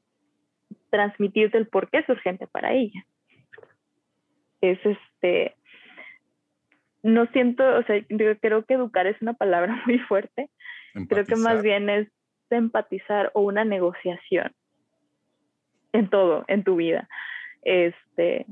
transmitirte 0.88 1.58
el 1.58 1.66
por 1.66 1.90
qué 1.90 1.98
es 1.98 2.08
urgente 2.08 2.46
para 2.46 2.72
ella. 2.72 3.04
Es 4.72 4.78
este, 4.84 5.54
no 7.02 7.26
siento, 7.26 7.64
o 7.76 7.82
sea, 7.84 8.02
creo 8.40 8.64
que 8.64 8.74
educar 8.74 9.06
es 9.06 9.20
una 9.20 9.34
palabra 9.34 9.82
muy 9.86 9.98
fuerte. 10.00 10.50
Creo 11.08 11.24
que 11.24 11.36
más 11.36 11.62
bien 11.62 11.90
es 11.90 12.08
empatizar 12.50 13.32
o 13.34 13.40
una 13.40 13.64
negociación 13.64 14.52
en 15.92 16.08
todo, 16.08 16.44
en 16.46 16.62
tu 16.62 16.76
vida 16.76 17.08
este, 17.64 18.46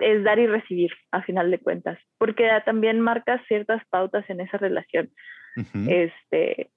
es 0.00 0.24
dar 0.24 0.38
y 0.38 0.46
recibir 0.46 0.90
a 1.10 1.22
final 1.22 1.50
de 1.50 1.58
cuentas, 1.58 1.98
porque 2.18 2.48
también 2.64 3.00
marcas 3.00 3.40
ciertas 3.46 3.82
pautas 3.90 4.28
en 4.28 4.40
esa 4.40 4.56
relación. 4.58 5.10
Este, 5.88 6.70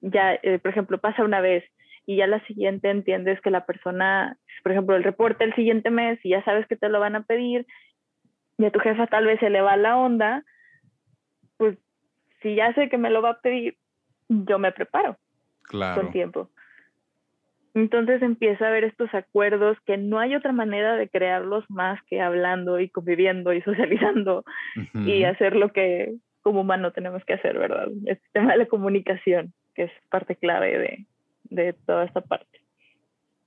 ya, 0.00 0.34
eh, 0.34 0.58
por 0.58 0.70
ejemplo, 0.70 0.98
pasa 0.98 1.24
una 1.24 1.40
vez 1.40 1.64
y 2.08 2.16
ya 2.16 2.26
la 2.26 2.40
siguiente 2.46 2.88
entiendes 2.88 3.38
que 3.42 3.50
la 3.50 3.66
persona, 3.66 4.38
por 4.62 4.72
ejemplo, 4.72 4.96
el 4.96 5.04
reporte 5.04 5.44
el 5.44 5.54
siguiente 5.54 5.90
mes 5.90 6.18
y 6.24 6.30
ya 6.30 6.42
sabes 6.42 6.66
que 6.66 6.74
te 6.74 6.88
lo 6.88 7.00
van 7.00 7.16
a 7.16 7.24
pedir 7.24 7.66
y 8.56 8.64
a 8.64 8.70
tu 8.70 8.80
jefa 8.80 9.06
tal 9.08 9.26
vez 9.26 9.38
se 9.40 9.50
le 9.50 9.60
va 9.60 9.76
la 9.76 9.98
onda, 9.98 10.42
pues 11.58 11.76
si 12.40 12.54
ya 12.54 12.72
sé 12.72 12.88
que 12.88 12.96
me 12.96 13.10
lo 13.10 13.20
va 13.20 13.32
a 13.32 13.40
pedir, 13.42 13.76
yo 14.30 14.58
me 14.58 14.72
preparo 14.72 15.18
claro. 15.64 16.00
con 16.00 16.10
tiempo. 16.10 16.48
Entonces 17.74 18.22
empieza 18.22 18.64
a 18.64 18.68
haber 18.68 18.84
estos 18.84 19.12
acuerdos 19.12 19.76
que 19.84 19.98
no 19.98 20.18
hay 20.18 20.34
otra 20.34 20.52
manera 20.52 20.96
de 20.96 21.10
crearlos 21.10 21.66
más 21.68 22.02
que 22.04 22.22
hablando 22.22 22.80
y 22.80 22.88
conviviendo 22.88 23.52
y 23.52 23.60
socializando 23.70 24.46
y 24.94 25.24
hacer 25.24 25.54
lo 25.54 25.74
que 25.74 26.14
como 26.40 26.62
humano 26.62 26.90
tenemos 26.92 27.22
que 27.26 27.34
hacer, 27.34 27.58
¿verdad? 27.58 27.88
Este 28.06 28.26
tema 28.32 28.52
de 28.52 28.60
la 28.60 28.66
comunicación, 28.66 29.52
que 29.74 29.82
es 29.82 29.92
parte 30.08 30.36
clave 30.36 30.78
de, 30.78 31.06
de 31.50 31.72
toda 31.72 32.04
esta 32.04 32.20
parte. 32.20 32.60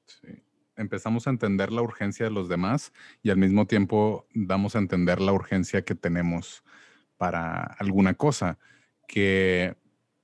Sí. 0.06 0.44
Empezamos 0.76 1.28
a 1.28 1.30
entender 1.30 1.72
la 1.72 1.82
urgencia 1.82 2.26
de 2.26 2.32
los 2.32 2.50
demás 2.50 2.94
y 3.22 3.30
al 3.30 3.38
mismo 3.38 3.68
tiempo 3.68 4.28
damos 4.34 4.76
a 4.76 4.80
entender 4.80 5.22
la 5.22 5.34
urgencia 5.34 5.84
que 5.84 5.96
tenemos 5.96 6.64
para 7.18 7.62
alguna 7.78 8.16
cosa, 8.16 8.58
que 9.08 9.76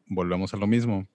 volvemos 0.08 0.54
a 0.54 0.58
lo 0.58 0.66
mismo, 0.66 1.08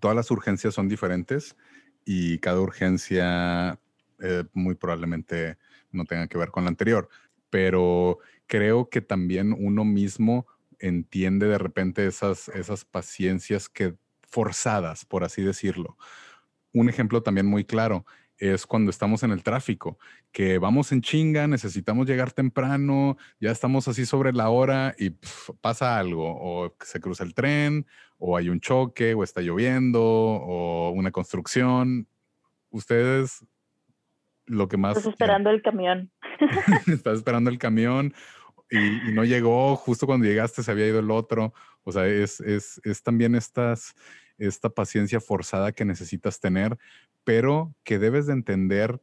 todas 0.00 0.16
las 0.16 0.30
urgencias 0.30 0.74
son 0.74 0.88
diferentes 0.88 1.56
y 2.04 2.38
cada 2.38 2.60
urgencia 2.60 3.78
eh, 4.20 4.44
muy 4.52 4.74
probablemente 4.74 5.58
no 5.90 6.04
tenga 6.04 6.26
que 6.28 6.38
ver 6.38 6.50
con 6.50 6.64
la 6.64 6.70
anterior, 6.70 7.08
pero 7.50 8.18
creo 8.46 8.88
que 8.88 9.00
también 9.00 9.54
uno 9.58 9.84
mismo 9.84 10.46
entiende 10.78 11.46
de 11.46 11.58
repente 11.58 12.06
esas, 12.06 12.48
esas 12.48 12.84
paciencias 12.84 13.68
que 13.68 13.96
forzadas, 14.30 15.04
por 15.04 15.24
así 15.24 15.42
decirlo. 15.42 15.96
Un 16.72 16.88
ejemplo 16.88 17.22
también 17.22 17.46
muy 17.46 17.64
claro 17.64 18.04
es 18.38 18.66
cuando 18.66 18.90
estamos 18.90 19.24
en 19.24 19.32
el 19.32 19.42
tráfico, 19.42 19.98
que 20.30 20.58
vamos 20.58 20.92
en 20.92 21.02
chinga, 21.02 21.48
necesitamos 21.48 22.06
llegar 22.06 22.30
temprano, 22.30 23.16
ya 23.40 23.50
estamos 23.50 23.88
así 23.88 24.06
sobre 24.06 24.32
la 24.32 24.48
hora 24.48 24.94
y 24.96 25.10
pasa 25.60 25.98
algo, 25.98 26.36
o 26.40 26.74
se 26.80 27.00
cruza 27.00 27.24
el 27.24 27.34
tren, 27.34 27.86
o 28.16 28.36
hay 28.36 28.48
un 28.48 28.60
choque, 28.60 29.14
o 29.14 29.24
está 29.24 29.40
lloviendo, 29.40 30.00
o 30.02 30.90
una 30.90 31.10
construcción. 31.10 32.06
Ustedes 32.70 33.44
lo 34.46 34.68
que 34.68 34.76
más... 34.76 34.96
Estás 34.96 35.12
esperando 35.14 35.50
el 35.50 35.60
camión. 35.62 36.12
Estás 36.86 37.18
esperando 37.18 37.50
el 37.50 37.58
camión 37.58 38.14
y, 38.70 39.12
no 39.12 39.24
llegó, 39.24 39.76
justo 39.76 40.06
cuando 40.06 40.26
llegaste 40.26 40.62
se 40.62 40.70
había 40.70 40.86
ido 40.86 40.98
el 40.98 41.10
otro. 41.10 41.54
O 41.88 41.92
sea, 41.92 42.06
es, 42.06 42.40
es, 42.40 42.80
es 42.84 43.02
también 43.02 43.34
estas, 43.34 43.94
esta 44.36 44.68
paciencia 44.68 45.20
forzada 45.20 45.72
que 45.72 45.86
necesitas 45.86 46.38
tener, 46.38 46.76
pero 47.24 47.74
que 47.82 47.98
debes 47.98 48.26
de 48.26 48.34
entender 48.34 49.00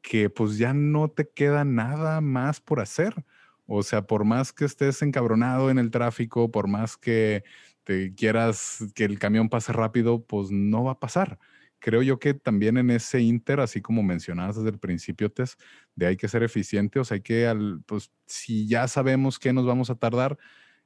que 0.00 0.30
pues 0.30 0.58
ya 0.58 0.74
no 0.74 1.08
te 1.10 1.28
queda 1.28 1.64
nada 1.64 2.20
más 2.20 2.60
por 2.60 2.78
hacer. 2.80 3.24
O 3.66 3.82
sea, 3.82 4.02
por 4.06 4.24
más 4.24 4.52
que 4.52 4.64
estés 4.64 5.02
encabronado 5.02 5.70
en 5.70 5.78
el 5.80 5.90
tráfico, 5.90 6.50
por 6.52 6.68
más 6.68 6.96
que 6.96 7.42
te 7.84 8.14
quieras 8.14 8.84
que 8.94 9.04
el 9.04 9.18
camión 9.18 9.48
pase 9.48 9.72
rápido, 9.72 10.24
pues 10.24 10.50
no 10.52 10.84
va 10.84 10.92
a 10.92 11.00
pasar. 11.00 11.38
creo 11.80 12.02
yo 12.02 12.18
que 12.20 12.34
también 12.34 12.76
en 12.78 12.90
ese 12.90 13.20
inter, 13.20 13.58
así 13.60 13.80
como 13.82 14.02
mencionabas 14.04 14.56
desde 14.56 14.70
el 14.70 14.78
principio, 14.78 15.32
Tess, 15.32 15.56
de 15.96 16.06
hay 16.06 16.16
que 16.16 16.28
ser 16.28 16.44
eficiente, 16.44 17.00
o 17.00 17.04
sea, 17.04 17.16
hay 17.16 17.22
que, 17.22 17.46
al, 17.48 17.82
pues, 17.86 18.12
si 18.26 18.68
ya 18.68 18.86
sabemos 18.88 19.38
que 19.40 19.52
nos 19.52 19.66
vamos 19.66 19.90
a 19.90 19.96
tardar, 19.96 20.38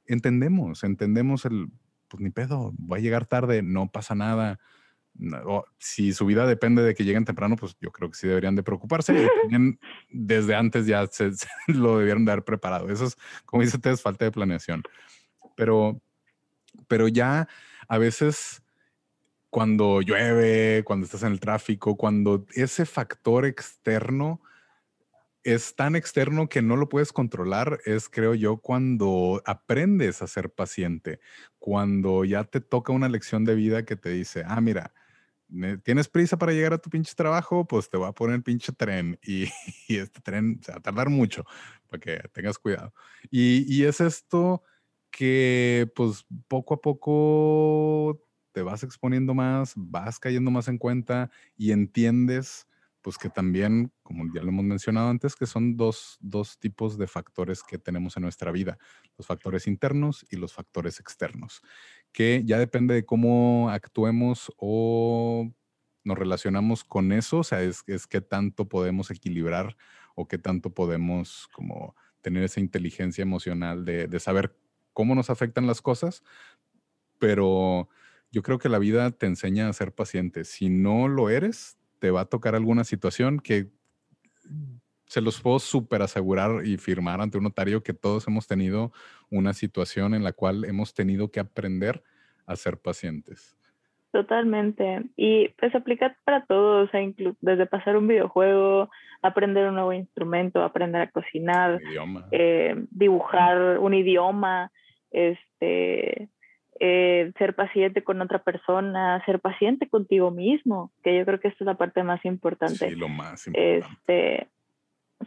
entendemos, 0.07 0.83
entendemos 0.83 1.45
el, 1.45 1.69
pues 2.07 2.21
ni 2.21 2.29
pedo, 2.29 2.73
voy 2.77 2.99
a 2.99 3.01
llegar 3.01 3.25
tarde, 3.25 3.61
no 3.61 3.91
pasa 3.91 4.15
nada. 4.15 4.59
si 5.77 6.13
su 6.13 6.25
vida 6.25 6.45
depende 6.45 6.81
de 6.83 6.93
que 6.93 7.03
lleguen 7.03 7.25
temprano, 7.25 7.55
pues 7.55 7.75
yo 7.81 7.91
creo 7.91 8.09
que 8.09 8.17
sí 8.17 8.27
deberían 8.27 8.55
de 8.55 8.63
preocuparse. 8.63 9.13
Y 9.13 9.27
desde 10.09 10.55
antes 10.55 10.85
ya 10.85 11.07
se, 11.07 11.31
lo 11.67 11.99
debieron 11.99 12.25
de 12.25 12.31
haber 12.31 12.43
preparado. 12.43 12.89
Eso 12.89 13.05
es, 13.05 13.17
como 13.45 13.63
dice 13.63 13.79
falta 13.97 14.25
de 14.25 14.31
planeación. 14.31 14.83
Pero, 15.55 16.01
pero 16.87 17.07
ya 17.07 17.47
a 17.87 17.97
veces 17.97 18.61
cuando 19.49 20.01
llueve, 20.01 20.83
cuando 20.83 21.05
estás 21.05 21.23
en 21.23 21.31
el 21.31 21.39
tráfico, 21.39 21.95
cuando 21.95 22.45
ese 22.53 22.85
factor 22.85 23.45
externo 23.45 24.41
es 25.47 25.75
tan 25.75 25.95
externo 25.95 26.49
que 26.49 26.61
no 26.61 26.75
lo 26.75 26.89
puedes 26.89 27.13
controlar, 27.13 27.79
es 27.85 28.09
creo 28.09 28.35
yo 28.35 28.57
cuando 28.57 29.41
aprendes 29.45 30.21
a 30.21 30.27
ser 30.27 30.51
paciente, 30.51 31.21
cuando 31.57 32.25
ya 32.25 32.43
te 32.43 32.59
toca 32.59 32.91
una 32.91 33.07
lección 33.07 33.45
de 33.45 33.55
vida 33.55 33.85
que 33.85 33.95
te 33.95 34.09
dice, 34.09 34.43
ah, 34.45 34.59
mira, 34.59 34.93
tienes 35.83 36.09
prisa 36.09 36.37
para 36.37 36.51
llegar 36.51 36.73
a 36.73 36.79
tu 36.79 36.89
pinche 36.89 37.13
trabajo, 37.15 37.65
pues 37.65 37.89
te 37.89 37.95
voy 37.95 38.09
a 38.09 38.11
poner 38.11 38.35
el 38.35 38.43
pinche 38.43 38.73
tren 38.73 39.17
y, 39.23 39.47
este 39.87 40.19
tren 40.19 40.59
se 40.61 40.73
va 40.73 40.79
a 40.79 40.81
tardar 40.81 41.07
mucho 41.07 41.45
para 41.87 42.01
que 42.01 42.27
tengas 42.33 42.57
cuidado. 42.57 42.93
Y 43.31 43.83
es 43.85 44.01
esto 44.01 44.63
que 45.11 45.89
pues 45.95 46.25
poco 46.49 46.73
a 46.73 46.81
poco 46.81 48.21
te 48.51 48.63
vas 48.63 48.83
exponiendo 48.83 49.33
más, 49.33 49.71
vas 49.77 50.19
cayendo 50.19 50.51
más 50.51 50.67
en 50.67 50.77
cuenta 50.77 51.31
y 51.55 51.71
entiendes 51.71 52.67
pues 53.01 53.17
que 53.17 53.29
también, 53.29 53.91
como 54.03 54.25
ya 54.33 54.41
lo 54.41 54.49
hemos 54.49 54.65
mencionado 54.65 55.09
antes, 55.09 55.35
que 55.35 55.45
son 55.45 55.77
dos, 55.77 56.17
dos, 56.19 56.57
tipos 56.59 56.97
de 56.97 57.07
factores 57.07 57.63
que 57.63 57.77
tenemos 57.77 58.17
en 58.17 58.23
nuestra 58.23 58.51
vida, 58.51 58.77
los 59.17 59.27
factores 59.27 59.67
internos 59.67 60.25
y 60.29 60.35
los 60.35 60.53
factores 60.53 60.99
externos, 60.99 61.61
que 62.11 62.43
ya 62.45 62.59
depende 62.59 62.93
de 62.93 63.05
cómo 63.05 63.69
actuemos 63.69 64.51
o 64.57 65.51
nos 66.03 66.17
relacionamos 66.17 66.83
con 66.83 67.11
eso, 67.11 67.39
o 67.39 67.43
sea, 67.43 67.61
es, 67.61 67.83
es 67.87 68.07
qué 68.07 68.21
tanto 68.21 68.67
podemos 68.67 69.11
equilibrar 69.11 69.77
o 70.15 70.27
qué 70.27 70.37
tanto 70.37 70.73
podemos 70.73 71.47
como 71.53 71.95
tener 72.21 72.43
esa 72.43 72.59
inteligencia 72.59 73.21
emocional 73.21 73.85
de, 73.85 74.07
de 74.07 74.19
saber 74.19 74.57
cómo 74.93 75.15
nos 75.15 75.29
afectan 75.29 75.67
las 75.67 75.81
cosas, 75.81 76.23
pero 77.19 77.89
yo 78.31 78.43
creo 78.43 78.59
que 78.59 78.69
la 78.69 78.79
vida 78.79 79.11
te 79.11 79.25
enseña 79.25 79.69
a 79.69 79.73
ser 79.73 79.93
paciente. 79.93 80.43
Si 80.43 80.69
no 80.69 81.07
lo 81.07 81.29
eres, 81.29 81.76
te 81.99 82.11
va 82.11 82.21
a 82.21 82.25
tocar 82.25 82.55
alguna 82.55 82.83
situación 82.83 83.39
que 83.39 83.67
se 85.05 85.21
los 85.21 85.41
puedo 85.41 85.59
súper 85.59 86.01
asegurar 86.01 86.65
y 86.65 86.77
firmar 86.77 87.21
ante 87.21 87.37
un 87.37 87.45
notario 87.45 87.81
que 87.81 87.93
todos 87.93 88.27
hemos 88.27 88.47
tenido 88.47 88.91
una 89.29 89.53
situación 89.53 90.13
en 90.13 90.23
la 90.23 90.33
cual 90.33 90.65
hemos 90.65 90.93
tenido 90.93 91.31
que 91.31 91.39
aprender 91.39 92.03
a 92.45 92.55
ser 92.55 92.77
pacientes. 92.77 93.57
Totalmente. 94.11 95.03
Y 95.15 95.49
pues 95.59 95.73
aplica 95.75 96.17
para 96.23 96.45
todos, 96.45 96.89
desde 97.41 97.65
pasar 97.65 97.97
un 97.97 98.07
videojuego, 98.07 98.89
aprender 99.21 99.67
un 99.67 99.75
nuevo 99.75 99.93
instrumento, 99.93 100.63
aprender 100.63 101.01
a 101.01 101.11
cocinar, 101.11 101.79
eh, 102.31 102.75
dibujar 102.89 103.79
un 103.79 103.93
idioma, 103.93 104.71
este, 105.11 106.29
eh, 106.79 107.31
ser 107.37 107.55
paciente 107.55 108.03
con 108.03 108.21
otra 108.21 108.39
persona, 108.39 109.23
ser 109.25 109.39
paciente 109.39 109.87
contigo 109.89 110.31
mismo, 110.31 110.91
que 111.03 111.17
yo 111.17 111.25
creo 111.25 111.39
que 111.39 111.49
esta 111.49 111.63
es 111.63 111.65
la 111.65 111.77
parte 111.77 112.03
más 112.03 112.23
importante. 112.25 112.89
Sí, 112.89 112.95
lo 112.95 113.09
más 113.09 113.47
importante. 113.47 113.77
Este, 113.77 114.47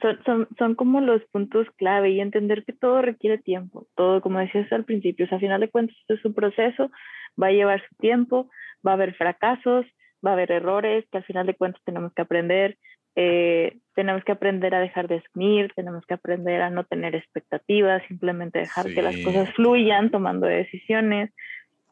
son, 0.01 0.19
son, 0.25 0.49
son, 0.59 0.75
como 0.75 1.01
los 1.01 1.23
puntos 1.33 1.67
clave 1.77 2.11
y 2.11 2.21
entender 2.21 2.65
que 2.65 2.73
todo 2.73 3.03
requiere 3.03 3.39
tiempo, 3.39 3.87
todo, 3.97 4.21
como 4.21 4.39
decías 4.39 4.73
al 4.73 4.85
principio, 4.85 5.27
o 5.27 5.29
sea, 5.29 5.39
a 5.39 5.41
final 5.41 5.61
de 5.61 5.71
cuentas 5.71 5.97
esto 6.01 6.15
es 6.15 6.25
un 6.25 6.35
proceso, 6.35 6.91
va 7.41 7.49
a 7.49 7.53
llevar 7.53 7.83
su 7.89 7.95
tiempo, 7.97 8.49
va 8.87 8.93
a 8.93 8.95
haber 8.95 9.15
fracasos, 9.15 9.87
va 10.25 10.31
a 10.31 10.33
haber 10.35 10.53
errores 10.53 11.05
que 11.11 11.19
al 11.19 11.25
final 11.25 11.47
de 11.47 11.55
cuentas 11.55 11.83
tenemos 11.85 12.13
que 12.15 12.23
aprender, 12.23 12.79
eh, 13.17 13.79
tenemos 13.95 14.25
que 14.25 14.33
aprender 14.33 14.75
a 14.75 14.81
dejar 14.81 15.09
de 15.09 15.17
asumir, 15.17 15.73
tenemos 15.75 16.05
que 16.07 16.15
aprender 16.15 16.63
a 16.63 16.71
no 16.71 16.85
tener 16.85 17.15
expectativas, 17.15 18.03
simplemente 18.09 18.61
dejar 18.61 18.87
que 18.87 19.03
las 19.03 19.17
cosas 19.19 19.53
fluyan 19.55 20.11
tomando 20.11 20.47
decisiones. 20.47 21.31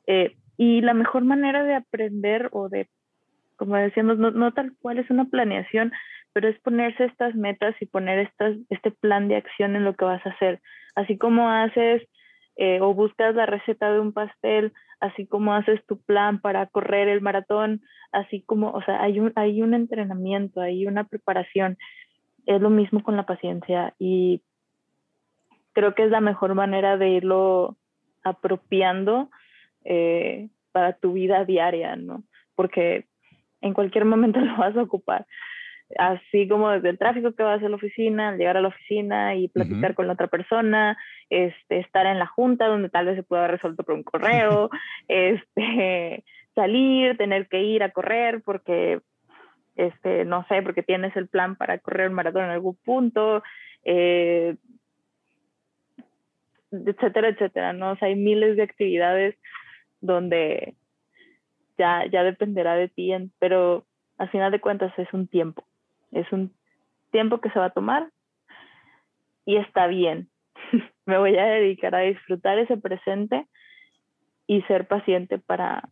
Eh, 0.07 0.37
y 0.57 0.81
la 0.81 0.95
mejor 0.95 1.25
manera 1.25 1.65
de 1.65 1.75
aprender 1.75 2.49
o 2.53 2.69
de, 2.69 2.89
como 3.57 3.77
decíamos, 3.77 4.19
no, 4.19 4.31
no, 4.31 4.53
tal 4.53 4.73
cual 4.81 4.99
es 4.99 5.11
una 5.11 5.27
planeación, 5.27 5.93
pero 6.33 6.49
es 6.49 6.59
ponerse 6.61 7.05
estas 7.05 7.35
metas 7.35 7.75
y 7.81 7.87
poner 7.87 8.21
estas, 8.21 8.57
este 8.71 8.91
plan 8.91 9.29
de 9.29 9.37
acción 9.37 9.77
en 9.77 9.85
lo 9.85 9.95
que 9.95 10.05
vas 10.05 10.25
a 10.25 10.31
hacer. 10.31 10.61
Así 10.95 11.19
como 11.19 11.51
haces 11.51 12.03
eh, 12.57 12.81
o 12.81 12.95
buscas 12.95 13.35
la 13.35 13.47
receta 13.47 13.93
de 13.93 14.01
un 14.01 14.13
pastel, 14.13 14.73
así 15.01 15.27
como 15.27 15.55
haces 15.55 15.85
tu 15.87 15.99
plan 16.01 16.41
para 16.41 16.67
correr 16.67 17.09
el 17.09 17.21
maratón, 17.21 17.83
así 18.13 18.43
como, 18.43 18.71
o 18.71 18.83
sea, 18.83 19.03
hay 19.03 19.21
un, 19.21 19.33
hay 19.37 19.63
un 19.63 19.75
entrenamiento, 19.75 20.61
hay 20.61 20.87
una 20.87 21.05
preparación. 21.05 21.79
Es 22.47 22.61
lo 22.61 22.71
mismo 22.71 23.03
con 23.03 23.17
la 23.17 23.27
paciencia 23.27 23.95
y 23.99 24.43
creo 25.73 25.95
que 25.95 26.05
es 26.05 26.11
la 26.11 26.21
mejor 26.21 26.55
manera 26.55 26.97
de 26.97 27.11
irlo 27.11 27.77
apropiando 28.25 29.31
eh, 29.85 30.49
para 30.73 30.95
tu 30.95 31.13
vida 31.13 31.45
diaria, 31.45 31.97
¿no? 31.97 32.25
Porque 32.55 33.07
en 33.61 33.75
cualquier 33.75 34.05
momento 34.05 34.41
lo 34.41 34.57
vas 34.57 34.77
a 34.77 34.83
ocupar 34.83 35.27
así 35.97 36.47
como 36.49 36.71
desde 36.71 36.91
el 36.91 36.99
tráfico 36.99 37.33
que 37.33 37.43
vas 37.43 37.63
a 37.63 37.69
la 37.69 37.77
oficina, 37.77 38.37
llegar 38.37 38.57
a 38.57 38.61
la 38.61 38.69
oficina 38.69 39.35
y 39.35 39.49
platicar 39.49 39.95
con 39.95 40.07
la 40.07 40.13
otra 40.13 40.27
persona, 40.27 40.99
este, 41.31 41.79
estar 41.79 42.07
en 42.07 42.19
la 42.19 42.27
junta 42.27 42.67
donde 42.67 42.91
tal 42.91 43.07
vez 43.07 43.17
se 43.17 43.23
pueda 43.23 43.45
haber 43.45 43.57
resuelto 43.57 43.83
por 43.85 43.95
un 43.95 44.03
correo, 44.03 44.71
este, 45.09 46.25
salir, 46.55 47.17
tener 47.17 47.49
que 47.49 47.63
ir 47.63 47.83
a 47.83 47.91
correr 47.91 48.43
porque, 48.43 49.01
este, 49.77 50.25
no 50.25 50.45
sé, 50.49 50.63
porque 50.63 50.83
tienes 50.83 51.17
el 51.17 51.29
plan 51.29 51.57
para 51.57 51.79
correr 51.79 52.09
un 52.09 52.15
maratón 52.15 52.45
en 52.45 52.51
algún 52.51 52.77
punto, 52.77 53.43
eh, 53.85 54.57
etcétera, 56.71 57.29
etcétera, 57.29 57.73
¿no? 57.73 57.93
O 57.93 57.97
sea, 57.97 58.09
hay 58.09 58.17
miles 58.17 58.57
de 58.57 58.63
actividades 58.63 59.37
donde 60.01 60.75
ya, 61.79 62.05
ya 62.07 62.23
dependerá 62.25 62.75
de 62.75 62.89
ti, 62.89 63.13
pero 63.39 63.87
al 64.19 64.29
final 64.31 64.53
de 64.53 64.61
cuentas 64.61 64.93
es 64.99 65.13
un 65.15 65.29
tiempo. 65.29 65.65
Es 66.13 66.31
un 66.33 66.55
tiempo 67.11 67.41
que 67.41 67.51
se 67.51 67.59
va 67.59 67.67
a 67.67 67.71
tomar 67.71 68.11
y 69.45 69.57
está 69.57 69.87
bien. 69.87 70.29
Me 71.07 71.19
voy 71.19 71.37
a 71.39 71.45
dedicar 71.45 71.95
a 71.95 72.01
disfrutar 72.01 72.59
ese 72.59 72.77
presente 72.77 73.47
y 74.47 74.63
ser 74.63 74.87
paciente 74.87 75.39
para 75.39 75.89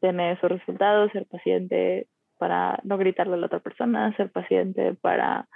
tener 0.00 0.36
esos 0.36 0.50
resultados, 0.50 1.12
ser 1.12 1.26
paciente 1.26 2.08
para 2.38 2.80
no 2.82 2.98
gritarle 2.98 3.34
a 3.34 3.36
la 3.36 3.46
otra 3.46 3.60
persona, 3.60 4.14
ser 4.16 4.30
paciente 4.30 4.94
para 4.94 5.48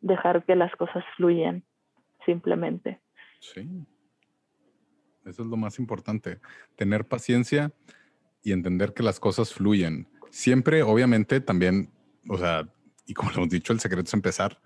dejar 0.00 0.44
que 0.44 0.54
las 0.54 0.74
cosas 0.76 1.04
fluyan 1.16 1.64
simplemente. 2.24 3.00
Sí. 3.40 3.86
Eso 5.24 5.42
es 5.42 5.48
lo 5.48 5.56
más 5.56 5.78
importante, 5.78 6.40
tener 6.76 7.06
paciencia 7.06 7.72
y 8.42 8.52
entender 8.52 8.92
que 8.92 9.02
las 9.02 9.18
cosas 9.18 9.52
fluyen. 9.52 10.06
Siempre, 10.30 10.82
obviamente, 10.82 11.40
también 11.40 11.90
o 12.28 12.38
sea, 12.38 12.68
y 13.06 13.14
como 13.14 13.30
lo 13.30 13.36
hemos 13.38 13.48
dicho, 13.50 13.72
el 13.72 13.80
secreto 13.80 14.08
es 14.08 14.14
empezar 14.14 14.60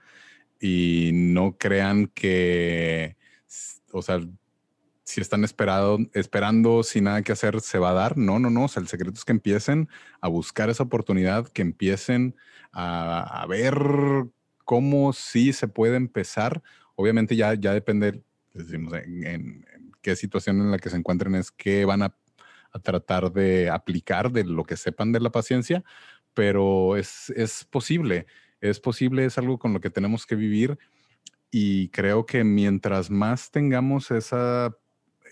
y 0.60 1.10
no 1.12 1.56
crean 1.58 2.06
que, 2.08 3.16
o 3.92 4.02
sea, 4.02 4.20
si 5.10 5.20
están 5.20 5.42
esperado, 5.42 5.98
esperando 6.12 6.82
sin 6.82 7.04
nada 7.04 7.22
que 7.22 7.32
hacer, 7.32 7.60
se 7.60 7.78
va 7.78 7.90
a 7.90 7.94
dar. 7.94 8.16
No, 8.16 8.38
no, 8.38 8.48
no. 8.48 8.64
O 8.64 8.68
sea, 8.68 8.80
el 8.80 8.88
secreto 8.88 9.18
es 9.18 9.24
que 9.24 9.32
empiecen 9.32 9.88
a 10.20 10.28
buscar 10.28 10.70
esa 10.70 10.84
oportunidad, 10.84 11.48
que 11.48 11.62
empiecen 11.62 12.36
a, 12.72 13.44
ver 13.48 13.74
cómo 14.64 15.12
sí 15.12 15.52
se 15.52 15.66
puede 15.66 15.96
empezar. 15.96 16.62
Obviamente 16.94 17.34
ya, 17.34 17.54
ya 17.54 17.72
depende, 17.72 18.22
decimos, 18.54 18.94
en, 18.94 19.66
qué 20.00 20.14
situación 20.14 20.60
en 20.60 20.70
la 20.70 20.78
que 20.78 20.90
se 20.90 20.96
encuentren 20.96 21.34
es 21.34 21.50
que 21.50 21.84
van 21.84 22.02
a, 22.02 22.14
a 22.72 22.78
tratar 22.78 23.32
de 23.32 23.68
aplicar 23.68 24.30
de 24.30 24.44
lo 24.44 24.64
que 24.64 24.76
sepan 24.76 25.10
de 25.10 25.20
la 25.20 25.30
paciencia, 25.30 25.82
pero 26.40 26.96
es, 26.96 27.28
es 27.36 27.66
posible, 27.66 28.24
es 28.62 28.80
posible, 28.80 29.26
es 29.26 29.36
algo 29.36 29.58
con 29.58 29.74
lo 29.74 29.80
que 29.82 29.90
tenemos 29.90 30.24
que 30.24 30.36
vivir 30.36 30.78
y 31.50 31.90
creo 31.90 32.24
que 32.24 32.44
mientras 32.44 33.10
más 33.10 33.50
tengamos 33.50 34.10
esa, 34.10 34.74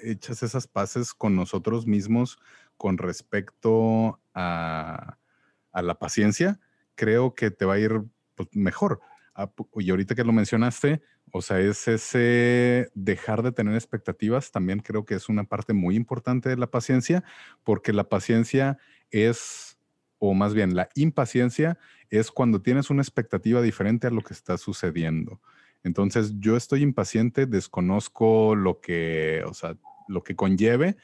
hechas 0.02 0.42
esas 0.42 0.66
paces 0.66 1.14
con 1.14 1.34
nosotros 1.34 1.86
mismos 1.86 2.38
con 2.76 2.98
respecto 2.98 4.20
a, 4.34 5.16
a 5.72 5.80
la 5.80 5.98
paciencia, 5.98 6.60
creo 6.94 7.34
que 7.34 7.50
te 7.50 7.64
va 7.64 7.76
a 7.76 7.78
ir 7.78 8.02
pues, 8.34 8.50
mejor. 8.52 9.00
Ah, 9.34 9.50
y 9.76 9.88
ahorita 9.88 10.14
que 10.14 10.24
lo 10.24 10.34
mencionaste, 10.34 11.00
o 11.32 11.40
sea, 11.40 11.58
es 11.58 11.88
ese 11.88 12.90
dejar 12.92 13.42
de 13.42 13.52
tener 13.52 13.74
expectativas, 13.76 14.50
también 14.50 14.80
creo 14.80 15.06
que 15.06 15.14
es 15.14 15.30
una 15.30 15.44
parte 15.44 15.72
muy 15.72 15.96
importante 15.96 16.50
de 16.50 16.58
la 16.58 16.70
paciencia, 16.70 17.24
porque 17.64 17.94
la 17.94 18.10
paciencia 18.10 18.76
es 19.10 19.67
o 20.18 20.34
más 20.34 20.54
bien 20.54 20.74
la 20.74 20.88
impaciencia 20.94 21.78
es 22.10 22.30
cuando 22.30 22.62
tienes 22.62 22.90
una 22.90 23.02
expectativa 23.02 23.62
diferente 23.62 24.06
a 24.06 24.10
lo 24.10 24.22
que 24.22 24.34
está 24.34 24.58
sucediendo. 24.58 25.40
Entonces, 25.84 26.34
yo 26.38 26.56
estoy 26.56 26.82
impaciente, 26.82 27.46
desconozco 27.46 28.54
lo 28.54 28.80
que, 28.80 29.42
o 29.46 29.54
sea, 29.54 29.76
lo 30.08 30.22
que 30.22 30.34
conlleve, 30.34 30.96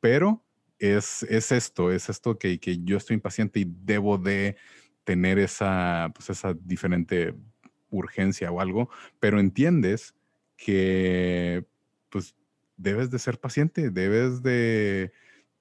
pero 0.00 0.42
es, 0.78 1.22
es 1.24 1.52
esto, 1.52 1.92
es 1.92 2.08
esto 2.08 2.38
que, 2.38 2.58
que, 2.58 2.78
yo 2.82 2.96
estoy 2.96 3.14
impaciente 3.14 3.60
y 3.60 3.66
debo 3.68 4.18
de 4.18 4.56
tener 5.04 5.38
esa, 5.38 6.10
pues 6.14 6.30
esa 6.30 6.54
diferente 6.54 7.34
urgencia 7.90 8.50
o 8.50 8.60
algo, 8.60 8.88
pero 9.20 9.38
entiendes 9.38 10.14
que 10.56 11.66
pues 12.08 12.34
debes 12.76 13.10
de 13.10 13.18
ser 13.18 13.38
paciente, 13.38 13.90
debes 13.90 14.42
de 14.42 15.12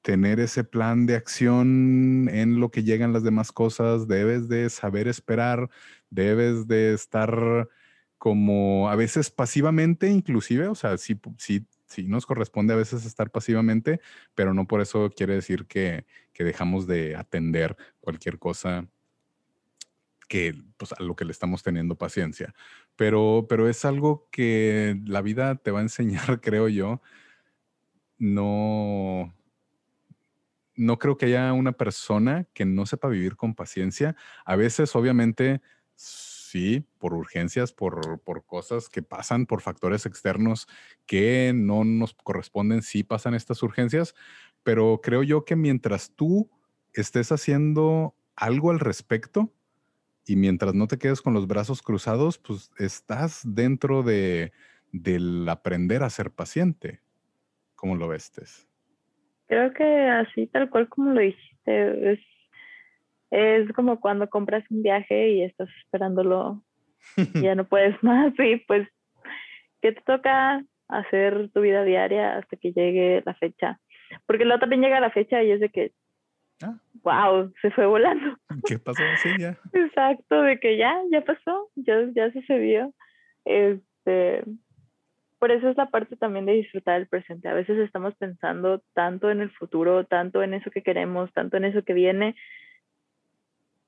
tener 0.02 0.40
ese 0.40 0.64
plan 0.64 1.06
de 1.06 1.16
acción 1.16 2.30
en 2.32 2.60
lo 2.60 2.72
que 2.72 2.84
llegan 2.84 3.14
las 3.14 3.24
demás 3.24 3.52
cosas, 3.52 4.08
debes 4.08 4.50
de 4.50 4.70
saber 4.70 5.08
esperar, 5.08 5.70
debes 6.10 6.68
de 6.68 6.94
estar 6.94 7.70
como 8.18 8.90
a 8.90 8.96
veces 8.96 9.32
pasivamente 9.32 10.10
inclusive, 10.10 10.68
o 10.68 10.76
sea, 10.76 10.98
sí, 10.98 11.20
sí, 11.38 11.66
sí 11.86 12.04
nos 12.08 12.26
corresponde 12.26 12.74
a 12.74 12.78
veces 12.78 13.06
estar 13.06 13.32
pasivamente, 13.32 14.00
pero 14.36 14.54
no 14.54 14.68
por 14.68 14.82
eso 14.82 15.10
quiere 15.16 15.36
decir 15.36 15.66
que, 15.66 16.06
que 16.34 16.44
dejamos 16.44 16.88
de 16.88 17.16
atender 17.16 17.76
cualquier 18.00 18.40
cosa 18.40 18.88
que 20.28 20.56
pues, 20.78 20.94
a 20.94 21.04
lo 21.04 21.16
que 21.16 21.26
le 21.26 21.32
estamos 21.34 21.62
teniendo 21.62 21.98
paciencia. 21.98 22.54
Pero, 22.96 23.48
pero 23.50 23.68
es 23.68 23.84
algo 23.84 24.30
que 24.32 24.98
la 25.06 25.22
vida 25.22 25.56
te 25.56 25.72
va 25.72 25.80
a 25.80 25.84
enseñar, 25.84 26.40
creo 26.42 26.70
yo. 26.70 27.02
No, 28.18 29.34
no 30.76 31.00
creo 31.00 31.18
que 31.18 31.28
haya 31.28 31.54
una 31.54 31.74
persona 31.74 32.48
que 32.54 32.66
no 32.66 32.86
sepa 32.86 33.08
vivir 33.08 33.36
con 33.36 33.56
paciencia. 33.56 34.16
A 34.46 34.56
veces, 34.56 34.96
obviamente, 34.96 35.62
sí, 35.96 36.86
por 36.98 37.14
urgencias, 37.14 37.72
por, 37.72 38.20
por, 38.20 38.46
cosas 38.46 38.90
que 38.90 39.02
pasan, 39.02 39.46
por 39.46 39.62
factores 39.62 40.06
externos 40.06 40.68
que 41.06 41.54
no 41.56 41.84
nos 41.84 42.14
corresponden, 42.14 42.82
sí 42.82 43.04
pasan 43.04 43.34
estas 43.34 43.64
urgencias, 43.64 44.16
pero 44.64 45.00
creo 45.02 45.24
yo 45.24 45.46
que 45.46 45.56
mientras 45.56 46.12
tú 46.16 46.50
estés 46.94 47.32
haciendo 47.32 48.16
algo 48.36 48.72
al 48.72 48.80
respecto 48.80 49.54
y 50.26 50.36
mientras 50.36 50.74
no 50.74 50.88
te 50.88 50.98
quedes 50.98 51.22
con 51.22 51.34
los 51.34 51.48
brazos 51.48 51.82
cruzados, 51.82 52.38
pues 52.38 52.72
estás 52.78 53.42
dentro 53.44 54.04
de, 54.04 54.52
del 54.92 55.48
aprender 55.50 56.04
a 56.04 56.10
ser 56.10 56.32
paciente. 56.32 57.02
¿Cómo 57.76 57.96
lo 57.96 58.08
ves, 58.08 58.32
Tess? 58.32 58.71
Creo 59.52 59.74
que 59.74 59.84
así, 59.84 60.48
tal 60.48 60.70
cual 60.70 60.88
como 60.88 61.12
lo 61.12 61.20
dijiste, 61.20 62.14
es, 62.14 62.20
es 63.32 63.70
como 63.74 64.00
cuando 64.00 64.30
compras 64.30 64.64
un 64.70 64.82
viaje 64.82 65.32
y 65.32 65.44
estás 65.44 65.68
esperándolo 65.84 66.64
y 67.18 67.42
ya 67.44 67.56
no 67.56 67.68
puedes 67.68 68.02
más 68.02 68.34
y 68.40 68.56
pues, 68.66 68.88
¿qué 69.82 69.92
te 69.92 70.00
toca 70.04 70.64
hacer 70.88 71.50
tu 71.54 71.60
vida 71.60 71.84
diaria 71.84 72.38
hasta 72.38 72.56
que 72.56 72.72
llegue 72.72 73.24
la 73.26 73.34
fecha? 73.34 73.78
Porque 74.26 74.46
luego 74.46 74.62
también 74.62 74.84
llega 74.84 75.02
la 75.02 75.12
fecha 75.12 75.44
y 75.44 75.52
es 75.52 75.60
de 75.60 75.68
que, 75.68 75.92
ah. 76.64 76.78
wow, 77.04 77.52
se 77.62 77.72
fue 77.72 77.86
volando. 77.88 78.38
¿Qué 78.66 78.80
pasó? 78.80 79.04
Sí, 79.22 79.32
ya. 79.38 79.58
Exacto, 79.74 80.44
de 80.44 80.62
que 80.62 80.78
ya, 80.78 80.98
ya 81.12 81.26
pasó, 81.26 81.70
ya, 81.76 81.98
ya 82.16 82.32
sucedió. 82.32 82.94
Este, 83.44 84.46
por 85.42 85.50
eso 85.50 85.70
es 85.70 85.76
la 85.76 85.88
parte 85.88 86.16
también 86.16 86.46
de 86.46 86.52
disfrutar 86.52 87.02
el 87.02 87.08
presente. 87.08 87.50
A 87.50 87.56
veces 87.56 87.76
estamos 87.80 88.14
pensando 88.14 88.84
tanto 88.94 89.32
en 89.32 89.42
el 89.42 89.50
futuro, 89.50 90.06
tanto 90.06 90.44
en 90.44 90.54
eso 90.54 90.70
que 90.70 90.84
queremos, 90.84 91.34
tanto 91.34 91.58
en 91.58 91.66
eso 91.66 91.84
que 91.84 91.94
viene, 91.94 92.36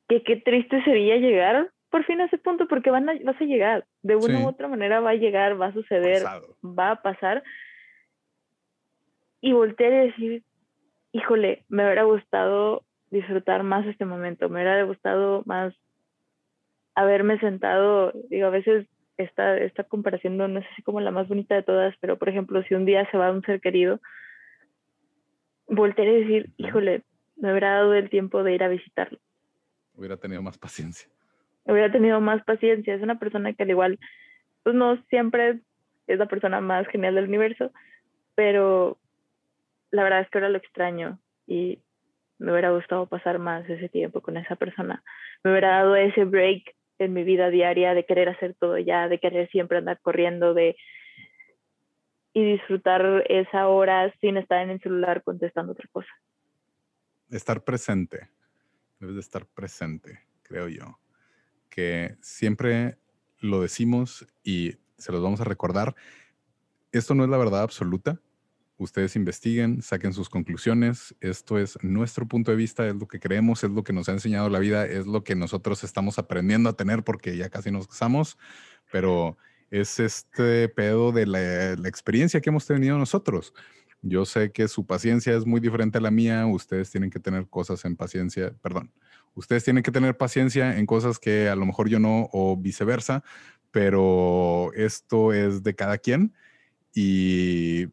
que 0.10 0.24
qué 0.24 0.38
triste 0.38 0.84
sería 0.84 1.18
llegar 1.18 1.70
por 1.92 2.06
fin 2.06 2.22
a 2.22 2.26
ese 2.26 2.40
punto, 2.40 2.68
porque 2.68 2.90
van 2.90 3.08
a, 3.08 3.14
vas 3.24 3.40
a 3.40 3.46
llegar. 3.46 3.86
De 4.02 4.16
una 4.16 4.40
u 4.40 4.48
otra 4.48 4.68
manera 4.68 5.00
va 5.00 5.12
a 5.12 5.16
llegar, 5.16 5.62
va 5.62 5.68
a 5.68 5.74
suceder, 5.74 6.24
va 6.26 6.90
a 6.90 7.02
pasar. 7.04 7.44
Y 9.40 9.54
voltear 9.54 9.94
y 9.94 10.08
decir, 10.08 10.44
híjole, 11.12 11.66
me 11.70 11.86
hubiera 11.86 12.02
gustado 12.02 12.82
disfrutar 13.12 13.62
más 13.62 13.86
este 13.86 14.06
momento, 14.06 14.50
me 14.50 14.56
hubiera 14.56 14.82
gustado 14.86 15.44
más 15.46 15.76
haberme 16.96 17.40
sentado, 17.40 18.12
digo, 18.32 18.48
a 18.48 18.50
veces 18.50 18.88
esta, 19.18 19.58
esta 19.58 19.84
comparación 19.84 20.38
no, 20.38 20.46
es 20.46 20.66
así 20.72 20.82
como 20.82 21.02
la 21.02 21.12
más 21.12 21.28
bonita 21.28 21.56
de 21.56 21.64
todas, 21.64 21.96
pero 22.00 22.18
por 22.18 22.30
ejemplo, 22.30 22.64
si 22.64 22.74
un 22.74 22.86
día 22.86 23.10
se 23.12 23.18
va 23.18 23.32
un 23.32 23.44
ser 23.44 23.62
querido, 23.62 24.00
voltear 25.68 26.08
y 26.08 26.22
decir, 26.22 26.50
híjole, 26.58 27.04
me 27.36 27.52
hubiera 27.52 27.76
dado 27.76 27.94
el 27.94 28.10
tiempo 28.10 28.44
de 28.44 28.54
ir 28.54 28.64
a 28.64 28.68
visitarlo. 28.68 29.20
Hubiera 29.96 30.18
tenido 30.18 30.42
más 30.42 30.58
paciencia. 30.58 31.10
Hubiera 31.66 31.92
tenido 31.92 32.20
más 32.20 32.44
paciencia. 32.44 32.96
Es 32.96 33.02
una 33.02 33.20
persona 33.20 33.54
que 33.54 33.64
al 33.64 33.70
igual, 33.70 34.00
pues 34.64 34.76
no 34.76 35.02
siempre 35.10 35.60
es 36.08 36.20
la 36.20 36.28
persona 36.28 36.60
más 36.62 36.88
genial 36.88 37.16
del 37.16 37.28
universo, 37.28 37.72
pero 38.36 38.98
la 39.92 40.04
verdad 40.04 40.22
es 40.22 40.30
que 40.30 40.40
ahora 40.40 40.50
lo 40.50 40.58
extraño 40.58 41.20
y 41.48 41.80
me 42.40 42.52
hubiera 42.52 42.72
gustado 42.72 43.06
pasar 43.08 43.40
más 43.40 43.70
ese 43.70 43.90
tiempo 43.90 44.22
con 44.22 44.38
esa 44.38 44.56
persona. 44.56 45.04
Me 45.44 45.52
hubiera 45.52 45.78
dado 45.78 45.96
ese 45.96 46.26
break 46.26 46.76
en 47.00 47.14
mi 47.14 47.24
vida 47.24 47.50
diaria 47.50 47.94
de 47.94 48.06
querer 48.06 48.30
hacer 48.30 48.56
todo 48.60 48.78
ya, 48.78 49.08
de 49.08 49.20
querer 49.20 49.50
siempre 49.50 49.78
andar 49.78 50.00
corriendo, 50.02 50.54
de 50.54 50.76
y 52.34 52.44
disfrutar 52.44 53.24
esa 53.30 53.68
hora 53.68 54.12
sin 54.20 54.38
estar 54.38 54.62
en 54.62 54.72
el 54.72 54.82
celular 54.82 55.24
contestando 55.24 55.74
otra 55.74 55.88
cosa. 55.92 56.10
Estar 57.30 57.64
presente, 57.64 58.30
debes 59.00 59.16
de 59.16 59.22
estar 59.22 59.46
presente, 59.46 60.20
creo 60.42 60.68
yo, 60.68 61.00
que 61.70 62.16
siempre 62.22 62.98
lo 63.40 63.62
decimos 63.62 64.28
y 64.44 64.78
se 64.98 65.12
los 65.12 65.22
vamos 65.22 65.42
a 65.42 65.46
recordar. 65.46 65.96
Esto 66.92 67.14
no 67.14 67.24
es 67.24 67.30
la 67.30 67.38
verdad 67.38 67.62
absoluta, 67.62 68.20
ustedes 68.78 69.16
investiguen, 69.16 69.82
saquen 69.82 70.14
sus 70.14 70.30
conclusiones. 70.30 71.16
Esto 71.22 71.58
es 71.58 71.78
nuestro 71.84 72.28
punto 72.28 72.52
de 72.52 72.58
vista, 72.58 72.88
es 72.88 72.96
lo 72.96 73.08
que 73.08 73.20
creemos, 73.20 73.64
es 73.64 73.72
lo 73.72 73.84
que 73.84 73.94
nos 73.94 74.10
ha 74.10 74.14
enseñado 74.14 74.50
la 74.50 74.60
vida, 74.60 74.86
es 74.86 75.06
lo 75.06 75.24
que 75.24 75.36
nosotros 75.36 75.84
estamos 75.84 76.20
aprendiendo 76.20 76.70
a 76.70 76.76
tener 76.76 77.04
porque 77.04 77.38
ya 77.38 77.50
casi 77.50 77.72
nos 77.72 77.88
casamos, 77.88 78.38
pero 78.92 79.38
es 79.70 80.00
este 80.00 80.70
pedo 80.70 81.12
de 81.12 81.26
la, 81.26 81.74
experiencia 81.88 82.42
que 82.42 82.50
hemos 82.50 82.68
tenido 82.68 82.98
nosotros. 82.98 83.54
Yo 84.02 84.26
sé 84.26 84.52
que 84.52 84.68
su 84.68 84.86
paciencia 84.86 85.36
es 85.36 85.46
muy 85.46 85.60
diferente 85.62 85.98
a 85.98 86.02
la 86.02 86.12
mía, 86.12 86.46
ustedes 86.46 86.92
tienen 86.92 87.10
que 87.10 87.20
tener 87.20 87.48
cosas 87.48 87.86
en 87.86 87.96
paciencia, 87.96 88.54
perdón, 88.62 88.92
ustedes 89.34 89.64
tienen 89.64 89.82
que 89.82 89.92
tener 89.92 90.18
paciencia 90.18 90.78
en 90.78 90.86
cosas 90.86 91.20
que 91.20 91.48
a 91.50 91.56
lo 91.56 91.66
mejor 91.66 91.90
yo 91.90 92.00
no 92.00 92.30
o 92.34 92.58
viceversa, 92.58 93.24
pero 93.72 94.72
esto 94.76 95.34
es 95.34 95.64
de 95.64 95.74
cada 95.74 95.98
quien 95.98 96.34
y 96.94 97.88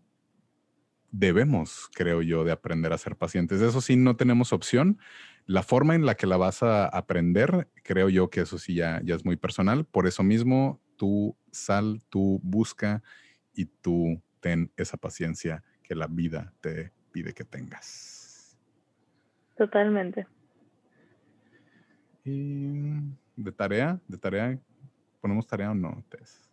debemos, 1.10 1.90
creo 1.94 2.22
yo, 2.22 2.44
de 2.44 2.52
aprender 2.52 2.92
a 2.92 2.98
ser 2.98 3.16
pacientes. 3.16 3.60
Eso 3.60 3.80
sí, 3.80 3.96
no 3.96 4.16
tenemos 4.16 4.52
opción. 4.52 4.98
La 5.46 5.62
forma 5.62 5.94
en 5.94 6.06
la 6.06 6.14
que 6.14 6.26
la 6.26 6.36
vas 6.36 6.62
a 6.62 6.86
aprender, 6.86 7.68
creo 7.82 8.08
yo 8.08 8.30
que 8.30 8.42
eso 8.42 8.58
sí 8.58 8.74
ya, 8.74 9.00
ya 9.04 9.14
es 9.14 9.24
muy 9.24 9.36
personal. 9.36 9.84
Por 9.84 10.06
eso 10.06 10.22
mismo, 10.22 10.80
tú 10.96 11.36
sal, 11.50 12.02
tú 12.08 12.40
busca 12.42 13.02
y 13.54 13.66
tú 13.66 14.22
ten 14.40 14.70
esa 14.76 14.96
paciencia 14.96 15.64
que 15.82 15.94
la 15.94 16.06
vida 16.06 16.52
te 16.60 16.92
pide 17.12 17.32
que 17.32 17.44
tengas. 17.44 18.56
Totalmente. 19.56 20.26
Y 22.24 23.00
de 23.36 23.52
tarea, 23.52 24.00
de 24.06 24.18
tarea, 24.18 24.58
ponemos 25.20 25.46
tarea 25.46 25.70
o 25.70 25.74
no, 25.74 26.04
Tess. 26.08 26.49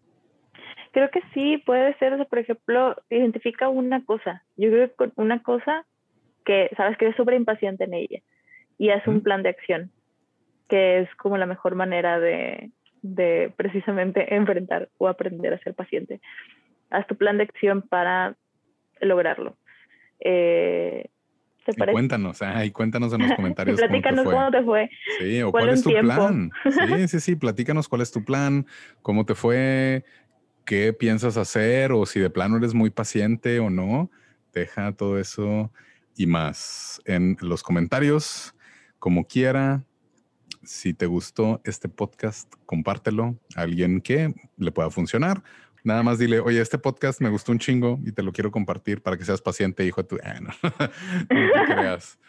Creo 0.97 1.11
que 1.11 1.21
sí, 1.31 1.61
puede 1.63 1.95
ser, 1.99 2.13
o 2.13 2.15
sea, 2.15 2.25
por 2.25 2.39
ejemplo, 2.39 2.95
identifica 3.11 3.69
una 3.69 4.03
cosa. 4.03 4.43
Yo 4.55 4.71
creo 4.71 4.95
que 4.95 5.11
una 5.15 5.43
cosa 5.43 5.85
que 6.43 6.71
sabes 6.75 6.97
que 6.97 7.05
eres 7.05 7.15
súper 7.15 7.35
impaciente 7.35 7.83
en 7.83 7.93
ella 7.93 8.19
y 8.79 8.89
haz 8.89 9.05
un 9.05 9.21
plan 9.21 9.43
de 9.43 9.49
acción, 9.49 9.91
que 10.67 11.01
es 11.01 11.15
como 11.17 11.37
la 11.37 11.45
mejor 11.45 11.75
manera 11.75 12.19
de, 12.19 12.71
de 13.03 13.53
precisamente 13.55 14.25
enfrentar 14.35 14.89
o 14.97 15.07
aprender 15.07 15.53
a 15.53 15.59
ser 15.59 15.75
paciente. 15.75 16.19
Haz 16.89 17.05
tu 17.05 17.15
plan 17.15 17.37
de 17.37 17.43
acción 17.43 17.83
para 17.83 18.35
lograrlo. 18.99 19.55
Eh, 20.19 21.11
y 21.67 21.91
cuéntanos, 21.91 22.41
ah, 22.41 22.65
y 22.65 22.71
cuéntanos 22.71 23.13
en 23.13 23.21
los 23.21 23.33
comentarios. 23.35 23.79
platícanos 23.79 24.25
cómo 24.25 24.49
te 24.49 24.63
fue. 24.63 24.89
Sí, 25.19 25.41
o 25.41 25.51
cuál 25.51 25.69
es 25.69 25.83
tu 25.83 25.91
plan. 25.91 26.49
Sí, 26.63 27.07
sí, 27.07 27.19
sí, 27.19 27.35
platícanos 27.35 27.87
cuál 27.87 28.01
es 28.01 28.11
tu 28.11 28.23
plan, 28.23 28.65
cómo 29.01 29.25
te 29.25 29.35
fue, 29.35 30.05
qué 30.68 30.91
piensas 30.91 31.38
hacer 31.38 31.93
o 31.93 32.05
si 32.05 32.20
de 32.20 32.30
plano 32.30 32.57
eres 32.57 32.74
muy 32.74 32.89
paciente 32.89 33.59
o 33.59 33.70
no. 33.70 34.11
Deja 34.53 34.91
todo 34.91 35.18
eso 35.18 35.72
y 36.15 36.28
más 36.28 37.01
en 37.05 37.38
los 37.39 37.63
comentarios, 37.63 38.53
como 38.99 39.26
quiera. 39.26 39.86
Si 40.63 40.93
te 40.93 41.05
gustó 41.05 41.61
este 41.63 41.88
podcast, 41.88 42.53
compártelo 42.65 43.39
a 43.55 43.61
alguien 43.61 44.01
que 44.01 44.36
le 44.57 44.72
pueda 44.74 44.89
funcionar. 44.89 45.41
Nada 45.86 46.03
más 46.03 46.20
dile, 46.20 46.41
oye, 46.41 46.59
este 46.59 46.78
podcast 46.78 47.22
me 47.22 47.30
gustó 47.30 47.53
un 47.53 47.59
chingo 47.59 47.97
y 48.03 48.11
te 48.11 48.22
lo 48.22 48.34
quiero 48.34 48.51
compartir 48.51 49.01
para 49.01 49.15
que 49.15 49.24
seas 49.24 49.41
paciente, 49.41 49.86
hijo 49.86 50.01
de 50.01 50.07
tu... 50.09 50.18
Ah, 50.22 50.41
no, 50.41 50.51
te 51.30 51.74
creas. 51.74 52.20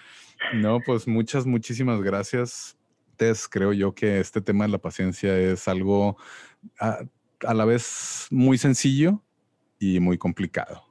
No, 0.55 0.79
pues 0.87 1.09
muchas, 1.09 1.45
muchísimas 1.45 2.01
gracias. 2.03 2.77
Creo 3.51 3.73
yo 3.73 3.93
que 3.93 4.21
este 4.21 4.41
tema 4.41 4.65
de 4.65 4.71
la 4.71 4.79
paciencia 4.79 5.37
es 5.37 5.67
algo 5.67 6.17
a, 6.79 7.01
a 7.47 7.55
la 7.55 7.65
vez 7.65 8.29
muy 8.31 8.59
sencillo 8.59 9.23
y 9.79 10.01
muy 10.01 10.19
complicado. 10.19 10.83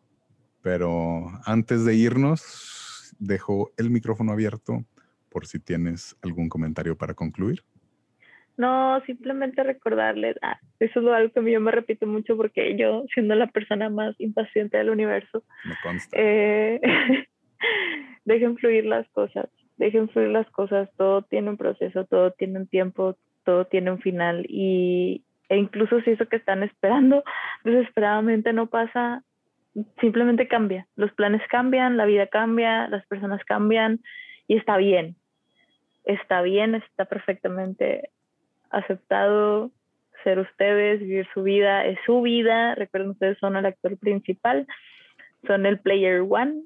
Pero 0.62 1.28
antes 1.46 1.86
de 1.86 1.96
irnos, 1.96 3.14
dejo 3.20 3.72
el 3.78 3.90
micrófono 3.90 4.32
abierto 4.32 4.86
por 5.30 5.46
si 5.46 5.60
tienes 5.60 6.16
algún 6.22 6.50
comentario 6.50 6.98
para 6.98 7.14
concluir. 7.14 7.64
No, 8.58 9.00
simplemente 9.06 9.62
recordarles, 9.62 10.36
ah, 10.42 10.60
eso 10.80 11.00
es 11.00 11.08
algo 11.08 11.32
que 11.32 11.52
yo 11.52 11.62
me 11.62 11.72
repito 11.72 12.08
mucho 12.08 12.36
porque 12.36 12.76
yo, 12.76 13.06
siendo 13.14 13.36
la 13.36 13.46
persona 13.48 13.90
más 13.90 14.16
impaciente 14.18 14.78
del 14.78 14.90
universo, 14.90 15.44
me 15.64 15.76
consta. 15.84 16.18
Eh, 16.20 16.82
dejen 18.26 18.58
fluir 18.58 18.86
las 18.86 19.08
cosas, 19.10 19.48
dejen 19.78 20.10
fluir 20.10 20.30
las 20.30 20.50
cosas, 20.50 20.90
todo 20.98 21.22
tiene 21.22 21.52
un 21.52 21.58
proceso, 21.58 22.06
todo 22.06 22.32
tiene 22.32 22.58
un 22.58 22.68
tiempo, 22.68 23.16
todo 23.44 23.66
tiene 23.66 23.92
un 23.92 24.00
final 24.00 24.44
y 24.50 25.24
e 25.50 25.58
incluso 25.58 26.02
si 26.02 26.12
eso 26.12 26.28
que 26.28 26.38
están 26.38 26.64
esperando 26.64 27.24
desesperadamente 27.64 28.54
no 28.54 28.68
pasa, 28.68 29.24
simplemente 30.00 30.48
cambia, 30.48 30.88
los 30.96 31.12
planes 31.14 31.42
cambian, 31.50 31.98
la 31.98 32.06
vida 32.06 32.28
cambia, 32.28 32.88
las 32.88 33.06
personas 33.08 33.44
cambian 33.46 34.00
y 34.48 34.58
está 34.58 34.78
bien, 34.78 35.16
está 36.06 36.42
bien, 36.42 36.76
está 36.76 37.06
perfectamente 37.06 38.10
aceptado 38.70 39.72
ser 40.24 40.40
ustedes, 40.40 41.00
vivir 41.00 41.28
su 41.34 41.44
vida, 41.44 41.86
es 41.86 42.00
su 42.06 42.22
vida, 42.22 42.76
recuerden 42.76 43.12
ustedes 43.12 43.38
son 43.40 43.56
el 43.56 43.66
actor 43.66 43.98
principal, 43.98 44.68
son 45.46 45.66
el 45.66 45.80
player 45.80 46.26
one 46.28 46.64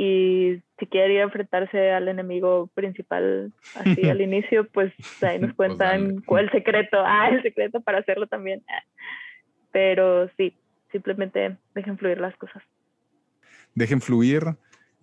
y 0.00 0.62
si 0.78 0.86
quieren 0.86 1.10
ir 1.10 1.20
a 1.22 1.24
enfrentarse 1.24 1.90
al 1.90 2.06
enemigo 2.06 2.70
principal 2.72 3.52
así 3.74 4.08
al 4.08 4.20
inicio, 4.20 4.68
pues 4.68 4.92
ahí 5.22 5.40
nos 5.40 5.54
pues 5.54 5.56
cuentan 5.56 6.20
cuál 6.20 6.44
el 6.44 6.52
secreto, 6.52 6.98
ah, 7.04 7.30
el 7.30 7.42
secreto 7.42 7.80
para 7.80 7.98
hacerlo 7.98 8.28
también. 8.28 8.62
Pero 9.72 10.30
sí, 10.36 10.56
simplemente 10.92 11.56
dejen 11.74 11.98
fluir 11.98 12.20
las 12.20 12.36
cosas. 12.36 12.62
Dejen 13.74 14.00
fluir, 14.00 14.44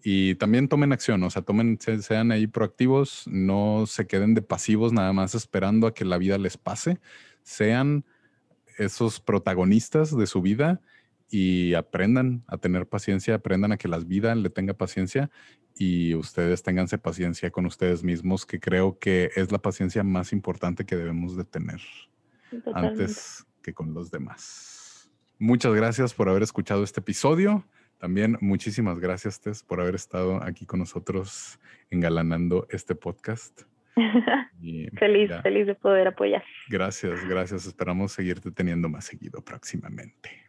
y 0.01 0.35
también 0.35 0.69
tomen 0.69 0.93
acción, 0.93 1.21
o 1.23 1.29
sea, 1.29 1.41
tomen, 1.41 1.77
sean 1.81 2.31
ahí 2.31 2.47
proactivos, 2.47 3.27
no 3.27 3.87
se 3.87 4.07
queden 4.07 4.33
de 4.33 4.43
pasivos 4.43 4.93
nada 4.93 5.11
más 5.11 5.35
esperando 5.35 5.87
a 5.87 5.93
que 5.93 6.05
la 6.05 6.17
vida 6.17 6.37
les 6.37 6.55
pase, 6.55 6.99
sean 7.43 8.05
esos 8.77 9.19
protagonistas 9.19 10.15
de 10.15 10.27
su 10.27 10.41
vida 10.41 10.79
y 11.29 11.73
aprendan 11.73 12.43
a 12.47 12.57
tener 12.57 12.87
paciencia, 12.87 13.35
aprendan 13.35 13.71
a 13.71 13.77
que 13.77 13.87
la 13.87 13.99
vida 13.99 14.35
le 14.35 14.49
tenga 14.49 14.73
paciencia 14.73 15.29
y 15.75 16.15
ustedes 16.15 16.63
tenganse 16.63 16.97
paciencia 16.97 17.51
con 17.51 17.65
ustedes 17.65 18.03
mismos, 18.03 18.45
que 18.45 18.59
creo 18.59 18.97
que 18.99 19.31
es 19.35 19.51
la 19.51 19.59
paciencia 19.59 20.03
más 20.03 20.31
importante 20.31 20.85
que 20.85 20.95
debemos 20.95 21.35
de 21.35 21.43
tener 21.43 21.81
antes 22.73 23.45
que 23.61 23.73
con 23.73 23.93
los 23.93 24.11
demás. 24.11 25.11
Muchas 25.39 25.73
gracias 25.73 26.13
por 26.13 26.29
haber 26.29 26.43
escuchado 26.43 26.83
este 26.83 27.01
episodio. 27.01 27.65
También 27.97 28.37
muchísimas 28.39 28.99
gracias, 28.99 29.41
Tess, 29.41 29.63
por 29.63 29.81
haber 29.81 29.95
estado 29.95 30.41
aquí 30.43 30.65
con 30.65 30.79
nosotros 30.79 31.59
engalanando 31.89 32.67
este 32.69 32.95
podcast. 32.95 33.63
feliz, 34.99 35.31
feliz 35.41 35.67
de 35.67 35.75
poder 35.75 36.07
apoyar. 36.07 36.43
Gracias, 36.69 37.25
gracias. 37.27 37.65
Esperamos 37.65 38.11
seguirte 38.11 38.51
teniendo 38.51 38.89
más 38.89 39.05
seguido 39.05 39.41
próximamente. 39.43 40.44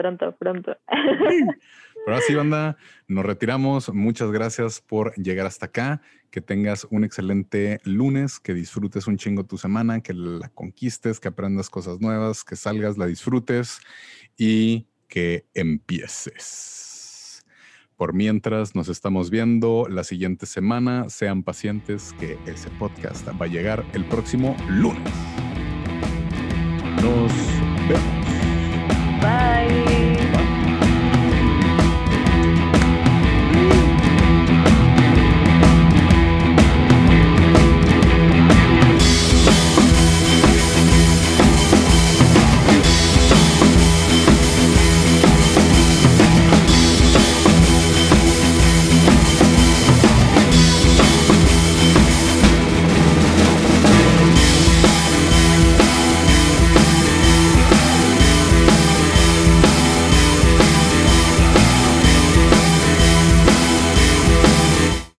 Pronto, 0.00 0.34
pronto. 0.38 0.74
Pero 2.06 2.16
así, 2.16 2.34
banda, 2.34 2.78
nos 3.06 3.26
retiramos. 3.26 3.92
Muchas 3.92 4.30
gracias 4.30 4.80
por 4.80 5.14
llegar 5.16 5.44
hasta 5.46 5.66
acá. 5.66 6.00
Que 6.30 6.40
tengas 6.40 6.86
un 6.88 7.04
excelente 7.04 7.80
lunes, 7.84 8.40
que 8.40 8.54
disfrutes 8.54 9.06
un 9.06 9.18
chingo 9.18 9.44
tu 9.44 9.58
semana, 9.58 10.00
que 10.00 10.14
la 10.14 10.48
conquistes, 10.48 11.20
que 11.20 11.28
aprendas 11.28 11.68
cosas 11.68 12.00
nuevas, 12.00 12.44
que 12.44 12.56
salgas, 12.56 12.96
la 12.96 13.04
disfrutes 13.04 13.80
y 14.38 14.86
que 15.06 15.44
empieces. 15.52 17.44
Por 17.96 18.14
mientras 18.14 18.74
nos 18.74 18.88
estamos 18.88 19.28
viendo 19.28 19.86
la 19.86 20.04
siguiente 20.04 20.46
semana, 20.46 21.10
sean 21.10 21.42
pacientes 21.42 22.14
que 22.18 22.38
ese 22.46 22.70
podcast 22.70 23.28
va 23.28 23.44
a 23.44 23.48
llegar 23.48 23.84
el 23.92 24.06
próximo 24.06 24.56
lunes. 24.66 25.12
Nos 27.02 27.30
vemos. 27.86 28.19